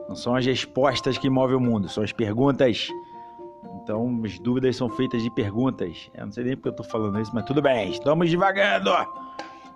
Não 0.09 0.15
são 0.15 0.35
as 0.35 0.47
respostas 0.47 1.19
que 1.19 1.29
movem 1.29 1.57
o 1.57 1.61
mundo, 1.61 1.89
são 1.89 2.03
as 2.03 2.13
perguntas 2.13 2.91
então, 3.83 4.21
as 4.25 4.39
dúvidas 4.39 4.77
são 4.77 4.89
feitas 4.89 5.23
de 5.23 5.31
perguntas. 5.31 6.11
Eu 6.15 6.27
não 6.27 6.33
sei 6.33 6.45
nem 6.45 6.55
porque 6.55 6.69
eu 6.69 6.73
estou 6.73 6.87
falando 6.87 7.21
isso, 7.21 7.33
mas 7.35 7.45
tudo 7.45 7.63
bem, 7.63 7.91
estamos 7.91 8.31
devagando. 8.31 8.91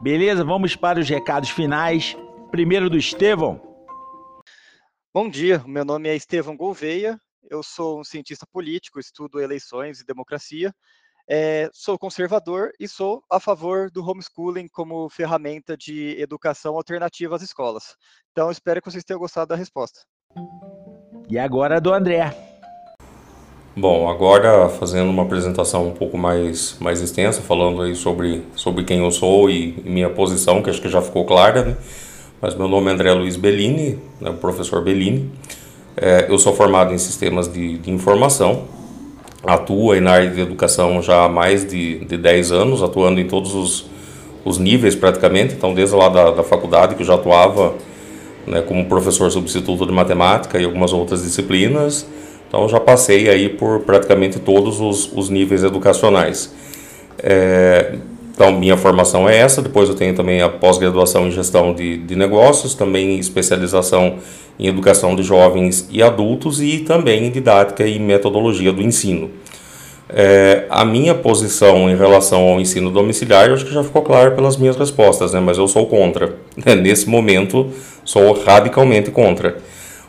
Beleza, 0.05 0.45
vamos 0.45 0.77
para 0.77 1.01
os 1.01 1.09
recados 1.09 1.49
finais. 1.49 2.15
Primeiro 2.51 2.91
do 2.91 2.99
Estevão. 2.99 3.59
Bom 5.15 5.31
dia, 5.31 5.65
meu 5.67 5.83
nome 5.83 6.11
é 6.11 6.15
Estevão 6.15 6.55
Gouveia, 6.55 7.19
eu 7.51 7.63
sou 7.63 8.01
um 8.01 8.05
cientista 8.05 8.47
político, 8.53 9.01
estudo 9.01 9.41
eleições 9.41 10.01
e 10.01 10.05
democracia, 10.05 10.75
é, 11.27 11.71
sou 11.73 11.99
conservador 11.99 12.71
e 12.79 12.87
sou 12.87 13.25
a 13.33 13.41
favor 13.41 13.91
do 13.91 14.05
homeschooling 14.05 14.69
como 14.69 15.09
ferramenta 15.09 15.75
de 15.75 16.21
educação 16.21 16.77
alternativa 16.77 17.35
às 17.35 17.41
escolas. 17.41 17.97
Então, 18.31 18.51
espero 18.51 18.83
que 18.83 18.91
vocês 18.91 19.05
tenham 19.05 19.19
gostado 19.19 19.49
da 19.49 19.57
resposta. 19.57 20.01
E 21.31 21.39
agora 21.39 21.81
do 21.81 21.95
André. 21.95 22.54
Bom, 23.77 24.09
agora 24.09 24.69
fazendo 24.69 25.11
uma 25.11 25.25
apresentação 25.25 25.89
um 25.89 25.91
pouco 25.91 26.17
mais, 26.17 26.77
mais 26.79 27.01
extensa, 27.01 27.43
falando 27.43 27.83
aí 27.83 27.97
sobre, 27.97 28.43
sobre 28.55 28.85
quem 28.85 29.01
eu 29.01 29.11
sou 29.11 29.51
e, 29.51 29.83
minha 29.85 30.09
posição, 30.09 30.63
que 30.63 30.71
acho 30.71 30.81
que 30.81 30.89
já 30.89 31.03
ficou 31.03 31.25
clara, 31.25 31.65
né? 31.65 31.77
Mas 32.41 32.55
meu 32.55 32.69
nome 32.69 32.89
é 32.89 32.95
André 32.95 33.13
Luiz 33.13 33.35
Bellini, 33.35 33.99
né, 34.21 34.33
professor 34.41 34.81
Bellini. 34.81 35.29
É, 35.97 36.27
eu 36.29 36.39
sou 36.39 36.55
formado 36.55 36.95
em 36.95 36.99
sistemas 36.99 37.53
de, 37.53 37.79
de 37.79 37.91
informação, 37.91 38.63
atuo 39.45 39.91
aí 39.91 40.01
na 40.01 40.13
área 40.13 40.31
de 40.31 40.41
educação 40.41 41.03
já 41.03 41.25
há 41.25 41.29
mais 41.29 41.67
de, 41.67 42.05
de 42.05 42.17
10 42.17 42.53
anos, 42.53 42.81
atuando 42.81 43.21
em 43.21 43.27
todos 43.27 43.57
os, 43.57 43.87
os 44.45 44.57
níveis 44.57 44.95
praticamente, 44.95 45.53
então 45.53 45.75
desde 45.75 45.97
lá 45.97 46.09
da, 46.09 46.31
da 46.31 46.45
faculdade 46.45 46.95
que 46.95 47.03
eu 47.03 47.07
já 47.07 47.15
atuava 47.15 47.75
né, 48.47 48.63
como 48.63 48.85
professor 48.85 49.33
substituto 49.33 49.85
de 49.85 49.93
matemática 49.93 50.61
e 50.61 50.65
algumas 50.65 50.93
outras 50.93 51.25
disciplinas, 51.25 52.07
então 52.55 52.69
já 52.69 52.79
passei 52.79 53.29
aí 53.29 53.49
por 53.49 53.81
praticamente 53.81 54.39
todos 54.39 54.81
os, 54.81 55.11
os 55.13 55.29
níveis 55.29 55.65
educacionais. 55.65 56.55
É, 57.21 57.97
então 58.33 58.53
minha 58.53 58.77
formação 58.77 59.29
é 59.29 59.37
essa, 59.37 59.61
depois 59.61 59.89
eu 59.89 59.97
tenho 59.97 60.15
também 60.15 60.41
a 60.41 60.49
pós-graduação 60.49 61.27
em 61.27 61.33
gestão 61.33 61.75
de, 61.75 61.97
de 61.97 62.15
negócios, 62.15 62.77
também 62.77 63.19
especialização 63.19 64.19
em 64.57 64.69
educação 64.69 65.17
de 65.17 65.25
jovens 65.25 65.89
e 65.91 66.01
adultos 66.01 66.63
e 66.63 66.79
também 66.79 67.27
em 67.27 67.31
didática 67.33 67.85
e 67.85 67.99
metodologia 67.99 68.73
do 68.73 68.81
ensino. 68.81 69.33
É, 70.09 70.67
a 70.71 70.85
minha 70.85 71.13
posição 71.13 71.91
em 71.91 71.97
relação 71.97 72.41
ao 72.41 72.61
ensino 72.61 72.89
domiciliar, 72.89 73.51
acho 73.51 73.65
que 73.65 73.75
já 73.75 73.83
ficou 73.83 74.03
claro 74.03 74.31
pelas 74.37 74.57
minhas 74.57 74.77
respostas, 74.77 75.33
né? 75.33 75.41
mas 75.41 75.59
eu 75.59 75.67
sou 75.67 75.87
contra. 75.87 76.37
Nesse 76.81 77.09
momento, 77.09 77.69
sou 78.05 78.33
radicalmente 78.33 79.11
contra. 79.11 79.57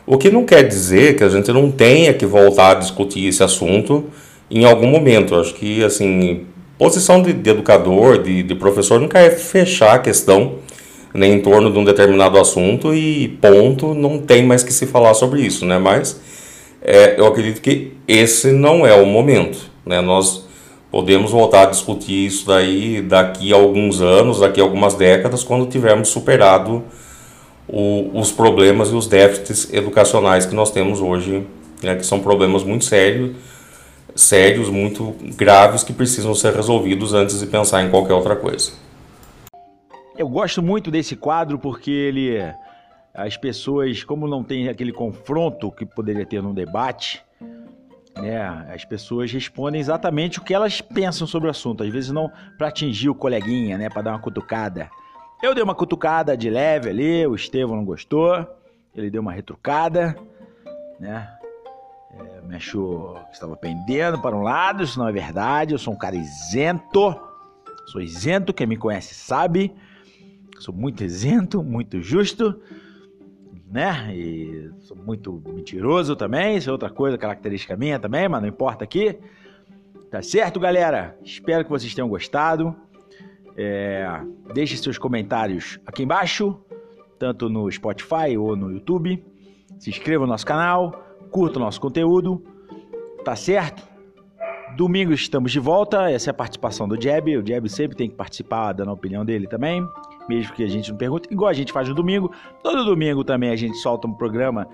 O 0.06 0.16
que 0.16 0.30
não 0.30 0.44
quer 0.44 0.62
dizer 0.62 1.16
que 1.16 1.24
a 1.24 1.28
gente 1.28 1.52
não 1.52 1.70
tenha 1.70 2.14
que 2.14 2.24
voltar 2.24 2.72
a 2.72 2.74
discutir 2.74 3.26
esse 3.26 3.42
assunto 3.42 4.04
em 4.50 4.64
algum 4.64 4.86
momento. 4.86 5.34
Acho 5.34 5.54
que, 5.54 5.82
assim, 5.84 6.46
posição 6.78 7.22
de, 7.22 7.32
de 7.32 7.50
educador, 7.50 8.22
de, 8.22 8.42
de, 8.42 8.54
professor, 8.54 9.00
nunca 9.00 9.18
é 9.18 9.30
fechar 9.30 9.94
a 9.94 9.98
questão 9.98 10.56
né, 11.12 11.26
em 11.26 11.40
torno 11.40 11.72
de 11.72 11.78
um 11.78 11.84
determinado 11.84 12.38
assunto 12.38 12.94
e 12.94 13.28
ponto, 13.40 13.94
não 13.94 14.18
tem 14.18 14.44
mais 14.44 14.62
que 14.62 14.72
se 14.72 14.86
falar 14.86 15.14
sobre 15.14 15.40
isso, 15.42 15.64
né? 15.64 15.78
Mas 15.78 16.20
é, 16.82 17.18
eu 17.18 17.26
acredito 17.26 17.60
que 17.60 17.94
esse 18.06 18.52
não 18.52 18.86
é 18.86 18.94
o 18.94 19.06
momento, 19.06 19.58
né? 19.84 20.00
Nós 20.00 20.46
podemos 20.90 21.30
voltar 21.30 21.62
a 21.62 21.66
discutir 21.66 22.26
isso 22.26 22.46
daí 22.46 23.02
daqui 23.02 23.52
a 23.52 23.56
alguns 23.56 24.00
anos, 24.00 24.40
daqui 24.40 24.60
a 24.60 24.62
algumas 24.64 24.94
décadas, 24.94 25.42
quando 25.42 25.66
tivermos 25.66 26.08
superado 26.08 26.84
o, 27.68 28.18
os 28.18 28.30
problemas 28.30 28.90
e 28.90 28.94
os 28.94 29.06
déficits 29.06 29.72
educacionais 29.72 30.46
que 30.46 30.54
nós 30.54 30.70
temos 30.70 31.00
hoje, 31.00 31.46
né, 31.82 31.96
que 31.96 32.06
são 32.06 32.20
problemas 32.20 32.62
muito 32.62 32.84
sérios, 32.84 33.36
sérios, 34.14 34.70
muito 34.70 35.14
graves, 35.36 35.82
que 35.82 35.92
precisam 35.92 36.34
ser 36.34 36.54
resolvidos 36.54 37.12
antes 37.12 37.40
de 37.40 37.46
pensar 37.46 37.82
em 37.82 37.90
qualquer 37.90 38.14
outra 38.14 38.34
coisa. 38.34 38.72
Eu 40.16 40.28
gosto 40.28 40.62
muito 40.62 40.90
desse 40.90 41.14
quadro 41.14 41.58
porque 41.58 41.90
ele, 41.90 42.38
as 43.12 43.36
pessoas, 43.36 44.02
como 44.02 44.26
não 44.26 44.42
tem 44.42 44.68
aquele 44.68 44.92
confronto 44.92 45.70
que 45.70 45.84
poderia 45.84 46.24
ter 46.24 46.42
num 46.42 46.54
debate, 46.54 47.22
né, 48.16 48.40
as 48.72 48.82
pessoas 48.84 49.30
respondem 49.30 49.78
exatamente 49.78 50.38
o 50.38 50.42
que 50.42 50.54
elas 50.54 50.80
pensam 50.80 51.26
sobre 51.26 51.48
o 51.48 51.50
assunto, 51.50 51.82
às 51.82 51.90
vezes 51.90 52.10
não 52.10 52.30
para 52.56 52.68
atingir 52.68 53.10
o 53.10 53.14
coleguinha, 53.14 53.76
né, 53.76 53.90
para 53.90 54.02
dar 54.02 54.12
uma 54.12 54.20
cutucada. 54.20 54.88
Eu 55.42 55.54
dei 55.54 55.62
uma 55.62 55.74
cutucada 55.74 56.34
de 56.36 56.48
leve 56.48 56.88
ali, 56.88 57.26
o 57.26 57.34
Estevão 57.34 57.76
não 57.76 57.84
gostou, 57.84 58.46
ele 58.94 59.10
deu 59.10 59.20
uma 59.20 59.32
retrucada, 59.32 60.16
né? 60.98 61.30
É, 62.18 62.40
me 62.40 62.56
achou 62.56 63.14
que 63.26 63.34
estava 63.34 63.54
pendendo 63.54 64.18
para 64.18 64.34
um 64.34 64.40
lado, 64.40 64.82
isso 64.82 64.98
não 64.98 65.06
é 65.06 65.12
verdade, 65.12 65.74
eu 65.74 65.78
sou 65.78 65.92
um 65.92 65.98
cara 65.98 66.16
isento, 66.16 67.14
sou 67.86 68.00
isento, 68.00 68.54
quem 68.54 68.66
me 68.66 68.78
conhece 68.78 69.14
sabe, 69.14 69.74
sou 70.58 70.74
muito 70.74 71.04
isento, 71.04 71.62
muito 71.62 72.00
justo, 72.00 72.58
né? 73.70 74.14
E 74.14 74.70
sou 74.80 74.96
muito 74.96 75.42
mentiroso 75.46 76.16
também, 76.16 76.56
isso 76.56 76.70
é 76.70 76.72
outra 76.72 76.88
coisa, 76.88 77.18
característica 77.18 77.76
minha 77.76 77.98
também, 77.98 78.26
mas 78.26 78.40
não 78.40 78.48
importa 78.48 78.84
aqui. 78.84 79.18
Tá 80.10 80.22
certo, 80.22 80.58
galera? 80.58 81.18
Espero 81.22 81.62
que 81.62 81.70
vocês 81.70 81.94
tenham 81.94 82.08
gostado. 82.08 82.74
É, 83.56 84.06
deixe 84.52 84.76
seus 84.76 84.98
comentários 84.98 85.80
aqui 85.86 86.02
embaixo, 86.02 86.60
tanto 87.18 87.48
no 87.48 87.70
Spotify 87.70 88.36
ou 88.38 88.54
no 88.54 88.70
YouTube. 88.70 89.24
Se 89.78 89.90
inscreva 89.90 90.24
no 90.24 90.32
nosso 90.32 90.44
canal, 90.44 91.02
curta 91.30 91.58
o 91.58 91.62
nosso 91.62 91.80
conteúdo, 91.80 92.42
tá 93.24 93.34
certo? 93.34 93.82
Domingo 94.76 95.12
estamos 95.12 95.52
de 95.52 95.58
volta, 95.58 96.10
essa 96.10 96.28
é 96.28 96.32
a 96.32 96.34
participação 96.34 96.86
do 96.86 97.00
Jeb. 97.00 97.38
O 97.38 97.46
Jeb 97.46 97.66
sempre 97.68 97.96
tem 97.96 98.10
que 98.10 98.14
participar, 98.14 98.74
dando 98.74 98.90
a 98.90 98.92
opinião 98.92 99.24
dele 99.24 99.46
também, 99.46 99.86
mesmo 100.28 100.52
que 100.52 100.62
a 100.62 100.68
gente 100.68 100.90
não 100.90 100.98
pergunte, 100.98 101.28
igual 101.30 101.48
a 101.48 101.54
gente 101.54 101.72
faz 101.72 101.88
no 101.88 101.94
domingo. 101.94 102.30
Todo 102.62 102.84
domingo 102.84 103.24
também 103.24 103.50
a 103.50 103.56
gente 103.56 103.78
solta 103.78 104.06
um 104.06 104.12
programa 104.12 104.68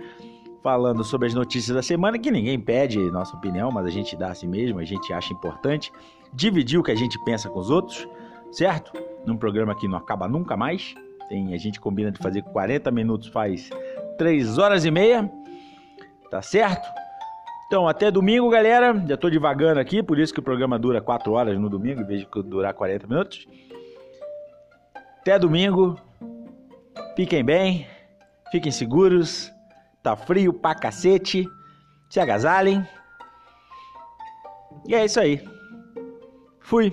falando 0.60 1.04
sobre 1.04 1.28
as 1.28 1.34
notícias 1.34 1.74
da 1.74 1.82
semana, 1.82 2.18
que 2.18 2.30
ninguém 2.32 2.58
pede 2.58 2.98
nossa 3.12 3.36
opinião, 3.36 3.70
mas 3.70 3.86
a 3.86 3.90
gente 3.90 4.16
dá 4.16 4.30
assim 4.30 4.48
mesmo, 4.48 4.80
a 4.80 4.84
gente 4.84 5.12
acha 5.12 5.32
importante 5.32 5.92
dividir 6.32 6.78
o 6.78 6.82
que 6.82 6.90
a 6.90 6.96
gente 6.96 7.18
pensa 7.24 7.48
com 7.48 7.60
os 7.60 7.70
outros 7.70 8.08
certo? 8.52 8.92
Num 9.26 9.36
programa 9.36 9.74
que 9.74 9.88
não 9.88 9.98
acaba 9.98 10.28
nunca 10.28 10.56
mais. 10.56 10.94
Tem, 11.28 11.54
a 11.54 11.58
gente 11.58 11.80
combina 11.80 12.12
de 12.12 12.18
fazer 12.18 12.42
40 12.42 12.90
minutos, 12.90 13.28
faz 13.28 13.70
3 14.18 14.58
horas 14.58 14.84
e 14.84 14.90
meia. 14.90 15.30
Tá 16.30 16.42
certo? 16.42 16.88
Então, 17.66 17.88
até 17.88 18.10
domingo, 18.10 18.50
galera. 18.50 19.02
Já 19.08 19.16
tô 19.16 19.30
devagando 19.30 19.80
aqui, 19.80 20.02
por 20.02 20.18
isso 20.18 20.32
que 20.32 20.40
o 20.40 20.42
programa 20.42 20.78
dura 20.78 21.00
4 21.00 21.32
horas 21.32 21.58
no 21.58 21.70
domingo, 21.70 22.02
em 22.02 22.04
vez 22.04 22.20
de 22.20 22.42
durar 22.42 22.74
40 22.74 23.06
minutos. 23.06 23.48
Até 25.20 25.38
domingo. 25.38 25.98
Fiquem 27.16 27.44
bem. 27.44 27.86
Fiquem 28.50 28.70
seguros. 28.70 29.50
Tá 30.02 30.16
frio 30.16 30.52
pra 30.52 30.74
cacete. 30.74 31.48
Se 32.10 32.20
agasalhem. 32.20 32.86
E 34.86 34.94
é 34.94 35.04
isso 35.04 35.20
aí. 35.20 35.42
Fui. 36.60 36.92